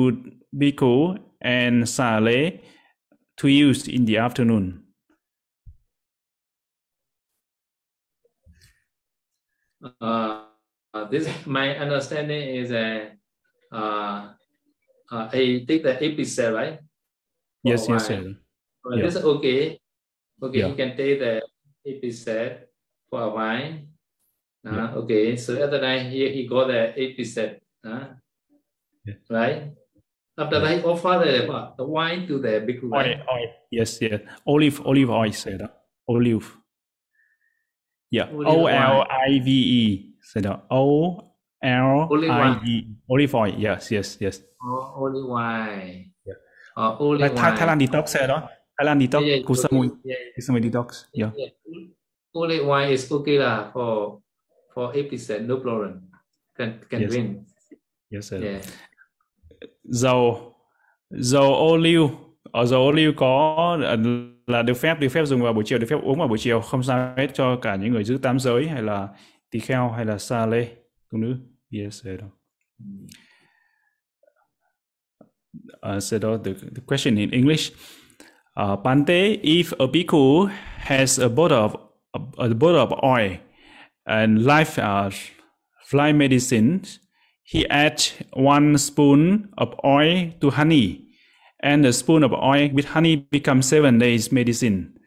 [0.54, 2.52] bhikkhu and sale
[3.38, 4.84] to use in the afternoon
[10.02, 10.44] uh,
[11.10, 13.12] this my understanding is a
[13.72, 14.30] uh,
[15.12, 16.80] uh, I take the episode, right?
[17.64, 18.36] Yes, yes, sir.
[18.84, 19.06] Well, yeah.
[19.06, 19.80] This is okay.
[20.42, 20.68] Okay, yeah.
[20.68, 21.42] you can take the
[21.86, 22.68] episode
[23.10, 23.74] for a while.
[24.66, 24.92] Uh, yeah.
[25.06, 27.62] Okay, so after that he, he got the episode.
[27.86, 28.18] Uh,
[29.06, 29.14] yeah.
[29.30, 29.72] Right?
[30.38, 33.48] After that, he offered the, the wine to the big oil, oil.
[33.70, 34.22] Yes, yes.
[34.48, 35.62] Olive, olive oil, said
[36.08, 36.58] olive.
[38.10, 43.54] Yeah, O L I V E, said O L I V olive oil.
[43.58, 44.42] Yes, yes, yes.
[44.62, 46.12] Oh, olive wine.
[46.26, 46.34] Yeah.
[46.78, 47.58] Uh, olive like wine.
[47.58, 48.50] Thailand detox say đó.
[48.80, 49.92] Thailand detox yeah, yeah, Kusamui.
[50.04, 50.18] Yeah.
[50.38, 51.06] Kusamui detox.
[51.14, 51.32] Yeah.
[51.38, 51.50] yeah.
[52.34, 54.22] Olive wine is okay lah for
[54.74, 56.10] for 8% no problem.
[56.58, 57.12] Can can yes.
[57.12, 57.46] win.
[58.10, 58.42] Yes sir.
[58.42, 58.62] Yeah.
[59.84, 60.54] Dầu
[61.10, 62.10] dầu ô liu
[62.44, 63.98] ở dầu ô liu có ờ,
[64.48, 66.62] là được phép được phép dùng vào buổi chiều được phép uống vào buổi chiều
[66.62, 69.08] không sao hết cho cả những người giữ tám giới hay là
[69.52, 70.68] tỳ kheo hay là sa lê
[71.12, 71.38] tu nữ
[71.72, 72.20] yes sir.
[75.82, 77.72] Ờ, uh, so the, the question in English.
[78.60, 81.76] Uh, Pante, if a bhikkhu has a bottle of
[82.14, 83.32] a, a bottle of oil
[84.06, 85.10] and life uh,
[85.90, 86.80] fly medicine,
[87.44, 91.08] he adds one spoon of oil to honey,
[91.62, 94.98] and the spoon of oil with honey becomes seven days medicine.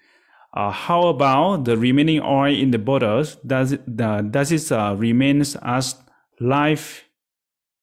[0.54, 3.36] Uh, how about the remaining oil in the bottles?
[3.46, 5.96] Does it, uh, does it uh, remains as
[6.40, 7.04] life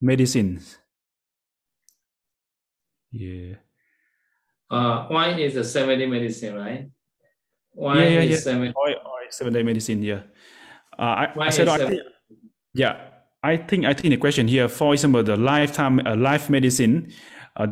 [0.02, 0.60] medicine?
[3.12, 3.56] Yeah.
[4.72, 6.90] Uh, wine is a seven day medicine, right?
[7.76, 8.38] Wine yeah, yeah, is yeah.
[8.38, 8.74] Seven...
[8.76, 10.02] Oil, oil, seven day medicine.
[10.02, 10.22] Yeah.
[10.98, 12.02] Uh, I, I said, think,
[12.74, 13.10] yeah,
[13.44, 17.12] I think I think the question here, for example, the lifetime uh, life medicine,
[17.58, 17.68] uh,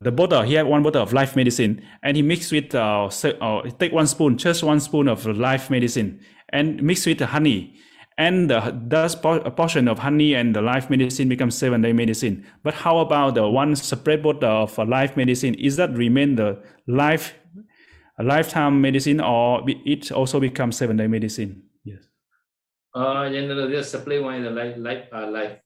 [0.00, 3.10] the bottle he had one bottle of life medicine, and he mixed with uh,
[3.40, 6.20] uh take one spoon, just one spoon of life medicine,
[6.50, 7.74] and mix with honey,
[8.18, 12.46] and the, thus a portion of honey and the life medicine becomes seven day medicine.
[12.62, 15.54] But how about the one separate bottle of life medicine?
[15.54, 17.34] Is that remain the life
[18.22, 21.62] lifetime medicine or it also becomes seven day medicine?
[22.96, 25.56] Just supplement the life, life, uh, life.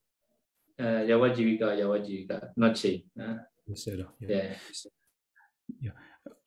[0.81, 3.05] Uh, Yawajivika, Yawajivika, not change.
[3.21, 3.37] Uh.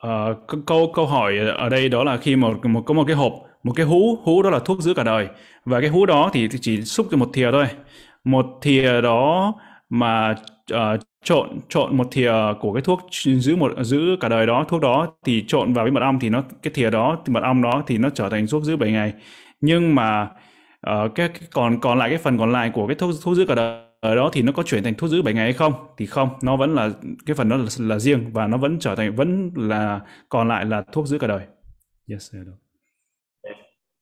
[0.04, 3.34] Uh, câu câu hỏi ở đây đó là khi một một có một cái hộp
[3.64, 5.28] một cái hú hú đó là thuốc giữ cả đời.
[5.66, 7.66] Và cái hú đó thì chỉ xúc cho một thìa thôi.
[8.24, 9.54] Một thìa đó
[9.90, 10.36] mà
[10.74, 13.00] uh, trộn trộn một thìa của cái thuốc
[13.40, 16.30] giữ một giữ cả đời đó thuốc đó thì trộn vào với mật ong thì
[16.30, 18.92] nó cái thìa đó thì mật ong đó thì nó trở thành thuốc giữ 7
[18.92, 19.14] ngày.
[19.62, 20.30] Nhưng mà
[20.90, 23.46] uh, cái, cái còn còn lại cái phần còn lại của cái thu, thu giữ
[23.46, 25.74] cả đời ở đó thì nó có chuyển thành thu giữ 7 ngày hay không
[25.98, 26.90] thì không nó vẫn là
[27.26, 30.66] cái phần đó là, là riêng và nó vẫn trở thành vẫn là còn lại
[30.66, 31.46] là thuốc giữ cả đời
[32.10, 32.48] yes I sir.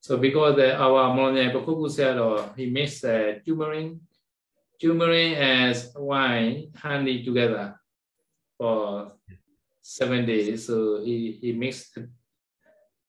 [0.00, 3.92] So because the, our Molanya Bokoku said oh, he mixed uh, turmeric,
[4.80, 7.74] turmeric as wine, honey together
[8.58, 9.12] for
[9.80, 10.66] seven days.
[10.66, 11.98] So he, he mixed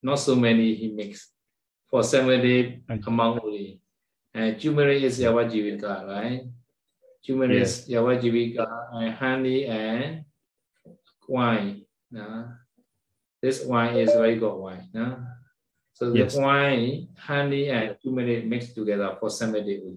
[0.04, 1.33] not so many he mixed
[1.94, 3.78] for seven among only.
[4.34, 6.41] And turmeric is Yawajivika, right?
[7.22, 7.86] Turmeric yes.
[7.86, 8.66] is Yawajivika
[8.98, 10.26] and honey and
[11.30, 11.86] wine.
[12.10, 12.46] Uh,
[13.44, 14.89] this wine is very good wine.
[14.98, 15.22] Uh.
[15.94, 16.36] So the Yes.
[16.36, 19.94] wine, honey, and turmeric mixed together for seven days.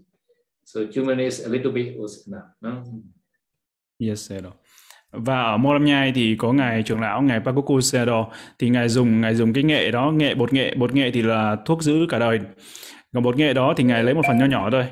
[0.64, 2.52] So turmeric is a little bit was enough.
[2.60, 2.84] No?
[3.98, 4.52] Yes, Sayadaw.
[5.12, 8.24] Và ở Mô Nhai thì có ngài trưởng lão ngài Pakuku Sayadaw
[8.58, 11.56] thì ngài dùng ngài dùng cái nghệ đó, nghệ bột nghệ, bột nghệ thì là
[11.66, 12.40] thuốc giữ cả đời.
[13.14, 14.86] Còn bột nghệ đó thì ngài lấy một phần nho nhỏ thôi.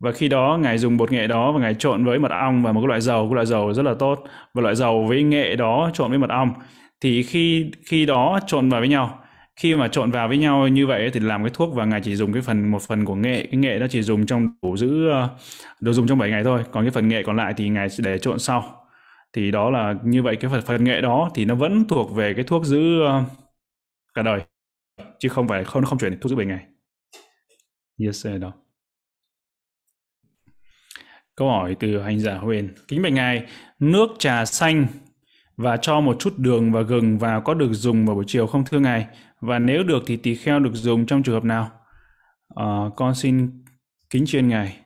[0.00, 2.72] Và khi đó ngài dùng bột nghệ đó và ngài trộn với mật ong và
[2.72, 4.24] một cái loại dầu, cái loại dầu rất là tốt.
[4.54, 6.52] Và loại dầu với nghệ đó trộn với mật ong.
[7.00, 9.18] Thì khi khi đó trộn vào với nhau.
[9.56, 12.16] Khi mà trộn vào với nhau như vậy thì làm cái thuốc và ngài chỉ
[12.16, 13.46] dùng cái phần một phần của nghệ.
[13.52, 15.28] Cái nghệ đó chỉ dùng trong đủ giữ ờ,
[15.80, 16.62] đồ dùng trong 7 ngày thôi.
[16.72, 18.77] Còn cái phần nghệ còn lại thì ngài sẽ để trộn sau
[19.32, 22.34] thì đó là như vậy cái phần phần nghệ đó thì nó vẫn thuộc về
[22.34, 23.22] cái thuốc giữ ờ,
[24.14, 24.40] cả đời
[25.18, 26.66] chứ không phải không không chuyển thuốc giữ 7 ngày
[27.98, 28.52] yes đó.
[31.36, 32.74] Câu hỏi từ hành giả Huyền.
[32.88, 33.46] Kính bạch ngài
[33.78, 34.86] nước trà xanh
[35.56, 38.64] và cho một chút đường và gừng vào có được dùng vào buổi chiều không
[38.64, 39.06] thưa ngài?
[39.40, 41.70] Và nếu được thì tỳ kheo được dùng trong trường hợp nào?
[42.54, 43.64] Ờ, con xin
[44.10, 44.76] kính chuyên ngài.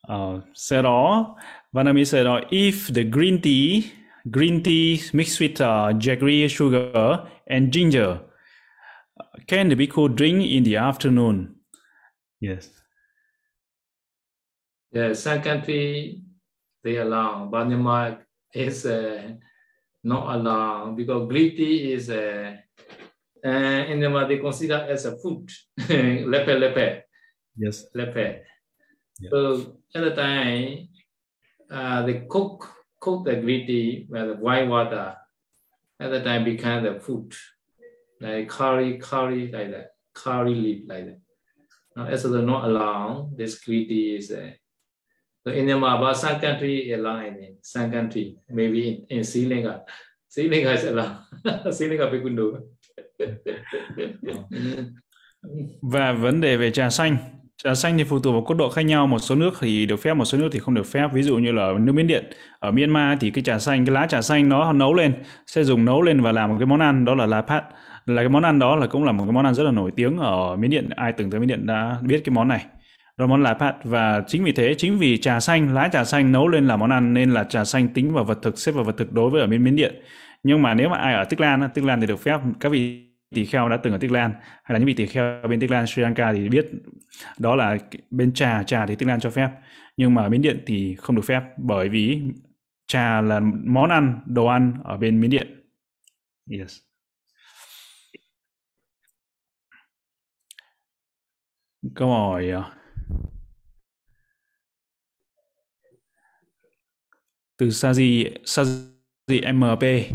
[0.00, 1.26] Ờ, sau đó
[1.74, 3.92] Vanami said uh, if the green tea
[4.30, 8.20] green tea mixed with uh, jaggery sugar and ginger
[9.18, 11.56] uh, can the bhikkhu drink in the afternoon
[12.40, 12.70] yes
[14.92, 16.20] Yeah, some country
[16.84, 18.18] they allow, but Myanmar
[18.52, 19.32] is uh,
[20.04, 22.56] not allowed because green tea is uh,
[23.44, 25.48] uh, in Myanmar they consider as a food,
[25.88, 27.04] lepe lepe.
[27.56, 28.42] yes lepe.
[29.18, 29.30] Yeah.
[29.30, 30.88] So at the time,
[31.72, 32.70] uh, they cook
[33.00, 35.16] cook the green tea with the white water.
[36.00, 37.32] At the time, become the food
[38.20, 41.20] like curry, curry like that, curry leaf like that.
[41.96, 44.30] Now, as the not allowed, this green tea is.
[44.30, 44.50] Uh,
[45.44, 49.82] so in Myanmar, but some country allow in some country, maybe in, in Sri Lanka,
[50.28, 51.18] Sri Lanka is allowed.
[51.74, 52.58] Sri Lanka people do.
[55.82, 57.16] Và vấn đề về trà xanh,
[57.56, 59.96] trà xanh thì phụ thuộc vào cốt độ khác nhau, một số nước thì được
[59.96, 61.08] phép, một số nước thì không được phép.
[61.12, 62.24] Ví dụ như là nước Miến Điện,
[62.58, 65.14] ở Myanmar thì cái trà xanh, cái lá trà xanh nó nấu lên,
[65.46, 67.64] sẽ dùng nấu lên và làm một cái món ăn đó là lá pat.
[68.06, 69.90] Là cái món ăn đó là cũng là một cái món ăn rất là nổi
[69.96, 72.64] tiếng ở Miến Điện, ai từng tới Miến Điện đã biết cái món này.
[73.18, 76.04] Đó là món lá pat và chính vì thế, chính vì trà xanh, lá trà
[76.04, 78.72] xanh nấu lên là món ăn nên là trà xanh tính vào vật thực, xếp
[78.72, 79.94] vào vật thực đối với ở Miến Miến Điện.
[80.42, 83.08] Nhưng mà nếu mà ai ở Tích Lan, Tích Lan thì được phép các vị
[83.34, 85.70] tỳ kheo đã từng ở Tích Lan hay là những vị tỳ kheo bên Tích
[85.70, 86.66] Lan Sri Lanka thì biết
[87.38, 87.78] đó là
[88.10, 89.50] bên trà trà thì Tích Lan cho phép
[89.96, 92.22] nhưng mà Miến Điện thì không được phép bởi vì
[92.86, 95.62] trà là món ăn đồ ăn ở bên Miến Điện.
[96.50, 96.78] Yes.
[101.94, 102.72] Câu hỏi ờ,
[107.56, 110.14] từ Saji Saji MP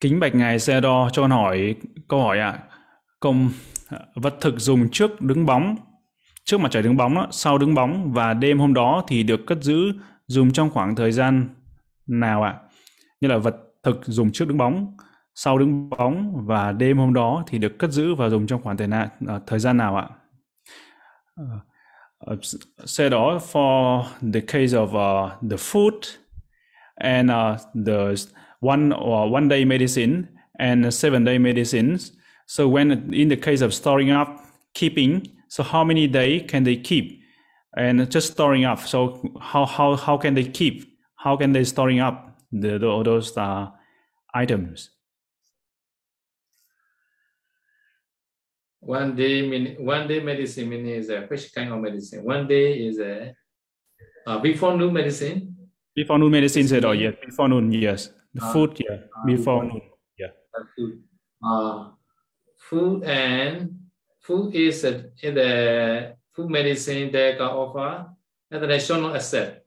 [0.00, 1.76] kính bạch ngài xe đo cho con hỏi
[2.08, 2.62] câu hỏi ạ.
[3.20, 3.50] Công
[3.88, 5.76] ờ, vật thực dùng trước đứng bóng
[6.48, 9.40] trước mặt trời đứng bóng đó, sau đứng bóng và đêm hôm đó thì được
[9.46, 9.92] cất giữ
[10.26, 11.48] dùng trong khoảng thời gian
[12.06, 12.54] nào ạ
[13.20, 14.96] như là vật thực dùng trước đứng bóng
[15.34, 18.76] sau đứng bóng và đêm hôm đó thì được cất giữ và dùng trong khoảng
[18.76, 20.08] thời, na, ờ, thời gian nào ạ
[21.38, 21.44] Ờ,
[22.18, 22.36] ờ,
[22.86, 26.00] xe đó for the case of uh, the food
[26.94, 28.14] and uh, the
[28.60, 30.22] one or one day medicine
[30.52, 32.12] and seven day medicines.
[32.46, 34.28] So when in the case of storing up,
[34.74, 37.22] keeping, so how many day can they keep?
[37.76, 38.80] And just storing up.
[38.80, 40.98] So how how how can they keep?
[41.16, 43.70] How can they storing up the, the those uh,
[44.34, 44.90] items?
[48.80, 52.24] One day, one day medicine means a which kind of medicine?
[52.24, 53.34] One day is a
[54.26, 55.56] uh, before noon medicine.
[55.94, 58.10] Before noon medicine said, oh yes, before noon, yes.
[58.34, 58.52] The Ah.
[58.52, 59.80] food, yeah, before noon.
[60.22, 61.02] uh, food.
[61.42, 61.90] Uh,
[62.70, 63.87] food and
[64.28, 68.12] food is in the food medicine they can offer
[68.52, 69.64] and they national asset.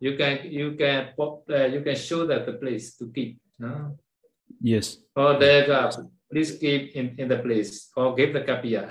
[0.00, 3.36] You can you can uh, you can show that the place to keep.
[3.60, 4.00] No?
[4.56, 4.96] Yes.
[5.12, 5.92] Or they uh,
[6.32, 8.88] please keep in, in the place or give the kapia.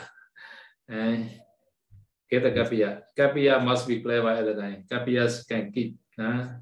[0.85, 1.33] And
[2.29, 3.01] give the kapia.
[3.17, 4.85] Kapia must be clever at the time.
[4.85, 5.97] Kapias can keep.
[6.21, 6.61] No?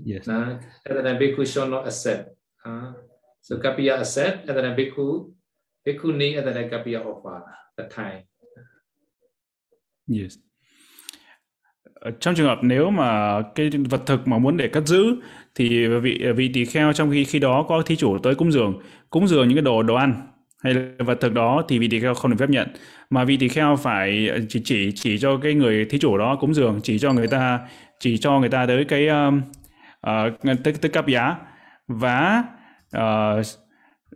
[0.00, 0.26] Yes.
[0.26, 0.56] Nah,
[0.88, 2.32] and then bhikkhu shall not accept.
[2.64, 2.96] Uh,
[3.44, 5.31] so kapiya accept, and then bhikkhu,
[5.86, 7.40] bhikkhu need, and then kapiya offer
[7.76, 8.22] the time.
[10.20, 10.38] Yes.
[11.94, 15.16] Ở Trong trường hợp nếu mà cái vật thực mà muốn để cất giữ
[15.54, 18.80] thì vị vị tỳ kheo trong khi khi đó có thí chủ tới cúng dường,
[19.10, 20.28] cúng dường những cái đồ đồ ăn
[20.62, 22.68] hay là vật thực đó thì vị tỳ kheo không được phép nhận
[23.10, 26.54] mà vị tỳ kheo phải chỉ chỉ chỉ cho cái người thí chủ đó cúng
[26.54, 27.60] dường, chỉ cho người ta
[28.00, 29.44] chỉ cho người ta tới cái uh,
[30.00, 31.36] ờ, tới tới cấp giá
[31.88, 32.44] và
[32.96, 33.46] uh,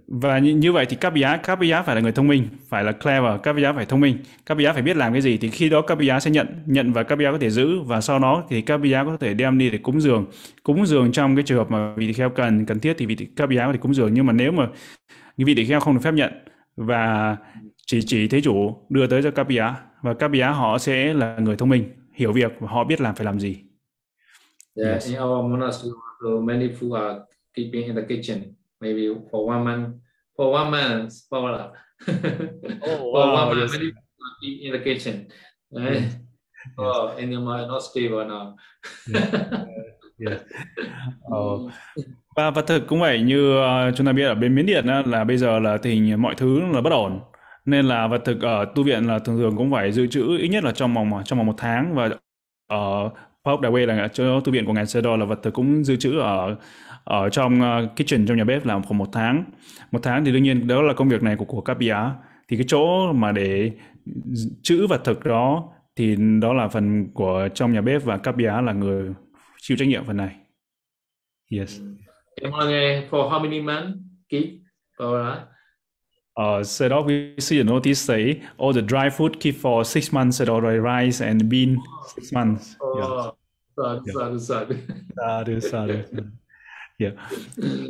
[0.06, 2.84] và như, như vậy thì các giá các giá phải là người thông minh phải
[2.84, 5.48] là clever các giá phải thông minh các giá phải biết làm cái gì thì
[5.48, 8.18] khi đó các giá sẽ nhận nhận và các giá có thể giữ và sau
[8.18, 10.26] đó thì các giá có thể đem đi để cúng dường
[10.62, 13.50] cúng dường trong cái trường hợp mà vị kheo cần cần thiết thì vị các
[13.50, 14.68] giá có thể cúng dường nhưng mà nếu mà
[15.36, 16.32] vị tỳ kheo không được phép nhận
[16.76, 17.36] và
[17.86, 21.38] chỉ chỉ thế chủ đưa tới cho các giá và các giá họ sẽ là
[21.38, 23.56] người thông minh hiểu việc và họ biết làm phải làm gì.
[24.76, 25.08] Yeah, yes.
[25.08, 25.90] in our monastery,
[26.20, 27.18] so many food are
[27.54, 28.38] keeping in the kitchen.
[28.80, 29.88] Maybe for one month
[30.36, 31.38] for one month for,
[32.82, 33.80] oh, for wow, one month yes.
[34.42, 35.28] in the kitchen
[35.70, 36.16] right yes.
[36.78, 38.56] oh and my not stable now
[39.14, 39.52] yeah.
[40.18, 40.40] yeah.
[41.34, 41.70] Oh.
[42.36, 45.02] và và thực cũng vậy như uh, chúng ta biết ở bên Miến Điện á,
[45.06, 47.20] là bây giờ là tình hình mọi thứ là bất ổn
[47.64, 50.48] nên là vật thực ở tu viện là thường thường cũng phải dự trữ ít
[50.48, 52.10] nhất là trong vòng trong vòng một tháng và
[52.68, 53.12] ở uh,
[53.44, 55.96] Pop Đà là chỗ tu viện của ngài Sơ Đo là vật thực cũng dự
[55.96, 56.56] trữ ở
[57.06, 59.44] ở trong uh, kitchen trong nhà bếp là khoảng một tháng
[59.90, 61.96] một tháng thì đương nhiên đó là công việc này của của các bia
[62.48, 63.70] thì cái chỗ mà để
[64.62, 68.52] chữ vật thực đó thì đó là phần của trong nhà bếp và các bia
[68.62, 69.12] là người
[69.60, 70.36] chịu trách nhiệm phần này
[71.52, 71.80] yes
[73.10, 74.44] for how many months keep
[74.98, 75.38] that
[76.38, 80.12] Uh, so that we see the notice say all the dry food keep for six
[80.12, 81.78] months at all rice and bean
[82.14, 82.76] six months.
[82.78, 83.30] Oh, yeah.
[83.74, 84.66] Sad, sad, sad.
[85.16, 86.32] Sad, sad.
[86.98, 87.14] Yeah.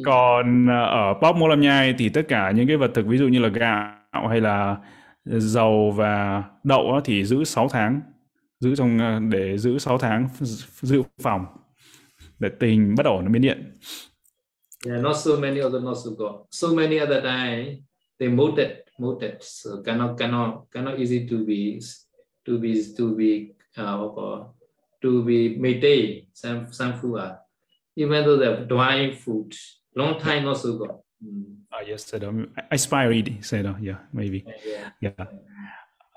[0.04, 3.18] Còn ờ, ở Pop Mô Lam Nhai thì tất cả những cái vật thực ví
[3.18, 4.76] dụ như là gạo hay là
[5.24, 8.00] dầu và đậu thì giữ 6 tháng
[8.60, 10.28] giữ trong ờ, để giữ 6 tháng
[10.82, 11.46] dự phòng
[12.38, 13.72] để tình bất ổn ở Miến Điện.
[14.86, 16.32] Yeah, not so many other not so good.
[16.50, 17.82] So many other time
[18.20, 19.34] they moved it, moved it.
[19.40, 21.78] So cannot cannot cannot easy to be
[22.46, 24.46] to be to be uh,
[25.02, 27.36] to be maintain some some food
[27.96, 29.50] even though they're dry food,
[29.94, 30.90] long time not so good.
[31.24, 31.44] Mm.
[31.70, 34.92] Ah, yes, said um, expired, said uh, yeah, maybe, yeah.
[35.00, 35.28] yeah.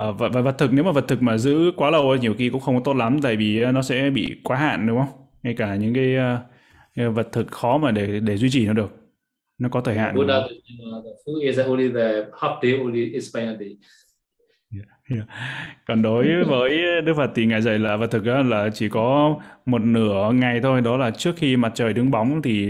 [0.10, 2.50] Uh, và, và vật thực nếu mà vật thực mà giữ quá lâu nhiều khi
[2.50, 5.26] cũng không có tốt lắm tại vì nó sẽ bị quá hạn đúng không?
[5.44, 6.16] Ngay cả những cái
[7.08, 8.96] uh, vật thực khó mà để để duy trì nó được.
[9.58, 10.16] Nó có thời hạn.
[10.16, 13.78] Buddha, the food is only the half day, only expired day.
[15.10, 15.28] Yeah.
[15.88, 19.40] Còn đối với Đức Phật thì ngài dạy là và thực ra là chỉ có
[19.66, 22.66] một nửa ngày thôi, đó là trước khi mặt trời đứng bóng thì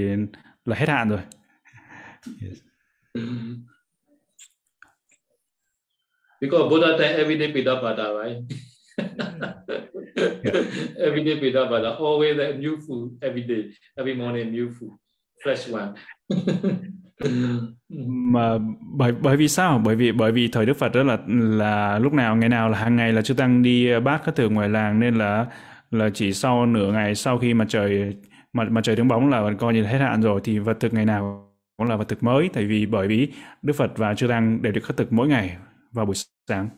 [0.65, 1.19] là hết hạn rồi.
[2.41, 2.57] Yes.
[6.41, 8.37] Because Buddha time every day Pidapada, right?
[10.43, 10.65] yeah.
[10.97, 13.63] every day Pidapada, always new food every day,
[13.97, 14.91] every morning new food,
[15.43, 15.95] fresh one.
[18.07, 18.57] mà
[18.97, 19.81] bởi bởi vì sao?
[19.85, 22.77] Bởi vì bởi vì thời đức phật đó là là lúc nào ngày nào là
[22.77, 25.45] hàng ngày là chư tăng đi bát các từ ngoài làng nên là
[25.91, 28.15] là chỉ sau nửa ngày sau khi mà trời
[28.53, 31.05] mà mà trời đứng bóng là coi như hết hạn rồi thì vật thực ngày
[31.05, 32.49] nào cũng là vật thực mới.
[32.53, 33.27] Tại vì bởi vì
[33.61, 35.57] đức phật và chư tăng đều được khất thực mỗi ngày
[35.91, 36.15] vào buổi
[36.47, 36.69] sáng.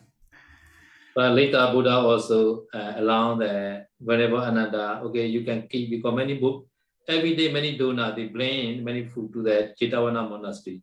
[1.16, 6.40] But later Buddha also uh, allowed the whenever Ananda, okay, you can keep because many
[6.40, 6.54] book
[7.08, 10.80] every day many donors they bring many food to the Chitavana monastery.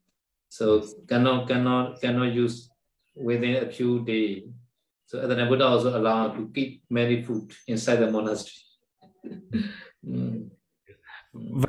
[0.49, 2.69] So cannot cannot cannot use
[3.15, 4.43] within a few days.
[5.05, 8.65] So the Buddha also allowed to keep many food inside the monastery.
[10.03, 10.49] mm.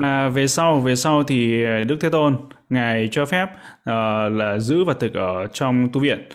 [0.00, 2.36] Và về sau về sau thì Đức Thế Tôn
[2.68, 6.28] ngài cho phép uh, là giữ vật thực ở trong tu viện.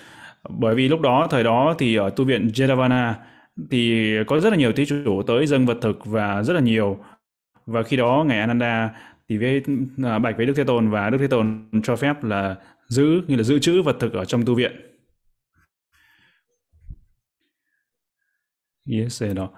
[0.49, 3.13] Bởi vì lúc đó thời đó thì ở tu viện Jetavana
[3.71, 6.99] thì có rất là nhiều thí chủ tới dâng vật thực và rất là nhiều
[7.65, 8.95] và khi đó ngài Ananda
[9.29, 9.63] thì với
[10.03, 12.55] à, bạch với Đức Thế Tôn và Đức Thế Tôn cho phép là
[12.87, 14.71] giữ như là giữ chữ vật thực ở trong tu viện.
[18.91, 19.49] Yes, đó.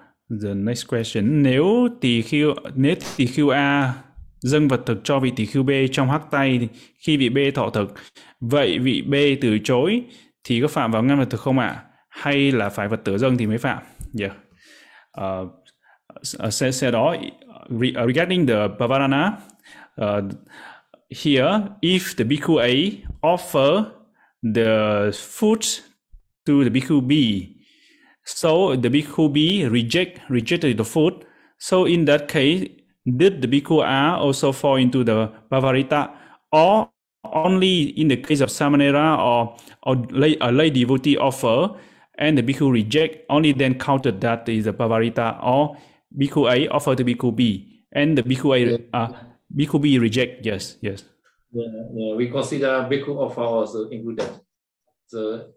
[0.43, 1.43] The next question.
[1.43, 3.93] Nếu tỳ khưu nếu tỳ khưu A
[4.39, 6.69] dâng vật thực cho vị tỳ khưu B trong hắc tay
[6.99, 7.93] khi vị B thọ thực,
[8.39, 10.03] vậy vị B từ chối
[10.43, 11.67] thì có phạm vào ngăn vật thực không ạ?
[11.67, 11.84] À?
[12.09, 13.84] Hay là phải vật tử dâng thì mới phạm?
[14.19, 14.31] Yeah.
[15.21, 15.51] Uh,
[16.53, 17.15] sẽ, sẽ đó
[17.69, 19.41] re, uh, regarding the Bhavarana,
[19.98, 20.22] uh,
[21.10, 23.91] here, if the Bhikkhu A offer
[24.44, 25.65] the food
[26.45, 27.57] to the Bhikkhu B,
[28.26, 31.26] so the Bhikkhu B reject rejected the food.
[31.60, 32.68] So in that case,
[33.06, 36.11] did the Bhikkhu A also fall into the Bhavarita,
[36.52, 36.89] or
[37.23, 41.76] only in the case of Samanera or, or lay, a lay devotee offer
[42.18, 45.77] and the Bhikkhu reject, only then counted that is a Bhavarita, or
[46.15, 48.77] Bhikkhu A offer to Bhikkhu B, and the Bhikkhu A, yeah.
[48.93, 49.09] uh,
[49.53, 50.45] Bhikkhu B reject.
[50.45, 51.03] Yes, yes.
[51.51, 52.15] Yeah, yeah.
[52.15, 54.29] We consider Bhikkhu offer also included.
[55.07, 55.51] So,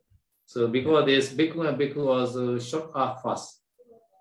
[0.47, 3.61] so because this Bhikkhu and Bhikkhu also short up fast,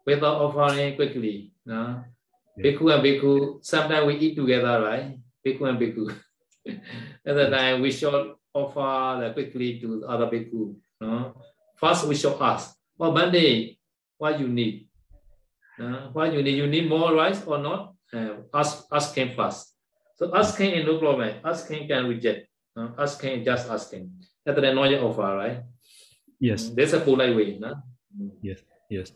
[0.09, 1.53] without offering quickly.
[1.65, 2.03] No?
[2.57, 2.63] Yeah.
[2.63, 5.19] Bhikkhu and Bhikkhu, sometimes we eat together, right?
[5.45, 6.09] Bhikkhu and Bhikkhu.
[7.25, 10.75] At that time, we should offer that quickly to other people.
[10.99, 11.37] No?
[11.77, 13.77] First, we should ask, well, Bande,
[14.17, 14.88] what you need?
[15.79, 16.57] Uh, what you need?
[16.57, 17.93] You need more rice or not?
[18.13, 19.75] Uh, ask, ask him first.
[20.15, 21.29] So asking is no problem.
[21.43, 22.47] Asking can reject.
[22.75, 24.11] Uh, asking just asking.
[24.45, 25.57] That's the your offer, right?
[26.39, 26.69] Yes.
[26.75, 27.57] That's a polite way.
[27.59, 27.75] No?
[28.41, 28.57] Yes.
[28.89, 29.11] Yes.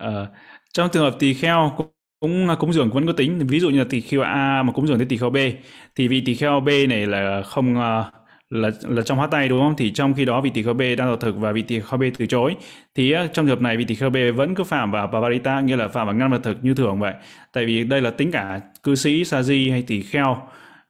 [0.00, 0.26] Uh,
[0.72, 1.72] trong trường hợp tỳ kheo
[2.20, 4.86] cũng cúng dường vẫn có tính ví dụ như là tỳ kheo A mà cúng
[4.86, 5.36] dường tới tỳ kheo B
[5.94, 8.21] thì vị tỳ kheo B này là không uh,
[8.52, 9.74] là là trong hóa tay đúng không?
[9.76, 11.98] Thì trong khi đó vị tỳ kheo B đang đầu thực và vị tỳ kheo
[11.98, 12.56] B từ chối
[12.94, 15.76] thì trong trường hợp này vị tỳ kheo B vẫn cứ phạm vào pavarita nghĩa
[15.76, 17.14] là phạm vào ngăn vật thực như thường vậy.
[17.52, 20.36] Tại vì đây là tính cả cư sĩ sa di hay tỳ kheo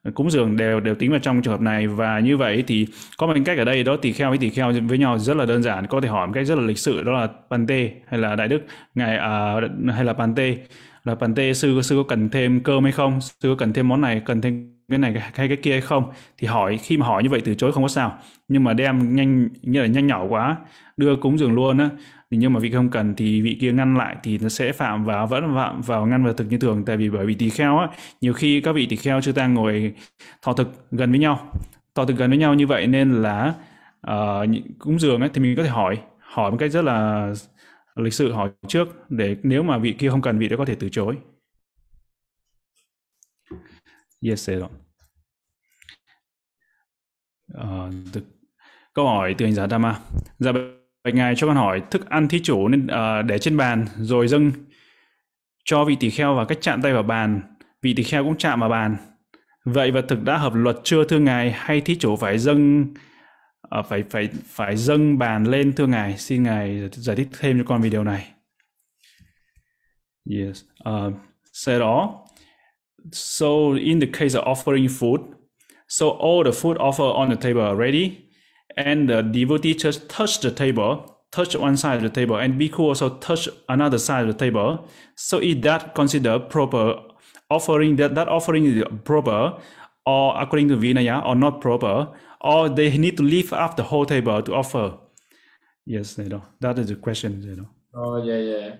[0.02, 2.86] ờ, cúng dường đều đều tính vào trong trường hợp này và như vậy thì
[3.18, 5.46] có một cách ở đây đó tỳ kheo với tỳ kheo với nhau rất là
[5.46, 8.20] đơn giản có thể hỏi một cách rất là lịch sự đó là pante hay
[8.20, 8.62] là đại đức
[8.94, 10.56] ngài uh, hay là pante
[11.04, 14.00] là pante sư sư có cần thêm cơm hay không sư có cần thêm món
[14.00, 17.22] này cần thêm cái này hay cái kia hay không thì hỏi khi mà hỏi
[17.22, 18.18] như vậy từ chối không có sao.
[18.48, 20.56] Nhưng mà đem nhanh như là nhanh nhỏ quá
[20.96, 21.90] đưa cúng dường luôn á.
[22.30, 25.04] Thì nhưng mà vị không cần thì vị kia ngăn lại thì nó sẽ phạm
[25.04, 26.84] vào vẫn phạm vào ngăn vào thực như thường.
[26.84, 27.88] Tại vì bởi vì tỳ kheo á
[28.20, 29.94] nhiều khi các vị tỳ kheo chưa ta ngồi
[30.42, 31.52] thọ thực gần với nhau
[31.94, 33.54] thọ thực gần với nhau như vậy nên là
[34.10, 34.48] uh,
[34.78, 37.28] cúng dường ấy thì mình có thể hỏi hỏi một cách rất là
[37.96, 40.74] lịch sự hỏi trước để nếu mà vị kia không cần vị đó có thể
[40.74, 41.16] từ chối.
[44.22, 44.62] Yes sir.
[47.58, 48.24] Uh, được.
[48.94, 49.98] Câu hỏi từ hành giả Dama
[50.38, 50.52] Dạ
[51.04, 54.28] bạch ngài cho con hỏi thức ăn thí chủ nên uh, để trên bàn rồi
[54.28, 54.52] dâng
[55.64, 57.40] cho vị tỳ kheo và cách chạm tay vào bàn.
[57.82, 58.96] Vị tỳ kheo cũng chạm vào bàn.
[59.64, 62.86] Vậy vật thực đã hợp luật chưa thưa ngài hay thí chủ phải dâng
[63.78, 66.18] uh, phải phải phải dâng bàn lên thưa ngài?
[66.18, 68.28] Xin ngài giải thích thêm cho con về điều này.
[70.30, 70.64] Yes.
[70.88, 71.14] Uh,
[71.52, 72.18] sau đó
[73.12, 73.46] So
[73.78, 75.18] in the case of offering food,
[75.92, 78.26] so all the food offered on the table are ready,
[78.78, 82.78] and the devotee just touch the table, touch one side of the table, and bhikkhu
[82.78, 84.88] also touch another side of the table.
[85.16, 86.98] So is that considered proper
[87.50, 87.96] offering?
[87.96, 89.58] That that offering is proper,
[90.06, 92.08] or according to Vinaya, or not proper,
[92.40, 94.96] or they need to lift up the whole table to offer?
[95.84, 97.42] Yes, you know that is the question.
[97.42, 97.68] You know.
[97.94, 98.76] Oh yeah, yeah,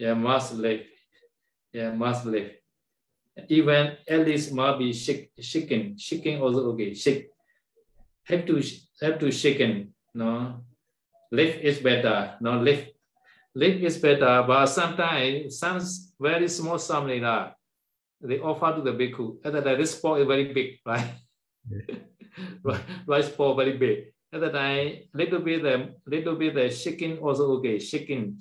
[0.00, 0.14] yeah.
[0.14, 0.82] Must leave.
[1.72, 2.50] Yeah, must leave
[3.48, 5.98] even at least must be shake, shaken.
[5.98, 6.94] Shaking also okay.
[6.94, 7.28] Shake.
[8.24, 8.62] Have to
[9.02, 9.94] have to shaken.
[10.14, 10.64] No,
[11.30, 12.34] lift is better.
[12.40, 12.96] No, lift
[13.54, 14.42] lift is better.
[14.46, 15.80] But sometimes some
[16.18, 17.54] very small something that
[18.20, 19.44] they offer to the bhikkhu.
[19.44, 21.12] And that this pot is very big, right?
[22.62, 24.12] right, rice pot very big.
[24.32, 27.78] At that time, little bit the little bit the shaking also okay.
[27.78, 28.40] Shaking.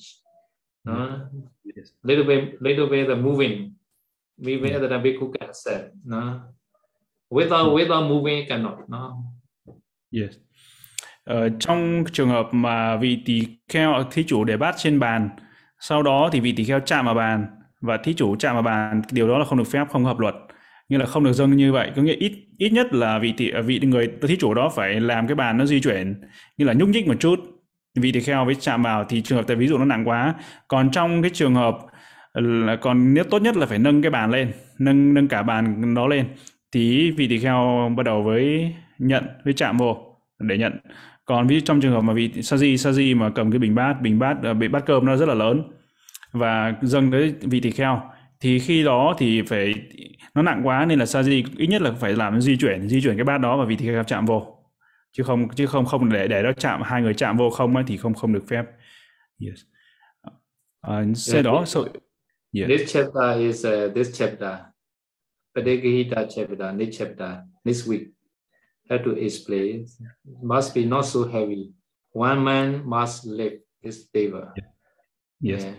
[0.85, 1.27] No?
[1.63, 1.91] Yes.
[2.03, 3.75] Little bit, little bit the moving.
[4.37, 4.81] Moving yeah.
[4.81, 5.93] other bhikkhu can accept.
[6.05, 6.39] No?
[7.29, 8.73] Without, without moving cannot.
[8.87, 9.17] No?
[10.11, 10.35] Yes.
[11.23, 15.29] Ờ, trong trường hợp mà vị tỳ kheo thí chủ để bát trên bàn,
[15.79, 17.45] sau đó thì vị tỳ kheo chạm vào bàn
[17.81, 20.35] và thí chủ chạm vào bàn, điều đó là không được phép, không hợp luật.
[20.89, 23.51] Như là không được dâng như vậy, có nghĩa ít ít nhất là vị tỳ
[23.65, 26.21] vị người thí chủ đó phải làm cái bàn nó di chuyển,
[26.57, 27.39] như là nhúc nhích một chút.
[27.95, 30.35] Vị tỳ kheo với chạm vào thì trường hợp tại ví dụ nó nặng quá.
[30.67, 31.77] Còn trong cái trường hợp
[32.41, 35.93] là còn nếu tốt nhất là phải nâng cái bàn lên nâng nâng cả bàn
[35.93, 36.25] nó lên.
[36.71, 40.73] Thì vị tỳ kheo bắt đầu với nhận với chạm vô để nhận.
[41.25, 44.19] Còn ví trong trường hợp mà vị saji saji mà cầm cái bình bát bình
[44.19, 45.63] bát ờ, bị bát cơm nó rất là lớn
[46.31, 48.01] và dâng tới vị tỳ kheo
[48.39, 49.73] thì khi đó thì phải
[50.35, 53.15] nó nặng quá nên là saji ít nhất là phải làm di chuyển di chuyển
[53.15, 54.51] cái bát đó và vị tỳ kheo chạm vô.
[55.11, 57.83] Chứ không chứ không không để để nó chạm hai người chạm vô không ấy,
[57.87, 58.65] thì không không được phép.
[59.45, 59.59] Yes.
[60.87, 61.81] Uh, xe đó so,
[62.55, 62.71] Yeah.
[62.71, 64.71] This chapter is uh, this chapter,
[65.51, 68.15] Padegahita chapter, this chapter, this week.
[68.87, 69.83] Have to explain.
[70.23, 71.75] Must be not so heavy.
[72.15, 74.55] One man must live this table.
[74.55, 74.71] Yeah.
[75.41, 75.63] Yes.
[75.67, 75.75] Yeah.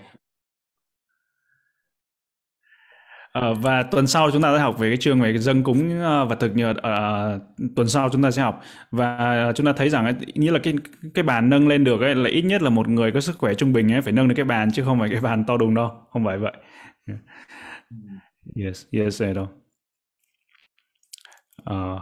[3.37, 5.99] Ờ, và tuần sau chúng ta sẽ học về cái trường về cái dâng cúng
[5.99, 7.41] uh, và thực nhật uh, ờ,
[7.77, 8.63] tuần sau chúng ta sẽ học.
[8.91, 10.75] Và chúng ta thấy rằng ấy, nghĩa là cái
[11.15, 13.55] cái bàn nâng lên được ấy là ít nhất là một người có sức khỏe
[13.55, 15.75] trung bình ấy phải nâng được cái bàn chứ không phải cái bàn to đùng
[15.75, 15.91] đâu.
[16.11, 16.53] Không phải vậy.
[18.65, 19.49] Yes yes Edo.
[21.71, 22.01] Uh,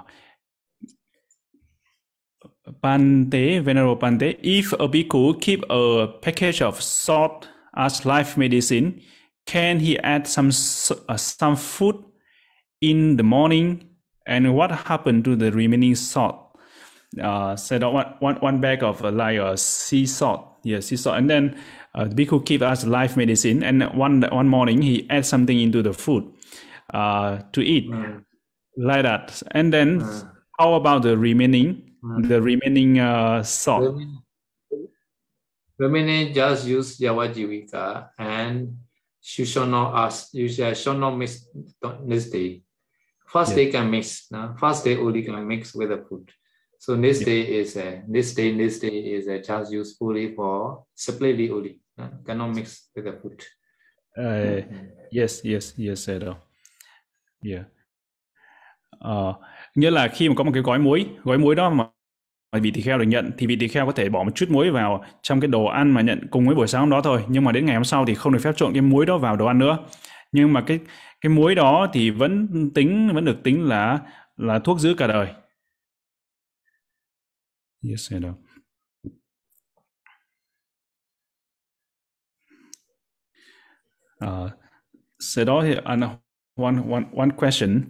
[2.82, 7.32] Pante, Venerable Pante, if a bhikkhu keep a package of salt
[7.73, 8.90] as life medicine,
[9.46, 11.96] can he add some uh, some food
[12.80, 13.90] in the morning?
[14.26, 16.40] And what happened to the remaining salt?
[17.20, 21.16] Uh, said one, one, one bag of uh, like uh, sea salt, yeah, sea salt,
[21.16, 21.56] and then
[21.94, 25.80] uh, the bhikkhu gave us life medicine, and one one morning he add something into
[25.80, 26.24] the food
[26.92, 28.24] uh, to eat, mm.
[28.76, 30.32] like that, and then mm.
[30.58, 32.26] how about the remaining mm.
[32.26, 33.96] the remaining uh, salt?
[35.78, 38.76] Remaining, just use Yawajivika and
[39.24, 41.48] you should not ask, you should not mix
[42.06, 42.62] this day.
[43.26, 43.56] First yeah.
[43.56, 44.30] day can mix.
[44.30, 44.55] No?
[44.60, 46.30] First day only can mix with the food.
[46.78, 47.26] So this yeah.
[47.26, 51.80] day is a this day this day is a just used fully for separately only.
[51.96, 52.10] No?
[52.26, 53.42] Cannot mix with the food.
[54.16, 54.60] Uh,
[55.10, 56.36] yes, yes, yes, sir.
[57.42, 57.64] Yeah.
[59.01, 59.34] Uh,
[59.74, 61.84] nghĩa là khi mà có một cái gói muối, gói muối đó mà
[62.55, 64.51] và vị tỳ kheo được nhận thì vị tỳ kheo có thể bỏ một chút
[64.51, 67.24] muối vào trong cái đồ ăn mà nhận cùng với buổi sáng hôm đó thôi.
[67.28, 69.36] Nhưng mà đến ngày hôm sau thì không được phép trộn cái muối đó vào
[69.36, 69.78] đồ ăn nữa.
[70.32, 70.78] Nhưng mà cái
[71.20, 74.01] cái muối đó thì vẫn tính vẫn được tính là
[74.36, 75.26] là thuốc giữ cả đời.
[77.89, 78.35] Yes I know.
[84.18, 84.51] À, uh,
[85.18, 85.97] so đó here à,
[86.56, 87.81] one one one question.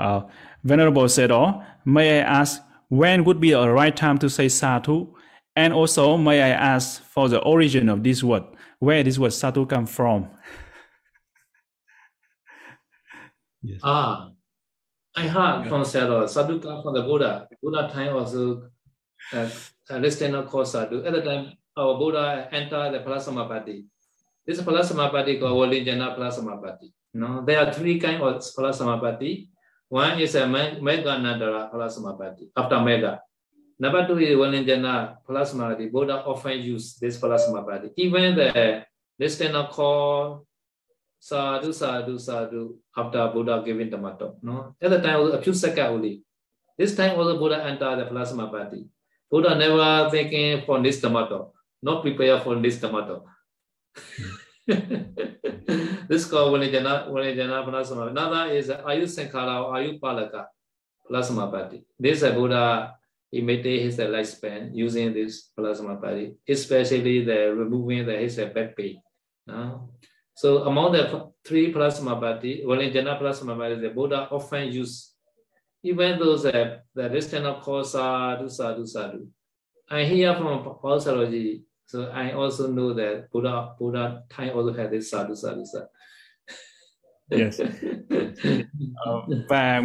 [0.00, 0.30] Uh,
[0.62, 5.14] Venerable Sedo, may I ask when would be a right time to say sadhu?
[5.56, 8.44] And also, may I ask for the origin of this word,
[8.78, 10.28] where this word sadhu come from?
[13.62, 13.80] yes.
[13.82, 14.30] Ah,
[15.16, 17.48] I heard from Sadhu, sadhu come from the Buddha.
[17.62, 18.70] Buddha time also
[19.32, 19.50] uh,
[19.90, 21.04] a listener called sadhu.
[21.04, 23.84] At the time, our Buddha entered the Palasamapati.
[24.46, 26.92] This Palasamapati called Walinjana Palasamapati.
[27.14, 29.48] No, there are three kinds of Palasamapati.
[29.90, 33.20] One is a Mega Nadara Palasamapati, after Mega.
[33.76, 35.90] Number two is Valenjana Palasamapati.
[35.90, 37.90] Buddha often use this Palasamapati.
[37.96, 38.86] Even the
[39.18, 40.46] listener call
[41.18, 44.30] sadhu, sadhu, sadhu after Buddha giving the matter.
[44.42, 44.76] No?
[44.80, 46.22] At the time, a few seconds only.
[46.78, 48.86] This time also Buddha entered the Palasamapati.
[49.28, 51.52] Buddha never thinking for this tomato,
[51.82, 53.24] not prepare for this tomato.
[56.08, 60.46] this called when jana plasma Another is ayu Ayusankara or ayu palaka
[61.08, 61.82] plasma Plasmapati.
[61.98, 62.94] This is Buddha
[63.32, 69.00] imitate his lifespan using this plasma plasmapati, especially the removing the his back pain.
[69.48, 69.78] Uh,
[70.34, 75.14] so among the three plasma plasmapati, only plasma plasmapati, the Buddha often use
[75.82, 79.26] even those uh, the listener of cause sadhu sadhu sadhu.
[79.88, 85.10] I hear from pathology So I also know that Buddha Buddha time also had this
[85.10, 85.88] sadhu sadhu sadhu.
[87.30, 87.60] Yes.
[89.06, 89.80] uh, và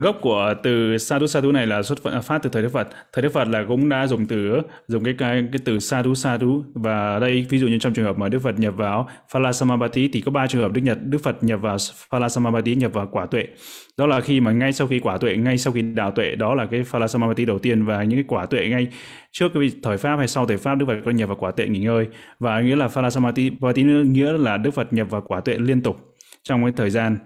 [0.00, 2.88] gốc của từ sadhu sadhu này là xuất phát từ thời Đức Phật.
[3.12, 6.64] Thời Đức Phật là cũng đã dùng từ dùng cái cái, cái từ sadhu sadhu
[6.74, 10.20] và đây ví dụ như trong trường hợp mà Đức Phật nhập vào Phalasamabati thì
[10.20, 11.76] có ba trường hợp Đức Nhật Đức Phật nhập vào
[12.10, 13.46] Phalasamabati nhập vào quả tuệ.
[13.96, 16.54] Đó là khi mà ngay sau khi quả tuệ, ngay sau khi đạo tuệ đó
[16.54, 18.86] là cái Phalasamabati đầu tiên và những cái quả tuệ ngay
[19.32, 21.68] trước cái thời pháp hay sau thời pháp Đức Phật có nhập vào quả tuệ
[21.68, 22.06] nghỉ ngơi
[22.38, 23.50] và nghĩa là Phalasamabati
[24.04, 25.96] nghĩa là Đức Phật nhập vào quả tuệ liên tục
[26.42, 27.16] trong cái thời gian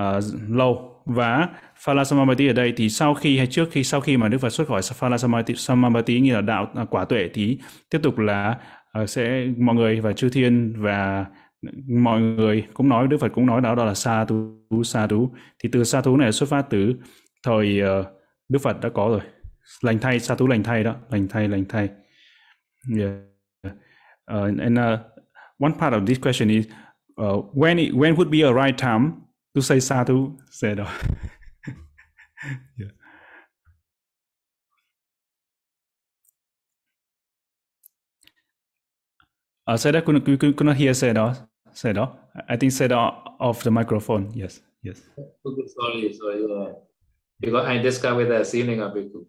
[0.00, 0.92] uh, lâu.
[1.06, 4.50] Và Phalasamabati ở đây thì sau khi hay trước khi sau khi mà Đức Phật
[4.50, 7.58] xuất khỏi Phalasamabati như là đạo à, quả tuệ thì
[7.90, 8.58] tiếp tục là
[9.02, 11.26] uh, sẽ mọi người và chư thiên và
[11.88, 15.34] mọi người cũng nói Đức Phật cũng nói đó đó là sa tú sa tú.
[15.58, 16.94] Thì từ sa tú này xuất phát từ
[17.42, 18.06] thời uh,
[18.48, 19.20] Đức Phật đã có rồi.
[19.82, 21.88] Lành thay sa tú lành thay đó lành thay lành thay.
[22.98, 23.12] Yeah.
[24.30, 25.00] uh, and uh,
[25.58, 26.66] one part of this question is
[27.20, 29.25] uh, when it, when would be a right time
[29.56, 30.78] to say sadhu said
[32.78, 32.92] yeah.
[39.66, 41.48] Uh, Seda could, could, could not hear Seda.
[41.74, 42.16] Seda.
[42.48, 42.96] I think Seda
[43.40, 44.30] off the microphone.
[44.32, 44.60] Yes.
[44.80, 45.00] Yes.
[45.44, 46.44] Sorry, sorry.
[46.44, 46.74] Uh,
[47.40, 49.26] because I discovered the ceiling of Bhikkhu.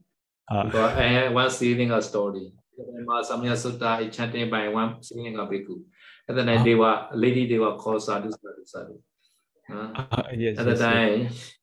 [0.52, 2.52] Uh, because I had one ceiling a story.
[2.78, 5.82] Samya Sutta is chanting by one ceiling of Bhikkhu.
[6.28, 9.00] And then uh, they were, lady, they were called sadhu, sadhu, sadhu.
[9.72, 11.54] Uh, yes, At the yes, time, yes.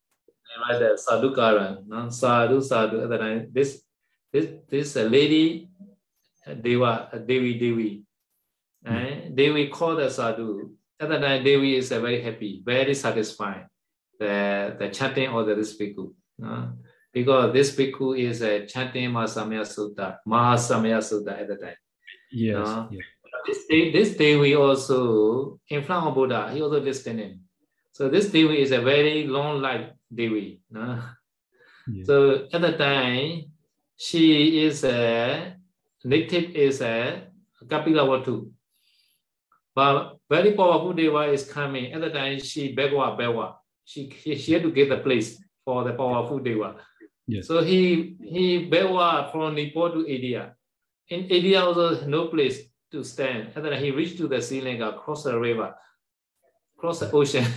[0.67, 2.09] I the sadhu karan, no?
[2.11, 3.03] sadhu, sadhu.
[3.03, 3.83] At the time, this,
[4.33, 5.69] this, this lady,
[6.61, 8.03] Deva, Devi, Devi,
[8.85, 10.71] and Devi called the sadhu.
[11.01, 13.67] At the time, Devi is very happy, very satisfied.
[14.19, 16.13] The, the chanting of this bhikkhu.
[16.45, 16.69] Uh,
[17.13, 21.77] because this bhikkhu is uh, chanting Mahasamaya Sutta, Mahasamaya Sutta at the time.
[22.31, 22.67] Yes.
[22.67, 23.05] Uh, yes.
[23.47, 27.41] This day, this day we also, in front of Buddha, he also listening.
[27.95, 30.61] So this Devi is a very long life Devi.
[30.69, 31.01] No?
[31.87, 32.03] Yeah.
[32.05, 33.53] So at the time,
[33.97, 35.55] she is a
[36.03, 37.29] native is a
[37.63, 38.51] Kapilawatu.
[39.77, 41.93] But very powerful Deva is coming.
[41.93, 43.59] At the time, she Begwa Bewa.
[43.85, 46.75] She, she had to get the place for the powerful Deva.
[47.29, 47.47] Yes.
[47.47, 50.57] So he he Bewa from Nepal to India.
[51.11, 52.59] In India also no place
[52.91, 53.53] to stand.
[53.55, 55.77] And then he reached to the ceiling across the river,
[56.77, 57.47] across the ocean.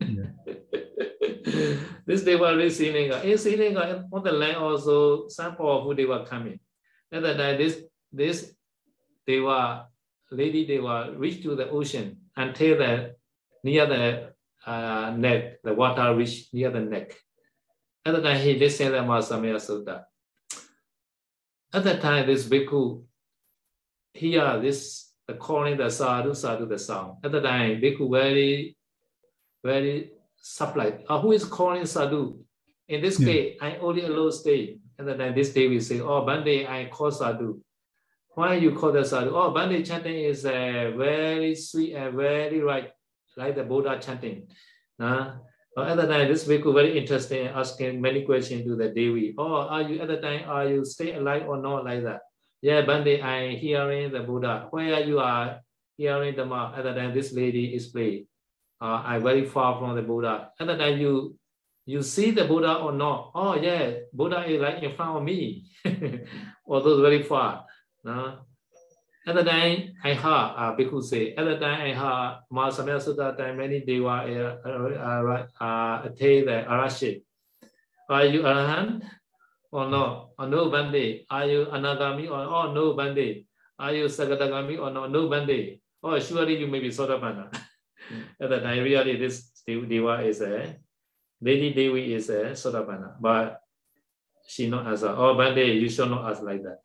[2.06, 3.24] this Deva is Silinga.
[3.24, 6.60] In Silinga, on the land also, sample of who they were coming.
[7.12, 7.82] At that time, this,
[8.12, 8.54] this
[9.26, 9.84] they were
[10.32, 13.14] Lady they were reached to the ocean until the
[13.62, 14.32] near the
[14.66, 17.14] uh, neck, the water reached near the neck.
[18.04, 20.04] At that time, he listened to Mahasamaya Sutta.
[21.72, 23.04] At that time, this bhikkhu
[24.14, 27.18] hear this the calling the sadhu sadhu the sound.
[27.22, 28.76] At the time, bhikkhu very
[29.62, 30.98] very supply.
[31.08, 32.38] Uh, who is calling sadhu?
[32.88, 33.26] In this yeah.
[33.26, 34.78] case, I only allow stay.
[34.98, 37.60] And then this day we say, oh, Bande, I call sadhu.
[38.34, 39.34] Why you call the sadhu?
[39.34, 42.90] Oh, Bande chanting is uh, very sweet and very right,
[43.36, 44.48] like the Buddha chanting.
[44.98, 45.36] Uh,
[45.78, 49.34] at the time, this bhikkhu very interesting, asking many questions to the Devi.
[49.38, 52.20] Oh, are you at the time, are you stay alive or not like that?
[52.60, 54.68] Yeah, Bande, I hearing the Buddha.
[54.70, 55.60] Where you are
[55.96, 58.26] hearing the Dhamma, at the time, this lady is playing
[58.82, 60.50] uh, I'm very far from the Buddha.
[60.58, 61.38] And then you
[61.86, 63.30] you see the Buddha or not?
[63.34, 65.70] Oh yeah, Buddha is right in front of me,
[66.66, 67.64] although very far.
[68.04, 68.36] Uh,
[69.26, 73.38] at the time I heard uh, Bhikkhu say, at the time I heard Mahasamaya Sutta
[73.38, 77.22] time many deva uh, uh, uh, attain the arashit.
[78.08, 79.02] Are you arahant
[79.70, 80.34] or no?
[80.38, 81.22] Or no bande?
[81.30, 83.46] Are you anagami or oh no bande?
[83.78, 85.06] Are you sagatagami or no?
[85.06, 85.78] No bande?
[86.02, 87.46] Oh surely you may be sotapanna.
[88.40, 90.76] At the time, really, this Deva is a
[91.42, 93.60] Lady Devi is a Sotapanna, but
[94.46, 96.78] she not as a, Oh, Bande, you should not ask like that.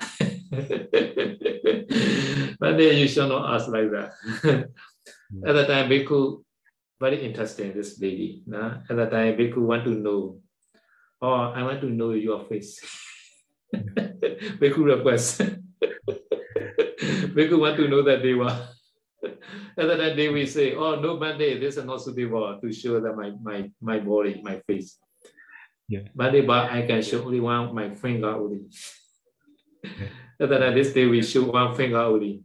[2.60, 4.14] Bande, you should not ask like that.
[5.30, 5.45] Hmm.
[5.45, 6.44] At the time, Bhikkhu,
[6.99, 8.41] very interesting, this lady.
[8.48, 8.81] Nah?
[8.89, 10.39] At the time, Bhikkhu want to know.
[11.22, 12.81] Oh, I want to know your face.
[13.76, 15.41] Bhikkhu request.
[17.35, 18.69] Bhikkhu want to know that Deva.
[19.23, 22.99] And then that day we say, oh, no Monday, this is not suitable to show
[22.99, 24.98] that my, my, my body, my face.
[25.89, 26.02] Yeah.
[26.14, 28.61] Monday, but I can show only one, my finger only.
[30.39, 32.44] And then this day we show one finger only.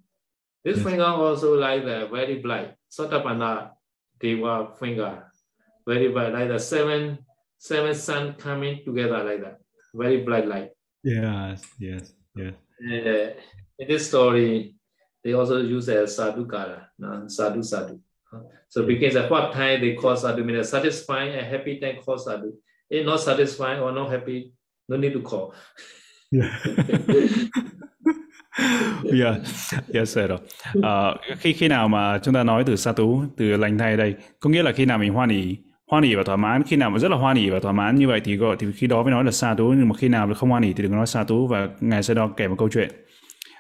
[0.65, 0.87] This yes.
[0.87, 3.73] finger also like the very bright, sort of another
[4.21, 5.25] Deva finger,
[5.87, 7.19] very bright, like the seven,
[7.59, 9.59] seven sun coming together like that,
[9.93, 10.71] very bright light.
[11.03, 12.55] Yes, yes, yes.
[12.81, 13.35] Uh,
[13.79, 14.77] in this story,
[15.23, 17.29] they also use as sadhukara, no?
[17.29, 18.01] sadhu sadhu.
[18.69, 22.53] So because at what time they call sadhu, means satisfying and happy time call sadhu.
[22.91, 24.53] If not satisfying or not happy,
[24.89, 25.55] no need to call.
[26.33, 26.49] yeah,
[29.13, 29.39] yeah,
[29.95, 30.33] yes, sir.
[30.79, 34.15] Uh, khi khi nào mà chúng ta nói từ sa tú, từ lành thay đây,
[34.41, 36.63] có nghĩa là khi nào mình hoan hỉ, hoan hỉ và thỏa mãn.
[36.63, 38.67] Khi nào mà rất là hoan hỉ và thỏa mãn như vậy thì gọi thì
[38.77, 39.73] khi đó mới nói là sa tú.
[39.73, 41.47] Nhưng mà khi nào không hoan hỉ thì đừng nói sa tú.
[41.47, 42.91] Và ngài sẽ đó kể một câu chuyện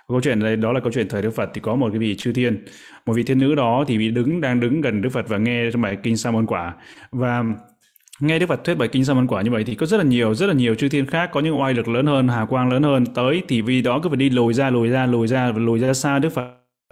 [0.08, 2.14] câu chuyện đây đó là câu chuyện thời Đức Phật thì có một cái vị
[2.18, 2.64] chư thiên,
[3.06, 5.70] một vị thiên nữ đó thì bị đứng, đang đứng gần Đức Phật và nghe
[5.72, 6.74] trong bài kinh Sa môn quả.
[7.12, 7.44] Và
[8.20, 10.04] nghe Đức Phật thuyết bài kinh Sa môn quả như vậy thì có rất là
[10.04, 12.72] nhiều, rất là nhiều chư thiên khác có những oai lực lớn hơn hà quang
[12.72, 15.52] lớn hơn tới thì vì đó cứ phải đi lùi ra lùi ra lùi ra
[15.56, 16.48] lùi ra xa Đức Phật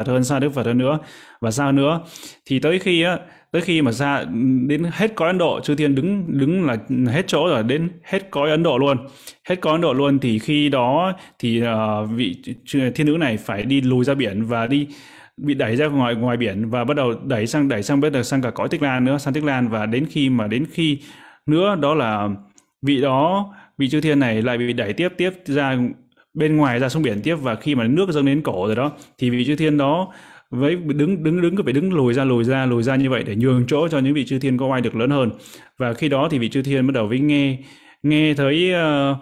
[0.06, 0.98] hơn, xa Đức Phật hơn nữa.
[1.40, 2.00] Và xa nữa?
[2.46, 3.18] Thì tới khi á
[3.52, 4.24] tới khi mà ra
[4.66, 6.76] đến hết cõi Ấn Độ chư thiên đứng đứng là
[7.12, 8.96] hết chỗ rồi đến hết cõi Ấn Độ luôn.
[9.48, 12.36] Hết cõi Ấn Độ luôn thì khi đó thì uh, vị
[12.94, 14.86] thiên nữ này phải đi lùi ra biển và đi
[15.36, 18.22] bị đẩy ra ngoài ngoài biển và bắt đầu đẩy sang đẩy sang bắt đầu
[18.22, 19.68] sang cả cõi Tích Lan nữa sang Tích Lan.
[19.68, 20.98] Và đến khi mà đến khi
[21.46, 22.28] nữa đó là
[22.82, 25.78] vị đó vị chư thiên này lại bị đẩy tiếp tiếp ra
[26.34, 27.34] bên ngoài ra xuống biển tiếp.
[27.34, 30.12] Và khi mà nước dâng đến cổ rồi đó thì vị chư thiên đó
[30.50, 33.22] với đứng đứng đứng cứ phải đứng lùi ra lùi ra lùi ra như vậy
[33.22, 35.30] để nhường chỗ cho những vị chư thiên có oai được lớn hơn.
[35.78, 37.58] Và khi đó thì vị chư thiên bắt đầu với nghe
[38.02, 39.16] nghe thấy uh,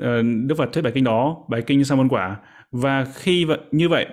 [0.00, 2.36] uh, Đức Phật thuyết bài kinh đó bài kinh sa môn quả.
[2.70, 4.06] Và khi vậy như vậy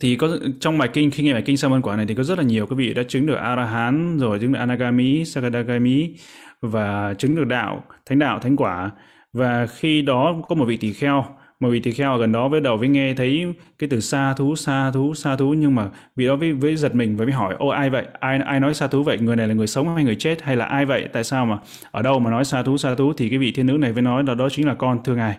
[0.00, 2.22] thì có trong bài kinh khi nghe bài kinh sa môn quả này thì có
[2.22, 5.24] rất là nhiều các vị đã chứng được a la hán rồi chứng được anagami
[5.24, 6.16] sakadagami
[6.62, 8.90] và chứng được đạo thánh đạo thánh quả.
[9.32, 11.24] Và khi đó có một vị tỳ kheo
[11.60, 14.34] mà vị tỳ kheo ở gần đó với đầu với nghe thấy cái từ xa
[14.34, 17.34] thú xa thú xa thú nhưng mà vị đó với, với giật mình và mới
[17.34, 18.06] hỏi ô ai vậy?
[18.20, 19.18] Ai ai nói xa thú vậy?
[19.18, 20.42] Người này là người sống hay người chết?
[20.42, 21.08] Hay là ai vậy?
[21.12, 21.58] Tại sao mà
[21.90, 23.12] ở đâu mà nói xa thú xa thú?
[23.12, 25.38] Thì cái vị thiên nữ này với nói là đó chính là con thưa ngài.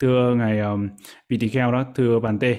[0.00, 0.88] Thưa ngài um,
[1.28, 2.56] vị tỳ kheo đó thưa bàn tê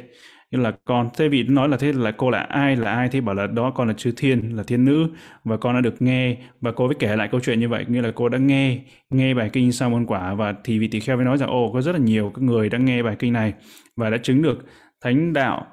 [0.52, 3.10] như là con thế vị nói là thế là cô là ai là ai?
[3.12, 5.08] Thì bảo là đó con là chư thiên là thiên nữ.
[5.44, 7.86] Và con đã được nghe và cô mới kể lại câu chuyện như vậy.
[7.88, 8.80] Như là cô đã nghe
[9.10, 10.34] nghe bài kinh sa môn quả.
[10.34, 12.70] Và thì vị tỳ kheo mới nói rằng ồ có rất là nhiều các người
[12.70, 13.54] đã nghe bài kinh này
[13.96, 14.66] và đã chứng được
[15.04, 15.68] thánh đạo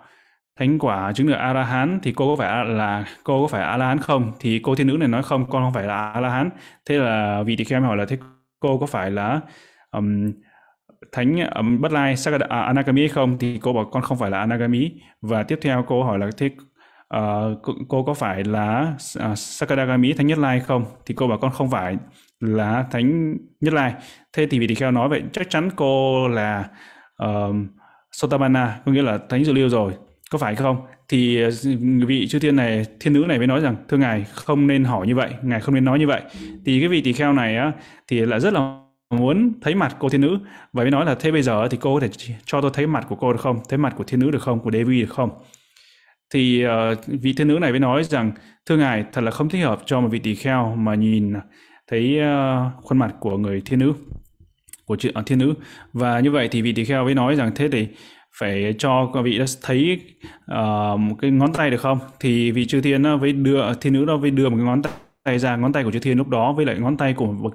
[0.59, 3.63] thánh quả chứng được a la hán thì cô có phải là cô có phải
[3.63, 4.33] a la hán không?
[4.41, 6.51] Thì cô thiên nữ này nói không con không phải là a la hán
[6.87, 8.19] thế là vị tỳ kheo mới hỏi là thế
[8.61, 9.41] cô có phải là
[9.91, 10.33] um,
[11.13, 14.31] thánh um, bất lai Sakada, à, Anagami hay không thì cô bảo con không phải
[14.31, 14.91] là Anagami
[15.23, 19.39] và tiếp theo cô hỏi là thế uh, cô, cô có phải là à, uh,
[19.39, 21.97] Sakadagami thánh nhất lai không thì cô bảo con không phải
[22.41, 23.95] là thánh Nhất Lai.
[24.33, 26.69] Thế thì vị tỳ kheo nói vậy chắc chắn cô là
[27.25, 27.55] uh,
[28.13, 29.93] Sotabana, có nghĩa là thánh dự lưu rồi,
[30.31, 30.77] có phải không?
[31.09, 31.49] Thì à,
[32.07, 35.07] vị chư thiên này, thiên nữ này mới nói rằng thưa ngài không nên hỏi
[35.07, 36.23] như vậy, ngài không nên nói như vậy.
[36.65, 37.73] Thì cái vị tỳ kheo này á
[38.09, 38.81] thì là rất là
[39.11, 40.39] muốn thấy mặt cô thiên nữ
[40.73, 42.09] và mới nói là thế bây giờ thì cô có thể
[42.45, 43.61] cho tôi thấy mặt của cô được không?
[43.69, 44.61] Thấy mặt của thiên nữ được không?
[44.61, 45.31] Của Devi được không?
[46.31, 48.33] Thì uh, vị thiên nữ này mới nói rằng
[48.67, 51.35] thưa ngài thật là không thích hợp cho một vị tỳ kheo mà nhìn
[51.91, 53.93] thấy uh, khuôn mặt của người thiên nữ
[54.85, 55.55] của uh, thiên nữ
[55.93, 57.89] và như vậy thì vị tỳ kheo mới nói rằng thế thì
[58.39, 60.01] phải cho các vị đã thấy
[60.53, 64.05] uh, một cái ngón tay được không thì vị chư thiên với đưa thiên nữ
[64.05, 64.83] đó với đưa một cái ngón
[65.25, 67.53] tay ra ngón tay của chư thiên lúc đó với lại ngón tay của bậc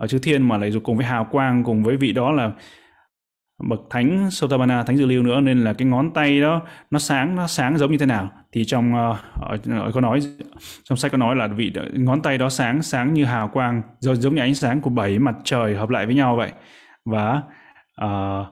[0.00, 2.52] ở chư thiên mà lại cùng với hào quang cùng với vị đó là
[3.68, 7.36] bậc thánh Sotabana thánh dự lưu nữa nên là cái ngón tay đó nó sáng
[7.36, 8.30] nó sáng giống như thế nào?
[8.52, 10.20] Thì trong uh, có nói
[10.84, 14.34] trong sách có nói là vị ngón tay đó sáng sáng như hào quang giống
[14.34, 16.52] như ánh sáng của bảy mặt trời hợp lại với nhau vậy.
[17.04, 17.42] Và
[18.04, 18.46] uh,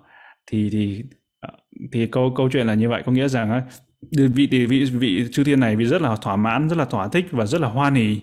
[0.50, 1.04] thì thì
[1.40, 1.48] ờ,
[1.92, 3.62] thì câu câu chuyện là như vậy có nghĩa rằng
[4.10, 7.08] vị vị vị vị chư thiên này vì rất là thỏa mãn rất là thỏa
[7.08, 8.20] thích và rất là hoan hỉ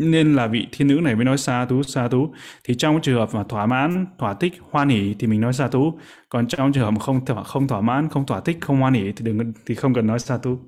[0.00, 3.18] nên là vị thiên nữ này mới nói sa tú sa tú thì trong trường
[3.18, 5.98] hợp mà thỏa mãn thỏa thích hoan hỉ thì mình nói sa tú
[6.28, 8.94] còn trong trường hợp mà không thỏa không thỏa mãn không thỏa thích không hoan
[8.94, 10.58] hỉ thì đừng thì không cần nói sa tú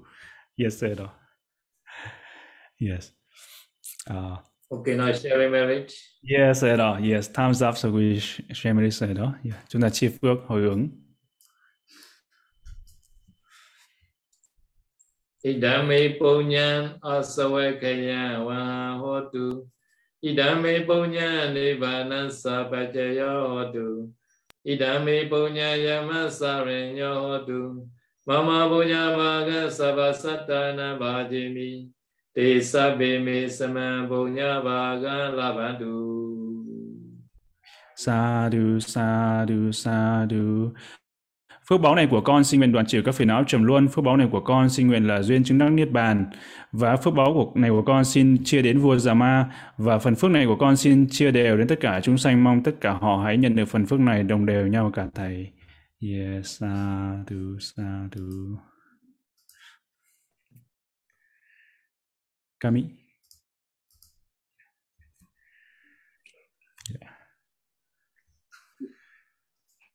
[0.62, 1.08] yes sir đó
[2.80, 3.10] yes
[4.10, 5.86] uh, Okay, now share merit.
[6.22, 6.98] Yes, sir đó.
[7.12, 8.18] Yes, thumbs up so we
[8.54, 9.34] share merit sir đó.
[9.44, 9.56] Yeah.
[9.68, 10.88] Chúng ta chia phước hồi hướng.
[15.42, 19.66] Idame punyan asawakaya wa hotu.
[20.22, 24.14] Idame punya nibbana sapajaya hotu.
[24.62, 27.90] Idame punya yama sarenyo hotu.
[28.22, 31.90] Mama punya vaga sabasatana bhajimi.
[32.30, 35.98] Te sabbe me sama punya vaga labandu.
[37.98, 40.70] Sadhu, sadhu, sadhu.
[41.72, 43.88] Phước báo này của con xin nguyện đoạn trừ các phiền não trầm luân.
[43.88, 46.26] Phước báo này của con xin nguyện là duyên chứng đắc niết bàn.
[46.72, 49.52] Và phước báo của này của con xin chia đến vua Già Ma.
[49.76, 52.44] Và phần phước này của con xin chia đều đến tất cả chúng sanh.
[52.44, 55.52] Mong tất cả họ hãy nhận được phần phước này đồng đều nhau cả thầy.
[56.00, 58.58] Yes, sadhu, sadhu.
[62.60, 62.84] Kami.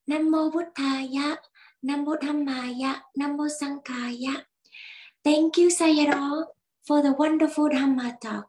[0.07, 1.09] Nam mô Bụt Thầy.
[1.85, 4.43] Namo Dhammaya, Namo Sankhaya.
[5.23, 6.45] Thank you, Sayadaw,
[6.85, 8.47] for the wonderful Dhamma talk.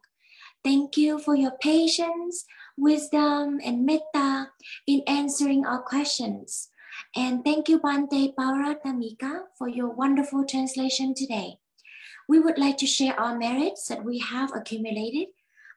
[0.65, 2.45] Thank you for your patience,
[2.77, 4.51] wisdom, and metta
[4.87, 6.71] in answering our questions.
[7.15, 11.59] And thank you, Bante Pauratamika, for your wonderful translation today.
[12.29, 15.29] We would like to share our merits that we have accumulated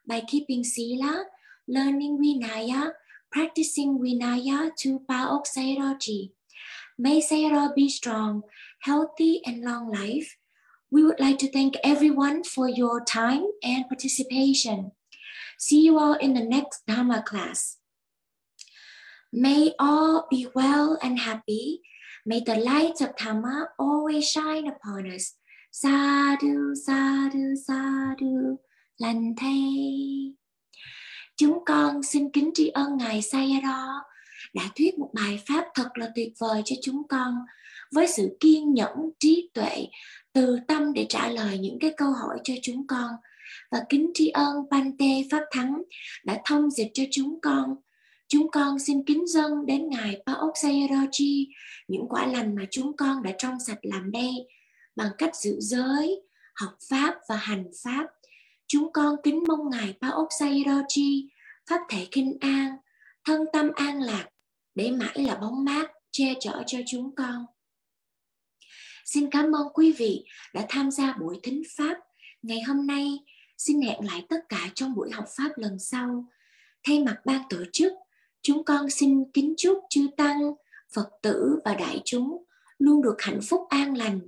[0.07, 1.25] by keeping Sila,
[1.67, 2.91] learning Vinaya,
[3.31, 5.99] practicing Vinaya to Paok Sayadaw
[6.97, 8.43] May Sayadaw be strong,
[8.81, 10.37] healthy, and long life.
[10.91, 14.91] We would like to thank everyone for your time and participation.
[15.57, 17.77] See you all in the next Dharma class.
[19.31, 21.81] May all be well and happy.
[22.25, 25.35] May the light of Dhamma always shine upon us.
[25.71, 28.59] Sadhu, sadhu, sadhu,
[28.99, 30.35] lành thay.
[31.37, 34.10] Chúng con xin kính tri ân Ngài Sayadaw
[34.53, 37.35] đã thuyết một bài pháp thật là tuyệt vời cho chúng con
[37.91, 39.87] với sự kiên nhẫn trí tuệ
[40.33, 43.11] từ tâm để trả lời những cái câu hỏi cho chúng con
[43.71, 45.81] và kính tri ân Pante Pháp Thắng
[46.25, 47.75] đã thông dịch cho chúng con.
[48.27, 51.45] Chúng con xin kính dâng đến Ngài Paok Sayadaw
[51.87, 54.31] những quả lành mà chúng con đã trong sạch làm đây
[54.95, 56.21] bằng cách giữ giới,
[56.55, 58.05] học Pháp và hành Pháp.
[58.67, 61.27] Chúng con kính mong Ngài Paok Sayadaw
[61.69, 62.77] Pháp thể kinh an,
[63.25, 64.27] thân tâm an lạc
[64.75, 67.45] để mãi là bóng mát che chở cho chúng con.
[69.05, 71.97] Xin cảm ơn quý vị đã tham gia buổi thính pháp.
[72.41, 73.19] Ngày hôm nay
[73.57, 76.25] xin hẹn lại tất cả trong buổi học pháp lần sau.
[76.83, 77.93] Thay mặt ban tổ chức,
[78.41, 80.53] chúng con xin kính chúc chư tăng,
[80.93, 82.43] Phật tử và đại chúng
[82.77, 84.19] luôn được hạnh phúc an lành.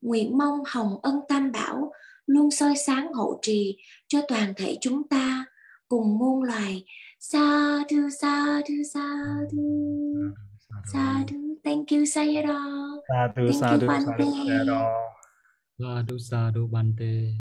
[0.00, 1.92] Nguyện mong hồng ân tam bảo
[2.26, 3.76] luôn soi sáng hộ trì
[4.08, 5.44] cho toàn thể chúng ta
[5.88, 6.84] cùng muôn loài
[7.18, 10.32] Sadhu, sadhu, sadhu.
[10.86, 11.58] Sadhu.
[11.64, 13.02] Thank you, Sayadaw.
[13.10, 14.24] Sadhu, Thank sadhu, you, sadhu, Bante.
[14.24, 15.10] Sayadaw.
[15.80, 17.34] Sadhu, sadhu, Bante.